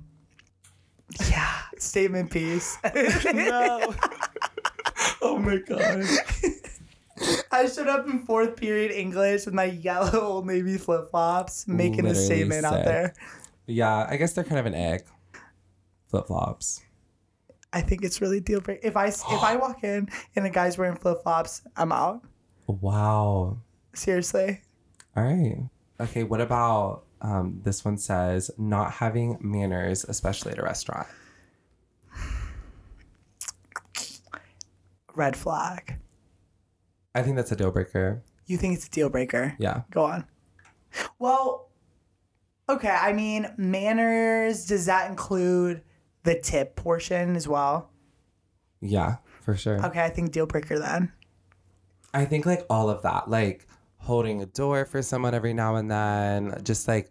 Yeah. 1.28 1.52
Statement 1.78 2.30
piece. 2.30 2.78
No. 3.34 3.94
oh 5.20 5.38
my 5.38 5.58
god. 5.58 6.04
I 7.50 7.66
showed 7.68 7.88
up 7.88 8.06
in 8.08 8.20
fourth 8.20 8.56
period 8.56 8.90
English 8.90 9.46
with 9.46 9.54
my 9.54 9.64
yellow 9.64 10.20
Old 10.20 10.46
Navy 10.46 10.78
flip 10.78 11.10
flops, 11.10 11.66
making 11.68 12.04
the 12.04 12.14
Literally 12.14 12.24
statement 12.24 12.64
out 12.64 12.84
there. 12.84 13.14
Yeah, 13.66 14.06
I 14.08 14.16
guess 14.16 14.32
they're 14.32 14.44
kind 14.44 14.58
of 14.58 14.66
an 14.66 14.74
egg. 14.74 15.04
Flip 16.08 16.26
flops. 16.26 16.82
I 17.72 17.80
think 17.80 18.04
it's 18.04 18.20
really 18.20 18.40
deal 18.40 18.60
breaker. 18.60 18.86
If 18.86 18.96
I 18.96 19.06
if 19.06 19.24
I 19.24 19.56
walk 19.60 19.84
in 19.84 20.08
and 20.34 20.46
a 20.46 20.50
guy's 20.50 20.78
wearing 20.78 20.96
flip 20.96 21.22
flops, 21.22 21.62
I'm 21.76 21.92
out. 21.92 22.22
Wow. 22.66 23.58
Seriously. 23.94 24.60
All 25.16 25.24
right. 25.24 25.68
Okay, 26.00 26.24
what 26.24 26.40
about 26.40 27.04
um, 27.22 27.60
this 27.62 27.84
one 27.84 27.96
says 27.96 28.50
not 28.58 28.92
having 28.92 29.38
manners, 29.40 30.04
especially 30.04 30.52
at 30.52 30.58
a 30.58 30.62
restaurant? 30.62 31.06
Red 35.14 35.36
flag. 35.36 35.98
I 37.14 37.22
think 37.22 37.36
that's 37.36 37.50
a 37.50 37.56
deal 37.56 37.70
breaker. 37.70 38.22
You 38.46 38.58
think 38.58 38.74
it's 38.74 38.86
a 38.86 38.90
deal 38.90 39.08
breaker? 39.08 39.56
Yeah. 39.58 39.82
Go 39.90 40.04
on. 40.04 40.26
Well, 41.18 41.70
okay. 42.68 42.90
I 42.90 43.14
mean, 43.14 43.50
manners. 43.56 44.66
Does 44.66 44.84
that 44.86 45.08
include 45.10 45.82
the 46.26 46.38
tip 46.38 46.76
portion 46.76 47.36
as 47.36 47.48
well? 47.48 47.90
Yeah, 48.80 49.16
for 49.42 49.56
sure. 49.56 49.84
Okay, 49.86 50.02
I 50.04 50.10
think 50.10 50.32
deal 50.32 50.46
breaker 50.46 50.78
then. 50.78 51.12
I 52.12 52.24
think 52.26 52.44
like 52.46 52.66
all 52.68 52.90
of 52.90 53.02
that, 53.02 53.30
like 53.30 53.66
holding 53.98 54.42
a 54.42 54.46
door 54.46 54.84
for 54.84 55.00
someone 55.02 55.34
every 55.34 55.54
now 55.54 55.76
and 55.76 55.90
then, 55.90 56.60
just 56.62 56.86
like 56.86 57.10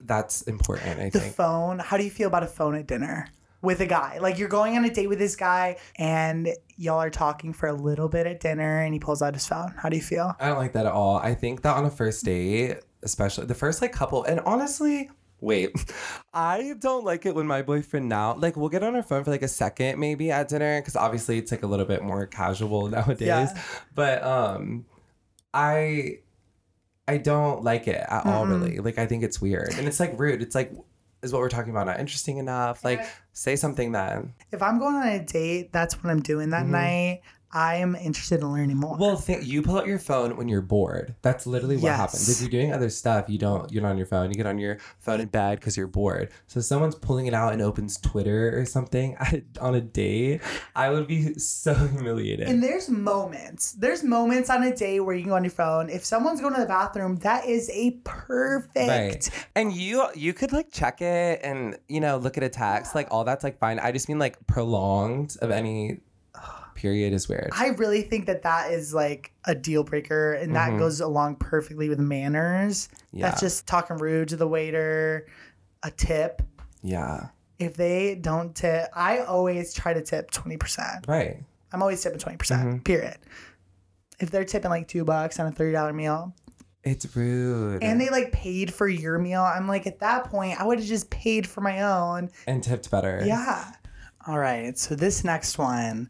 that's 0.00 0.42
important, 0.42 0.98
I 1.00 1.10
The 1.10 1.20
think. 1.20 1.34
phone. 1.34 1.78
How 1.78 1.96
do 1.96 2.04
you 2.04 2.10
feel 2.10 2.28
about 2.28 2.42
a 2.42 2.46
phone 2.48 2.74
at 2.74 2.86
dinner 2.86 3.28
with 3.62 3.80
a 3.80 3.86
guy? 3.86 4.18
Like 4.18 4.38
you're 4.38 4.48
going 4.48 4.76
on 4.76 4.84
a 4.84 4.90
date 4.90 5.08
with 5.08 5.18
this 5.18 5.36
guy 5.36 5.76
and 5.96 6.48
y'all 6.76 6.98
are 7.00 7.10
talking 7.10 7.52
for 7.52 7.68
a 7.68 7.72
little 7.72 8.08
bit 8.08 8.26
at 8.26 8.40
dinner 8.40 8.80
and 8.80 8.92
he 8.92 9.00
pulls 9.00 9.22
out 9.22 9.34
his 9.34 9.46
phone. 9.46 9.72
How 9.76 9.88
do 9.88 9.96
you 9.96 10.02
feel? 10.02 10.34
I 10.38 10.48
don't 10.48 10.58
like 10.58 10.72
that 10.74 10.86
at 10.86 10.92
all. 10.92 11.16
I 11.18 11.34
think 11.34 11.62
that 11.62 11.76
on 11.76 11.84
a 11.86 11.90
first 11.90 12.24
date, 12.24 12.78
especially 13.02 13.46
the 13.46 13.54
first 13.54 13.80
like 13.82 13.92
couple, 13.92 14.24
and 14.24 14.40
honestly, 14.40 15.10
wait, 15.40 15.70
I 16.34 16.74
don't 16.78 17.04
like 17.04 17.26
it 17.26 17.34
when 17.34 17.46
my 17.46 17.62
boyfriend 17.62 18.08
now, 18.08 18.34
like, 18.36 18.56
we'll 18.56 18.68
get 18.68 18.82
on 18.82 18.94
our 18.96 19.02
phone 19.02 19.24
for 19.24 19.30
like 19.30 19.42
a 19.42 19.48
second 19.48 19.98
maybe 19.98 20.30
at 20.30 20.48
dinner, 20.48 20.80
because 20.80 20.96
obviously 20.96 21.38
it's 21.38 21.50
like 21.50 21.62
a 21.62 21.66
little 21.66 21.86
bit 21.86 22.02
more 22.02 22.26
casual 22.26 22.88
nowadays. 22.88 23.26
Yeah. 23.28 23.62
But 23.94 24.22
um, 24.22 24.86
I, 25.54 26.18
I 27.08 27.18
don't 27.18 27.62
like 27.62 27.86
it 27.88 28.04
at 28.08 28.26
all. 28.26 28.46
Really, 28.46 28.78
like, 28.78 28.98
I 28.98 29.06
think 29.06 29.22
it's 29.24 29.40
weird, 29.40 29.74
and 29.78 29.86
it's 29.86 30.00
like 30.00 30.18
rude. 30.18 30.42
It's 30.42 30.54
like. 30.54 30.72
Is 31.22 31.32
what 31.32 31.40
we're 31.40 31.48
talking 31.48 31.70
about 31.70 31.86
not 31.86 31.98
interesting 31.98 32.36
enough? 32.36 32.84
Like, 32.84 33.04
say 33.32 33.56
something 33.56 33.90
then. 33.90 34.34
If 34.52 34.62
I'm 34.62 34.78
going 34.78 34.94
on 34.96 35.08
a 35.08 35.24
date, 35.24 35.72
that's 35.72 35.96
what 35.96 36.10
I'm 36.10 36.20
doing 36.20 36.50
that 36.50 36.66
Mhm. 36.66 36.70
night. 36.70 37.20
I 37.52 37.76
am 37.76 37.94
interested 37.94 38.40
in 38.40 38.52
learning 38.52 38.76
more. 38.76 38.96
Well, 38.98 39.16
think 39.16 39.46
you 39.46 39.62
pull 39.62 39.78
out 39.78 39.86
your 39.86 39.98
phone 39.98 40.36
when 40.36 40.48
you're 40.48 40.60
bored. 40.60 41.14
That's 41.22 41.46
literally 41.46 41.76
what 41.76 41.84
Yes. 41.84 41.96
happens. 41.96 42.28
If 42.28 42.40
you're 42.40 42.50
doing 42.50 42.72
other 42.72 42.90
stuff, 42.90 43.26
you 43.28 43.38
don't. 43.38 43.70
You're 43.72 43.82
not 43.82 43.90
on 43.92 43.96
your 43.96 44.06
phone. 44.06 44.28
You 44.30 44.34
get 44.34 44.46
on 44.46 44.58
your 44.58 44.78
phone 44.98 45.20
in 45.20 45.28
bed 45.28 45.60
because 45.60 45.76
you're 45.76 45.86
bored. 45.86 46.30
So 46.48 46.58
if 46.58 46.66
someone's 46.66 46.96
pulling 46.96 47.26
it 47.26 47.34
out 47.34 47.52
and 47.52 47.62
opens 47.62 47.96
Twitter 47.98 48.58
or 48.58 48.64
something 48.66 49.16
on 49.60 49.74
a 49.74 49.80
date, 49.80 50.42
I 50.74 50.90
would 50.90 51.06
be 51.06 51.34
so 51.34 51.72
humiliated. 51.74 52.48
and 52.48 52.62
there's 52.62 52.88
moments. 52.90 53.72
There's 53.72 54.02
moments 54.02 54.50
on 54.50 54.62
a 54.64 54.74
day 54.76 55.00
where 55.00 55.14
you 55.14 55.22
can 55.22 55.30
go 55.30 55.36
on 55.36 55.44
your 55.44 55.50
phone. 55.52 55.88
If 55.88 56.04
someone's 56.04 56.40
going 56.40 56.54
to 56.54 56.60
the 56.60 56.66
bathroom, 56.66 57.16
that 57.18 57.46
is 57.46 57.70
a 57.72 57.92
perfect. 58.04 58.76
Right. 58.76 59.30
And 59.54 59.72
you 59.72 60.06
you 60.14 60.34
could 60.34 60.52
like 60.52 60.70
check 60.72 61.00
it 61.00 61.40
and 61.42 61.78
you 61.88 62.00
know 62.00 62.16
look 62.18 62.36
at 62.36 62.42
a 62.42 62.48
text 62.48 62.94
like 62.94 63.08
all 63.10 63.24
that's 63.24 63.44
like 63.44 63.58
fine. 63.58 63.78
I 63.78 63.92
just 63.92 64.08
mean 64.08 64.18
like 64.18 64.44
prolonged 64.46 65.36
of 65.40 65.50
any 65.50 66.00
period 66.76 67.12
is 67.12 67.28
weird. 67.28 67.50
I 67.52 67.68
really 67.70 68.02
think 68.02 68.26
that 68.26 68.42
that 68.42 68.70
is 68.70 68.94
like 68.94 69.32
a 69.44 69.54
deal 69.54 69.82
breaker, 69.82 70.34
and 70.34 70.54
that 70.54 70.70
Mhm. 70.72 70.78
goes 70.78 71.00
along 71.00 71.36
perfectly 71.36 71.88
with 71.88 71.98
manners. 71.98 72.88
yeah. 73.12 73.28
That's 73.28 73.40
just 73.40 73.66
talking 73.66 73.96
rude 73.96 74.28
to 74.28 74.36
the 74.36 74.46
waiter. 74.46 75.26
A 75.82 75.90
tip. 75.90 76.42
yeah. 76.82 77.28
If 77.58 77.74
they 77.76 78.14
don't 78.14 78.54
tip, 78.54 78.88
I 78.94 79.20
always 79.20 79.72
try 79.72 79.94
to 79.94 80.02
tip 80.02 80.30
twenty 80.30 80.56
percent. 80.58 81.06
Right. 81.08 81.42
I'm 81.72 81.80
always 81.82 82.02
tipping 82.02 82.18
twenty 82.18 82.36
percent. 82.36 82.68
Mhm. 82.68 82.84
Period. 82.84 83.16
If 84.20 84.30
they're 84.30 84.44
tipping 84.44 84.70
like 84.70 84.88
two 84.88 85.04
bucks 85.04 85.40
on 85.40 85.46
a 85.46 85.52
thirty 85.52 85.72
dollar 85.72 85.92
meal, 85.94 86.34
It's 86.84 87.16
rude. 87.16 87.82
and 87.82 88.00
they 88.00 88.10
like 88.10 88.30
paid 88.32 88.72
for 88.74 88.86
your 88.88 89.18
meal, 89.18 89.42
I'm 89.42 89.66
like, 89.68 89.86
at 89.86 90.00
that 90.00 90.24
point, 90.24 90.60
I 90.60 90.64
would 90.64 90.78
have 90.78 90.86
just 90.88 91.08
paid 91.10 91.46
for 91.46 91.60
my 91.62 91.82
own. 91.82 92.30
and 92.46 92.62
tipped 92.62 92.90
better. 92.90 93.22
Yeah. 93.24 93.72
All 94.26 94.38
right. 94.38 94.76
So 94.78 94.94
this 94.94 95.24
next 95.24 95.56
one, 95.58 96.08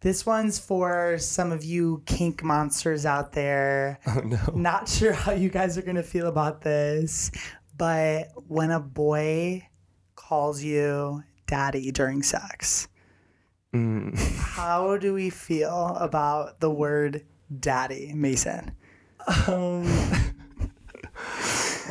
this 0.00 0.24
one's 0.24 0.58
for 0.58 1.18
some 1.18 1.50
of 1.52 1.64
you 1.64 2.02
kink 2.06 2.42
monsters 2.42 3.04
out 3.06 3.32
there. 3.32 3.98
Oh 4.06 4.20
no. 4.24 4.38
Not 4.54 4.88
sure 4.88 5.12
how 5.12 5.32
you 5.32 5.48
guys 5.48 5.76
are 5.78 5.82
gonna 5.82 6.02
feel 6.02 6.26
about 6.28 6.60
this, 6.62 7.30
but 7.76 8.28
when 8.46 8.70
a 8.70 8.80
boy 8.80 9.66
calls 10.14 10.62
you 10.62 11.22
daddy 11.46 11.90
during 11.92 12.22
sex, 12.22 12.88
Mm. 13.74 14.16
how 14.38 14.96
do 14.96 15.12
we 15.12 15.28
feel 15.28 15.94
about 16.00 16.58
the 16.60 16.70
word 16.70 17.26
daddy, 17.60 18.12
Mason? 18.14 18.72
Um, 19.46 19.84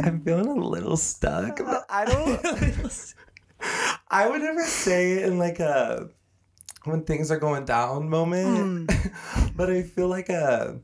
I'm 0.03 0.21
feeling 0.23 0.47
a 0.47 0.67
little 0.67 0.97
stuck. 0.97 1.57
but 1.57 1.85
I 1.87 2.05
don't. 2.05 3.13
I 4.09 4.27
would 4.27 4.41
never 4.41 4.63
say 4.63 5.13
it 5.13 5.25
in 5.25 5.37
like 5.37 5.59
a 5.59 6.09
when 6.87 7.03
things 7.03 7.31
are 7.31 7.39
going 7.39 7.65
down 7.65 8.09
moment, 8.09 8.91
but 9.55 9.69
I 9.69 9.83
feel 9.83 10.07
like 10.07 10.29
a 10.29 10.79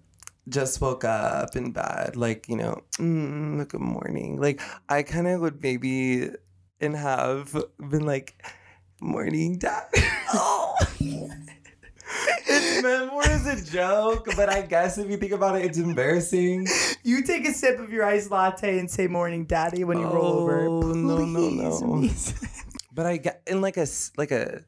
just 0.49 0.81
woke 0.81 1.05
up 1.05 1.55
in 1.55 1.71
bed, 1.71 2.15
like 2.15 2.47
you 2.49 2.57
know, 2.57 2.83
mm, 2.97 3.67
good 3.67 3.81
morning. 3.81 4.39
Like 4.39 4.61
I 4.89 5.03
kind 5.03 5.27
of 5.27 5.41
would 5.41 5.61
maybe 5.61 6.29
and 6.83 6.95
have 6.95 7.55
been 7.79 8.05
like, 8.05 8.43
morning, 9.01 9.57
dad. 9.57 9.87
oh. 10.33 10.75
It's 12.45 12.83
meant 12.83 13.11
more 13.11 13.23
as 13.23 13.47
a 13.47 13.71
joke, 13.71 14.27
but 14.35 14.47
I 14.47 14.61
guess 14.61 14.97
if 14.99 15.09
you 15.09 15.17
think 15.17 15.31
about 15.31 15.55
it, 15.55 15.65
it's 15.65 15.77
embarrassing. 15.79 16.67
You 17.01 17.23
take 17.23 17.47
a 17.47 17.53
sip 17.53 17.79
of 17.79 17.91
your 17.91 18.05
iced 18.05 18.29
latte 18.29 18.77
and 18.77 18.91
say 18.91 19.07
morning 19.07 19.45
daddy 19.45 19.83
when 19.83 19.97
you 19.97 20.05
roll 20.05 20.39
over. 20.39 20.67
Oh, 20.67 20.81
no, 20.81 21.25
no, 21.25 21.49
Please, 21.49 22.33
no. 22.41 22.49
But 22.91 23.05
I 23.07 23.17
get 23.17 23.41
in 23.47 23.61
like 23.61 23.77
a, 23.77 23.87
like 24.15 24.31
a 24.31 24.63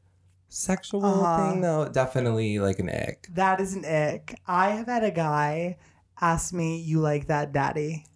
sexual 0.48 1.04
Uh-huh. 1.04 1.50
thing 1.52 1.60
though, 1.60 1.88
definitely 1.88 2.58
like 2.58 2.78
an 2.78 2.88
ick. 2.90 3.28
That 3.34 3.60
is 3.60 3.74
an 3.74 3.84
ick. 3.84 4.38
I 4.46 4.70
have 4.70 4.86
had 4.86 5.04
a 5.04 5.10
guy 5.10 5.76
ask 6.20 6.52
me, 6.52 6.78
"You 6.78 7.00
like 7.00 7.26
that, 7.28 7.52
daddy?" 7.52 8.06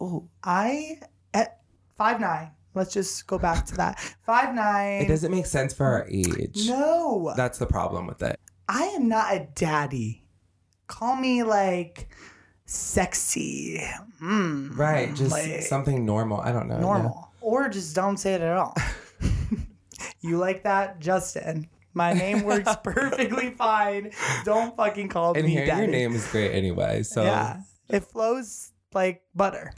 Oh, 0.00 0.28
I 0.42 1.00
at 1.32 1.60
five 1.96 2.20
nine. 2.20 2.50
Let's 2.74 2.92
just 2.92 3.26
go 3.28 3.38
back 3.38 3.64
to 3.66 3.76
that. 3.76 4.00
Five 4.26 4.54
nine. 4.54 5.02
it 5.02 5.08
doesn't 5.08 5.30
make 5.30 5.46
sense 5.46 5.72
for 5.72 5.86
our 5.86 6.06
age. 6.08 6.66
No, 6.68 7.32
That's 7.36 7.58
the 7.58 7.66
problem 7.66 8.06
with 8.06 8.20
it. 8.22 8.38
I 8.68 8.82
am 8.96 9.08
not 9.08 9.32
a 9.34 9.46
daddy. 9.54 10.24
Call 10.88 11.14
me 11.16 11.42
like 11.44 12.08
sexy. 12.66 13.80
Mm, 14.22 14.76
Right, 14.76 15.14
just 15.14 15.30
like, 15.32 15.62
something 15.62 16.04
normal. 16.04 16.40
I 16.40 16.50
don't 16.50 16.66
know. 16.68 16.78
normal, 16.80 17.30
or 17.40 17.68
just 17.68 17.94
don't 17.94 18.16
say 18.16 18.34
it 18.34 18.40
at 18.40 18.56
all. 18.56 18.74
you 20.20 20.38
like 20.38 20.64
that, 20.64 21.00
Justin? 21.00 21.68
My 21.92 22.12
name 22.12 22.42
works 22.42 22.74
perfectly 22.82 23.50
fine. 23.50 24.10
Don't 24.44 24.76
fucking 24.76 25.08
call 25.08 25.34
And 25.34 25.44
me 25.44 25.52
hearing 25.52 25.68
daddy. 25.68 25.82
your 25.82 25.90
name 25.90 26.14
is 26.14 26.26
great 26.28 26.52
anyway. 26.52 27.02
So 27.02 27.22
yeah, 27.22 27.60
it 27.88 28.04
flows 28.04 28.72
like 28.92 29.22
butter. 29.34 29.72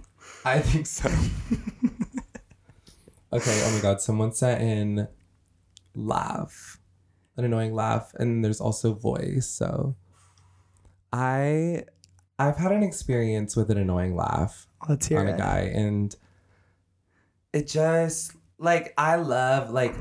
I 0.45 0.61
think 0.61 0.87
so. 0.87 1.09
okay, 3.33 3.63
oh 3.65 3.73
my 3.75 3.81
god, 3.81 4.01
someone 4.01 4.33
sent 4.33 4.63
in 4.63 5.09
laugh. 5.95 6.79
An 7.37 7.45
annoying 7.45 7.75
laugh, 7.75 8.13
and 8.15 8.43
there's 8.43 8.63
also 8.63 8.95
voice. 8.95 9.47
So 9.47 9.95
I 11.13 11.85
I've 12.39 12.57
had 12.57 12.73
an 12.73 12.83
experience 12.83 13.57
with 13.57 13.71
an 13.71 13.79
annoying 13.79 14.15
laugh 14.15 14.67
Let's 14.89 15.07
hear 15.07 15.21
on 15.21 15.29
a 15.29 15.37
guy 15.37 15.71
and 15.75 16.15
it 17.53 17.67
just 17.67 18.33
like 18.59 18.93
I 18.99 19.17
love 19.17 19.71
like 19.71 19.95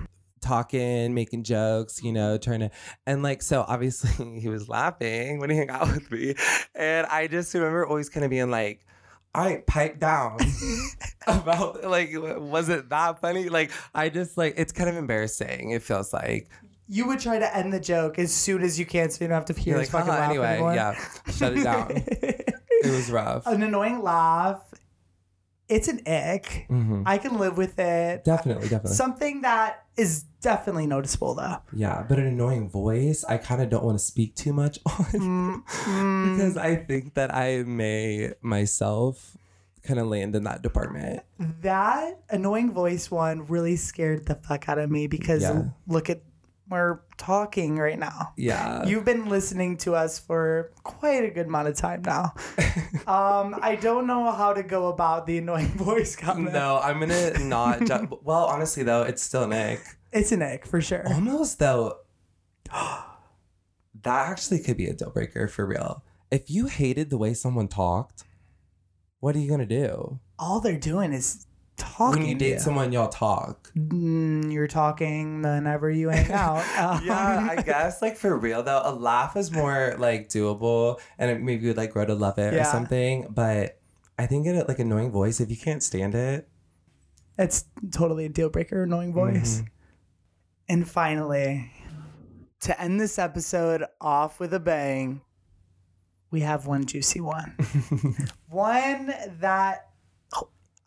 talking, 0.45 1.13
making 1.13 1.43
jokes, 1.43 2.01
you 2.03 2.11
know, 2.13 2.37
trying 2.37 2.61
to 2.61 2.69
and 3.05 3.23
like 3.23 3.41
so 3.41 3.65
obviously 3.67 4.39
he 4.39 4.47
was 4.49 4.69
laughing 4.69 5.39
when 5.39 5.49
he 5.49 5.57
hung 5.57 5.69
out 5.69 5.87
with 5.87 6.09
me. 6.11 6.35
And 6.73 7.05
I 7.07 7.27
just 7.27 7.53
remember 7.53 7.85
always 7.85 8.09
kind 8.09 8.23
of 8.23 8.29
being 8.29 8.51
like, 8.51 8.85
all 9.33 9.43
right, 9.43 9.65
pipe 9.67 9.99
down. 9.99 10.39
About 11.27 11.83
like 11.83 12.11
was 12.13 12.69
it 12.69 12.89
that 12.89 13.19
funny? 13.19 13.49
Like 13.49 13.71
I 13.93 14.09
just 14.09 14.37
like 14.37 14.53
it's 14.57 14.71
kind 14.71 14.89
of 14.89 14.95
embarrassing, 14.95 15.71
it 15.71 15.81
feels 15.83 16.13
like. 16.13 16.49
You 16.87 17.07
would 17.07 17.19
try 17.19 17.39
to 17.39 17.57
end 17.57 17.73
the 17.73 17.79
joke 17.79 18.19
as 18.19 18.31
soon 18.31 18.61
as 18.61 18.77
you 18.79 18.85
can, 18.85 19.09
so 19.09 19.23
you 19.23 19.27
don't 19.27 19.33
have 19.35 19.45
to 19.45 19.53
hear 19.59 19.73
You're 19.73 19.81
his 19.81 19.91
like, 19.91 20.05
fucking 20.05 20.13
"Haha," 20.13 20.21
laugh 20.21 20.29
anyway, 20.29 20.47
anymore. 20.53 20.75
yeah. 20.75 20.93
Shut 21.31 21.57
it 21.57 21.63
down. 21.63 21.87
it 21.95 22.91
was 22.91 23.09
rough. 23.09 23.47
An 23.47 23.63
annoying 23.63 24.03
laugh. 24.03 24.61
It's 25.67 25.87
an 25.87 26.01
ick. 26.07 26.65
hmm 26.67 27.01
I 27.05 27.17
can 27.17 27.37
live 27.39 27.57
with 27.57 27.79
it. 27.79 28.23
Definitely, 28.23 28.67
definitely. 28.69 28.95
Something 28.95 29.41
that 29.41 29.85
is 29.97 30.23
definitely 30.41 30.85
noticeable 30.85 31.33
though. 31.35 31.57
Yeah, 31.73 32.05
but 32.07 32.19
an 32.19 32.27
annoying 32.27 32.69
voice, 32.69 33.23
I 33.27 33.37
kind 33.37 33.61
of 33.61 33.69
don't 33.69 33.83
want 33.83 33.97
to 33.97 34.03
speak 34.03 34.35
too 34.35 34.53
much 34.53 34.77
on 34.85 35.63
Mm, 35.65 36.31
because 36.35 36.57
I 36.57 36.75
think 36.75 37.15
that 37.15 37.33
I 37.33 37.63
may 37.63 38.33
myself 38.41 39.35
kind 39.83 39.99
of 39.99 40.07
land 40.07 40.35
in 40.35 40.43
that 40.43 40.61
department. 40.61 41.21
that 41.61 42.19
annoying 42.29 42.71
voice 42.71 43.09
one 43.11 43.45
really 43.47 43.75
scared 43.75 44.25
the 44.25 44.35
fuck 44.35 44.67
out 44.69 44.77
of 44.79 44.89
me 44.89 45.07
because 45.07 45.41
Yeah. 45.43 45.63
look 45.87 46.09
at 46.09 46.21
we're 46.69 47.01
talking 47.17 47.77
right 47.77 47.97
now. 47.97 48.33
Yeah. 48.37 48.85
You've 48.85 49.05
been 49.05 49.29
listening 49.29 49.77
to 49.77 49.95
us 49.95 50.19
for 50.19 50.71
quite 50.83 51.23
a 51.23 51.29
good 51.29 51.47
amount 51.47 51.67
of 51.67 51.75
time 51.75 52.01
now. 52.01 52.33
um, 53.07 53.57
I 53.61 53.77
don't 53.79 54.07
know 54.07 54.31
how 54.31 54.53
to 54.53 54.63
go 54.63 54.87
about 54.87 55.27
the 55.27 55.37
annoying 55.37 55.67
voice 55.77 56.15
comment. 56.15 56.53
no, 56.53 56.79
I'm 56.81 56.99
gonna 56.99 57.39
not. 57.39 57.85
Ju- 57.85 58.19
well, 58.23 58.45
honestly 58.45 58.83
though, 58.83 59.03
it's 59.03 59.21
still 59.21 59.43
an 59.43 59.51
Nick. 59.51 59.81
It's 60.11 60.31
an 60.31 60.41
ick 60.41 60.65
for 60.65 60.81
sure. 60.81 61.03
Almost 61.07 61.59
though, 61.59 61.99
that 62.73 63.05
actually 64.05 64.59
could 64.59 64.77
be 64.77 64.87
a 64.87 64.93
deal 64.93 65.11
breaker 65.11 65.47
for 65.47 65.65
real. 65.65 66.03
If 66.31 66.49
you 66.49 66.65
hated 66.65 67.09
the 67.09 67.17
way 67.17 67.33
someone 67.33 67.67
talked, 67.67 68.23
what 69.19 69.35
are 69.35 69.39
you 69.39 69.49
gonna 69.49 69.65
do? 69.65 70.19
All 70.39 70.59
they're 70.59 70.79
doing 70.79 71.13
is 71.13 71.45
talking. 71.77 72.21
when 72.21 72.29
you 72.29 72.35
date 72.35 72.61
someone, 72.61 72.91
y'all 72.91 73.09
talk. 73.09 73.71
Mm, 73.73 74.51
you're 74.51 74.67
talking 74.67 75.41
whenever 75.41 75.89
you 75.89 76.09
hang 76.09 76.31
out. 76.33 76.63
Um, 76.77 77.05
yeah, 77.05 77.47
I 77.51 77.61
guess 77.61 78.01
like 78.01 78.17
for 78.17 78.37
real 78.37 78.63
though, 78.63 78.81
a 78.83 78.93
laugh 78.93 79.35
is 79.35 79.51
more 79.51 79.95
like 79.99 80.29
doable, 80.29 80.99
and 81.17 81.31
it 81.31 81.41
maybe 81.41 81.67
would 81.67 81.77
like 81.77 81.91
grow 81.91 82.05
to 82.05 82.15
love 82.15 82.37
it 82.39 82.53
or 82.53 82.63
something. 82.63 83.27
But 83.29 83.79
I 84.17 84.25
think 84.25 84.45
in 84.45 84.55
a 84.55 84.65
like 84.65 84.79
annoying 84.79 85.11
voice, 85.11 85.39
if 85.39 85.49
you 85.49 85.57
can't 85.57 85.83
stand 85.83 86.15
it, 86.15 86.47
It's 87.37 87.65
totally 87.91 88.25
a 88.25 88.29
deal 88.29 88.49
breaker, 88.49 88.83
annoying 88.83 89.13
voice. 89.13 89.57
Mm-hmm. 89.57 89.67
And 90.67 90.89
finally, 90.89 91.71
to 92.61 92.81
end 92.81 92.99
this 92.99 93.19
episode 93.19 93.83
off 94.01 94.39
with 94.39 94.53
a 94.53 94.59
bang, 94.59 95.21
we 96.31 96.41
have 96.41 96.65
one 96.65 96.85
juicy 96.85 97.21
one. 97.21 97.55
one 98.49 99.13
that 99.39 99.89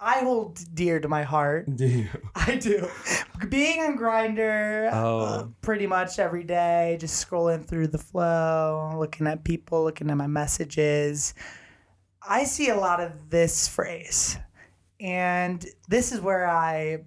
I 0.01 0.21
hold 0.21 0.61
dear 0.75 1.01
to 1.01 1.09
my 1.09 1.25
heart. 1.25 1.75
do 1.75 1.87
you? 1.87 2.09
I 2.35 2.55
do. 2.57 2.89
Being 3.49 3.81
on 3.81 3.99
Grindr 3.99 4.93
uh, 4.93 4.97
Oh. 4.97 5.53
pretty 5.61 5.87
much 5.87 6.19
every 6.21 6.45
day, 6.45 6.97
just 7.01 7.29
scrolling 7.29 7.67
through 7.67 7.89
the 7.89 7.99
flow, 7.99 8.95
looking 8.97 9.27
at 9.27 9.43
people, 9.45 9.83
looking 9.83 10.09
at 10.11 10.17
my 10.17 10.27
messages. 10.29 11.35
I 12.23 12.45
see 12.45 12.69
a 12.69 12.77
lot 12.77 13.01
of 13.01 13.31
this 13.31 13.67
phrase. 13.67 14.37
And 15.01 15.65
this 15.89 16.13
is 16.13 16.21
where 16.21 16.47
I 16.49 16.99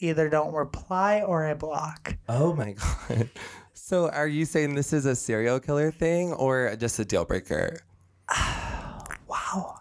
either 0.00 0.28
don't 0.30 0.54
reply 0.54 1.22
or 1.22 1.44
I 1.46 1.54
block. 1.54 2.16
Oh 2.28 2.54
my 2.54 2.72
god! 3.08 3.28
So 3.74 4.08
are 4.10 4.28
you 4.28 4.44
saying 4.44 4.74
this 4.74 4.92
is 4.92 5.06
a 5.06 5.16
serial 5.16 5.58
killer 5.60 5.90
thing 5.90 6.32
or 6.34 6.74
just 6.76 6.98
a 6.98 7.04
deal 7.04 7.24
breaker? 7.26 7.80
Wow. 9.26 9.77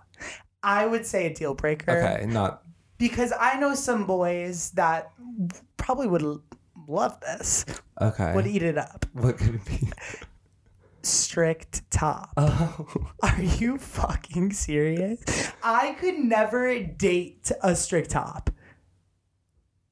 I 0.63 0.85
would 0.85 1.05
say 1.05 1.27
a 1.27 1.33
deal 1.33 1.53
breaker. 1.53 1.91
Okay, 1.91 2.25
not 2.25 2.63
Because 2.97 3.33
I 3.39 3.59
know 3.59 3.75
some 3.75 4.05
boys 4.05 4.71
that 4.71 5.11
probably 5.77 6.07
would 6.07 6.23
l- 6.23 6.41
love 6.87 7.19
this, 7.21 7.65
okay. 8.01 8.33
would 8.33 8.47
eat 8.47 8.63
it 8.63 8.77
up. 8.77 9.05
what 9.13 9.37
could 9.37 9.55
it 9.55 9.65
be? 9.65 9.89
Strict 11.03 11.89
top. 11.89 12.31
Oh, 12.37 12.85
Are 13.21 13.41
you 13.41 13.77
fucking 13.77 14.51
serious? 14.51 15.21
I 15.63 15.93
could 15.99 16.15
never 16.19 16.81
date 16.83 17.51
a 17.61 17.75
strict 17.75 18.09
top 18.11 18.49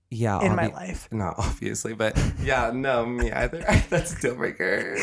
yeah. 0.09 0.41
in 0.41 0.55
my 0.55 0.68
life. 0.68 1.07
Not 1.11 1.36
obviously, 1.38 1.93
but 1.93 2.20
yeah, 2.41 2.72
no, 2.74 3.05
me 3.05 3.32
either. 3.32 3.59
That's 3.89 4.18
a 4.18 4.22
deal 4.22 4.36
breaker. 4.36 4.97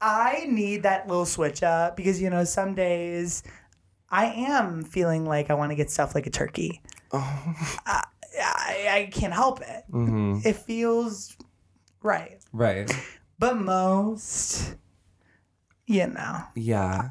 I 0.00 0.46
need 0.48 0.82
that 0.82 1.08
little 1.08 1.26
switch 1.26 1.62
up 1.62 1.96
because, 1.96 2.20
you 2.20 2.30
know, 2.30 2.44
some 2.44 2.74
days 2.74 3.42
I 4.10 4.26
am 4.26 4.82
feeling 4.84 5.24
like 5.24 5.50
I 5.50 5.54
want 5.54 5.70
to 5.72 5.76
get 5.76 5.90
stuff 5.90 6.14
like 6.14 6.26
a 6.26 6.30
turkey. 6.30 6.80
Oh, 7.12 7.54
I, 7.86 8.04
I 8.38 9.08
can't 9.12 9.32
help 9.32 9.60
it. 9.60 9.84
hmm 9.90 10.38
It 10.44 10.56
feels 10.56 11.36
right. 12.02 12.38
right. 12.52 12.90
But 13.38 13.56
most, 13.58 14.74
you 15.86 16.06
know, 16.06 16.42
Yeah. 16.54 17.10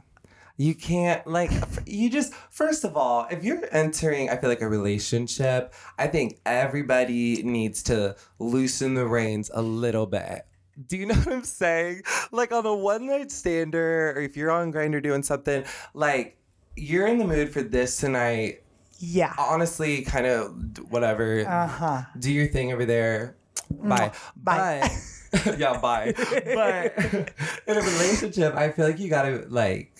You 0.58 0.74
can't 0.74 1.28
like 1.28 1.52
you 1.86 2.10
just 2.10 2.34
first 2.50 2.86
of 2.86 2.96
all, 2.96 3.28
if 3.30 3.44
you're 3.44 3.60
entering 3.72 4.30
I 4.30 4.38
feel 4.38 4.50
like 4.50 4.62
a 4.62 4.70
relationship, 4.70 5.74
I 6.00 6.08
think 6.08 6.40
everybody 6.46 7.44
needs 7.44 7.84
to 7.84 8.16
loosen 8.40 8.94
the 8.94 9.06
reins 9.06 9.52
a 9.54 9.62
little 9.62 10.06
bit. 10.06 10.44
Do 10.88 10.96
you 10.96 11.06
know 11.08 11.16
what 11.16 11.34
I'm 11.34 11.44
saying? 11.44 12.04
Like 12.32 12.54
on 12.54 12.66
a 12.66 12.74
one 12.74 13.06
night 13.08 13.32
stander 13.34 14.12
or 14.16 14.22
if 14.22 14.38
you're 14.38 14.50
on 14.52 14.72
Grindr 14.72 15.04
doing 15.04 15.24
something, 15.24 15.66
like 15.94 16.38
you're 16.76 17.08
in 17.08 17.18
the 17.18 17.26
mood 17.26 17.52
for 17.52 17.62
this 17.62 17.98
tonight. 17.98 18.64
yeah. 19.00 19.34
Honestly, 19.38 20.02
kind 20.04 20.26
of 20.26 20.92
whatever. 20.92 21.46
Uh 21.48 21.68
huh. 21.68 22.02
do 22.20 22.32
your 22.32 22.48
thing 22.48 22.72
over 22.74 22.86
there. 22.86 23.36
Bye. 23.72 24.12
Bye. 24.36 24.90
But, 25.32 25.58
yeah, 25.60 25.78
bye. 25.80 26.14
But 26.16 26.98
in 27.68 27.78
a 27.78 27.82
relationship, 27.82 28.56
I 28.56 28.70
feel 28.72 28.86
like 28.88 29.00
you 29.00 29.10
gotta 29.10 29.46
like, 29.50 29.92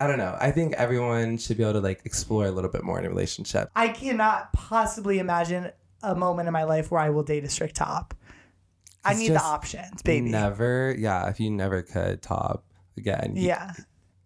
I 0.00 0.06
don't 0.06 0.18
know. 0.18 0.36
I 0.40 0.50
think 0.50 0.74
everyone 0.74 1.38
should 1.38 1.56
be 1.56 1.62
able 1.62 1.74
to 1.74 1.80
like 1.80 2.02
explore 2.04 2.46
a 2.46 2.50
little 2.50 2.70
bit 2.70 2.84
more 2.84 2.98
in 2.98 3.04
a 3.04 3.08
relationship. 3.08 3.70
I 3.74 3.88
cannot 3.88 4.52
possibly 4.52 5.18
imagine 5.18 5.72
a 6.02 6.14
moment 6.14 6.46
in 6.46 6.52
my 6.52 6.64
life 6.64 6.90
where 6.90 7.00
I 7.00 7.10
will 7.10 7.24
date 7.24 7.42
a 7.44 7.48
strict 7.48 7.74
top. 7.76 8.14
I 9.04 9.12
It's 9.12 9.20
need 9.20 9.30
the 9.32 9.40
options, 9.42 10.02
baby. 10.02 10.28
Never, 10.30 10.94
yeah. 10.98 11.28
If 11.28 11.40
you 11.40 11.50
never 11.50 11.82
could 11.82 12.20
top 12.22 12.64
again, 12.96 13.32
you- 13.36 13.46
Yeah. 13.48 13.72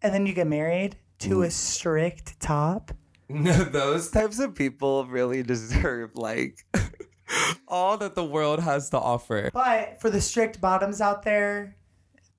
And 0.02 0.12
then 0.12 0.26
you 0.26 0.32
get 0.34 0.46
married 0.48 0.96
to 1.22 1.42
a 1.42 1.50
strict 1.50 2.40
top. 2.40 2.92
no, 3.28 3.52
those 3.64 4.10
types 4.10 4.38
of 4.38 4.54
people 4.54 5.06
really 5.06 5.42
deserve 5.42 6.10
like 6.14 6.58
all 7.68 7.96
that 7.98 8.14
the 8.14 8.24
world 8.24 8.60
has 8.60 8.90
to 8.90 8.98
offer. 8.98 9.50
But 9.52 10.00
for 10.00 10.10
the 10.10 10.20
strict 10.20 10.60
bottoms 10.60 11.00
out 11.00 11.22
there, 11.22 11.76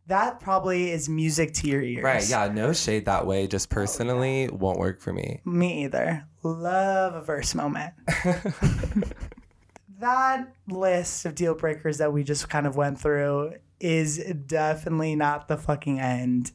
that 0.08 0.40
probably 0.40 0.92
is 0.92 1.08
music 1.08 1.54
to 1.56 1.68
your 1.68 1.82
ears. 1.82 2.04
Right? 2.04 2.30
Yeah. 2.30 2.52
No 2.54 2.74
shade 2.74 3.06
that 3.06 3.26
way. 3.26 3.48
Just 3.48 3.70
personally, 3.70 4.50
oh, 4.52 4.56
won't 4.56 4.80
work 4.80 5.02
for 5.02 5.14
me. 5.14 5.40
Me 5.46 5.86
either. 5.86 6.28
Love 6.44 7.16
a 7.16 7.22
verse 7.22 7.56
moment. 7.56 7.94
that 10.00 10.54
list 10.68 11.26
of 11.26 11.36
deal 11.36 11.56
breakers 11.56 12.00
that 12.00 12.12
we 12.12 12.24
just 12.24 12.50
kind 12.50 12.68
of 12.68 12.76
went 12.76 13.00
through 13.00 13.54
is 13.80 14.18
definitely 14.46 15.16
not 15.16 15.48
the 15.48 15.58
fucking 15.58 16.00
end 16.00 16.52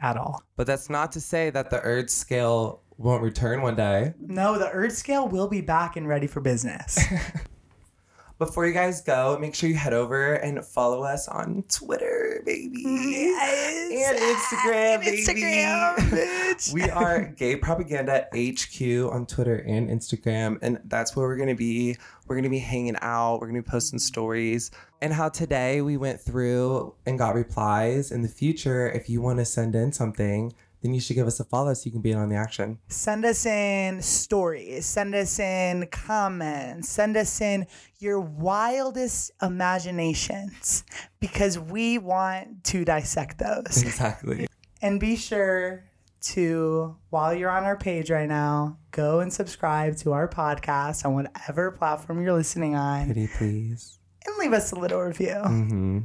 at 0.00 0.16
all. 0.16 0.42
But 0.56 0.66
that's 0.66 0.90
not 0.90 1.12
to 1.12 1.20
say 1.20 1.50
that 1.50 1.70
the 1.70 1.80
Earth 1.80 2.10
scale 2.10 2.82
won't 2.96 3.22
return 3.22 3.62
one 3.62 3.76
day. 3.76 4.14
No, 4.20 4.58
the 4.58 4.70
Earth 4.70 4.96
scale 4.96 5.28
will 5.28 5.48
be 5.48 5.60
back 5.60 5.96
and 5.96 6.08
ready 6.08 6.26
for 6.26 6.40
business. 6.40 6.98
Before 8.38 8.66
you 8.66 8.72
guys 8.72 9.00
go, 9.00 9.36
make 9.40 9.54
sure 9.54 9.68
you 9.68 9.76
head 9.76 9.92
over 9.92 10.34
and 10.34 10.64
follow 10.64 11.02
us 11.02 11.26
on 11.26 11.64
Twitter, 11.68 12.17
baby. 12.44 12.84
And 12.84 14.18
Instagram, 14.18 15.00
baby. 15.00 16.72
we 16.72 16.90
are 16.90 17.24
Gay 17.24 17.56
Propaganda 17.56 18.26
HQ 18.34 19.12
on 19.12 19.26
Twitter 19.26 19.56
and 19.56 19.88
Instagram, 19.88 20.58
and 20.62 20.80
that's 20.84 21.16
where 21.16 21.26
we're 21.26 21.36
gonna 21.36 21.54
be. 21.54 21.96
We're 22.26 22.36
gonna 22.36 22.50
be 22.50 22.58
hanging 22.58 22.96
out. 23.00 23.40
We're 23.40 23.48
gonna 23.48 23.62
be 23.62 23.68
posting 23.70 23.98
stories, 23.98 24.70
and 25.00 25.12
how 25.12 25.28
today 25.28 25.80
we 25.80 25.96
went 25.96 26.20
through 26.20 26.94
and 27.06 27.18
got 27.18 27.34
replies. 27.34 28.10
In 28.10 28.22
the 28.22 28.28
future, 28.28 28.88
if 28.90 29.08
you 29.08 29.20
want 29.20 29.38
to 29.38 29.44
send 29.44 29.74
in 29.74 29.92
something, 29.92 30.52
then 30.82 30.94
you 30.94 31.00
should 31.00 31.14
give 31.14 31.26
us 31.26 31.40
a 31.40 31.44
follow 31.44 31.74
so 31.74 31.82
you 31.86 31.90
can 31.92 32.00
be 32.00 32.12
in 32.12 32.18
on 32.18 32.28
the 32.28 32.36
action. 32.36 32.78
Send 32.88 33.24
us 33.24 33.44
in 33.46 34.00
stories, 34.02 34.86
send 34.86 35.14
us 35.14 35.38
in 35.38 35.86
comments, 35.90 36.88
send 36.88 37.16
us 37.16 37.40
in 37.40 37.66
your 37.98 38.20
wildest 38.20 39.32
imaginations 39.42 40.84
because 41.20 41.58
we 41.58 41.98
want 41.98 42.62
to 42.64 42.84
dissect 42.84 43.38
those. 43.38 43.82
Exactly. 43.82 44.46
And 44.80 45.00
be 45.00 45.16
sure 45.16 45.82
to, 46.20 46.96
while 47.10 47.34
you're 47.34 47.50
on 47.50 47.64
our 47.64 47.76
page 47.76 48.12
right 48.12 48.28
now, 48.28 48.78
go 48.92 49.18
and 49.18 49.32
subscribe 49.32 49.96
to 49.98 50.12
our 50.12 50.28
podcast 50.28 51.04
on 51.04 51.14
whatever 51.14 51.72
platform 51.72 52.22
you're 52.22 52.32
listening 52.32 52.76
on 52.76 53.06
Pretty 53.06 53.26
please. 53.26 53.98
and 54.24 54.36
leave 54.38 54.52
us 54.52 54.70
a 54.70 54.76
little 54.76 55.00
review. 55.00 55.34
Mm-hmm. 55.34 55.98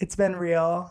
It's 0.00 0.16
been 0.16 0.34
real. 0.34 0.90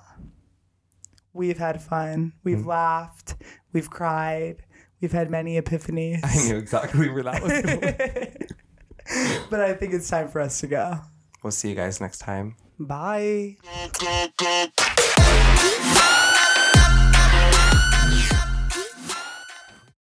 We've 1.37 1.59
had 1.59 1.81
fun. 1.83 2.33
We've 2.43 2.57
mm. 2.57 2.65
laughed. 2.65 3.35
We've 3.71 3.89
cried. 3.89 4.63
We've 4.99 5.11
had 5.11 5.29
many 5.29 5.61
epiphanies. 5.61 6.21
I 6.23 6.47
knew 6.47 6.57
exactly 6.57 7.09
where 7.09 7.21
that 7.23 7.43
was 7.43 7.61
going. 7.61 9.39
but 9.51 9.61
I 9.61 9.75
think 9.75 9.93
it's 9.93 10.09
time 10.09 10.29
for 10.29 10.41
us 10.41 10.59
to 10.61 10.67
go. 10.67 10.99
we'll 11.43 11.51
see 11.51 11.69
you 11.69 11.75
guys 11.75 12.01
next 12.01 12.17
time. 12.17 12.55
Bye. 12.79 13.57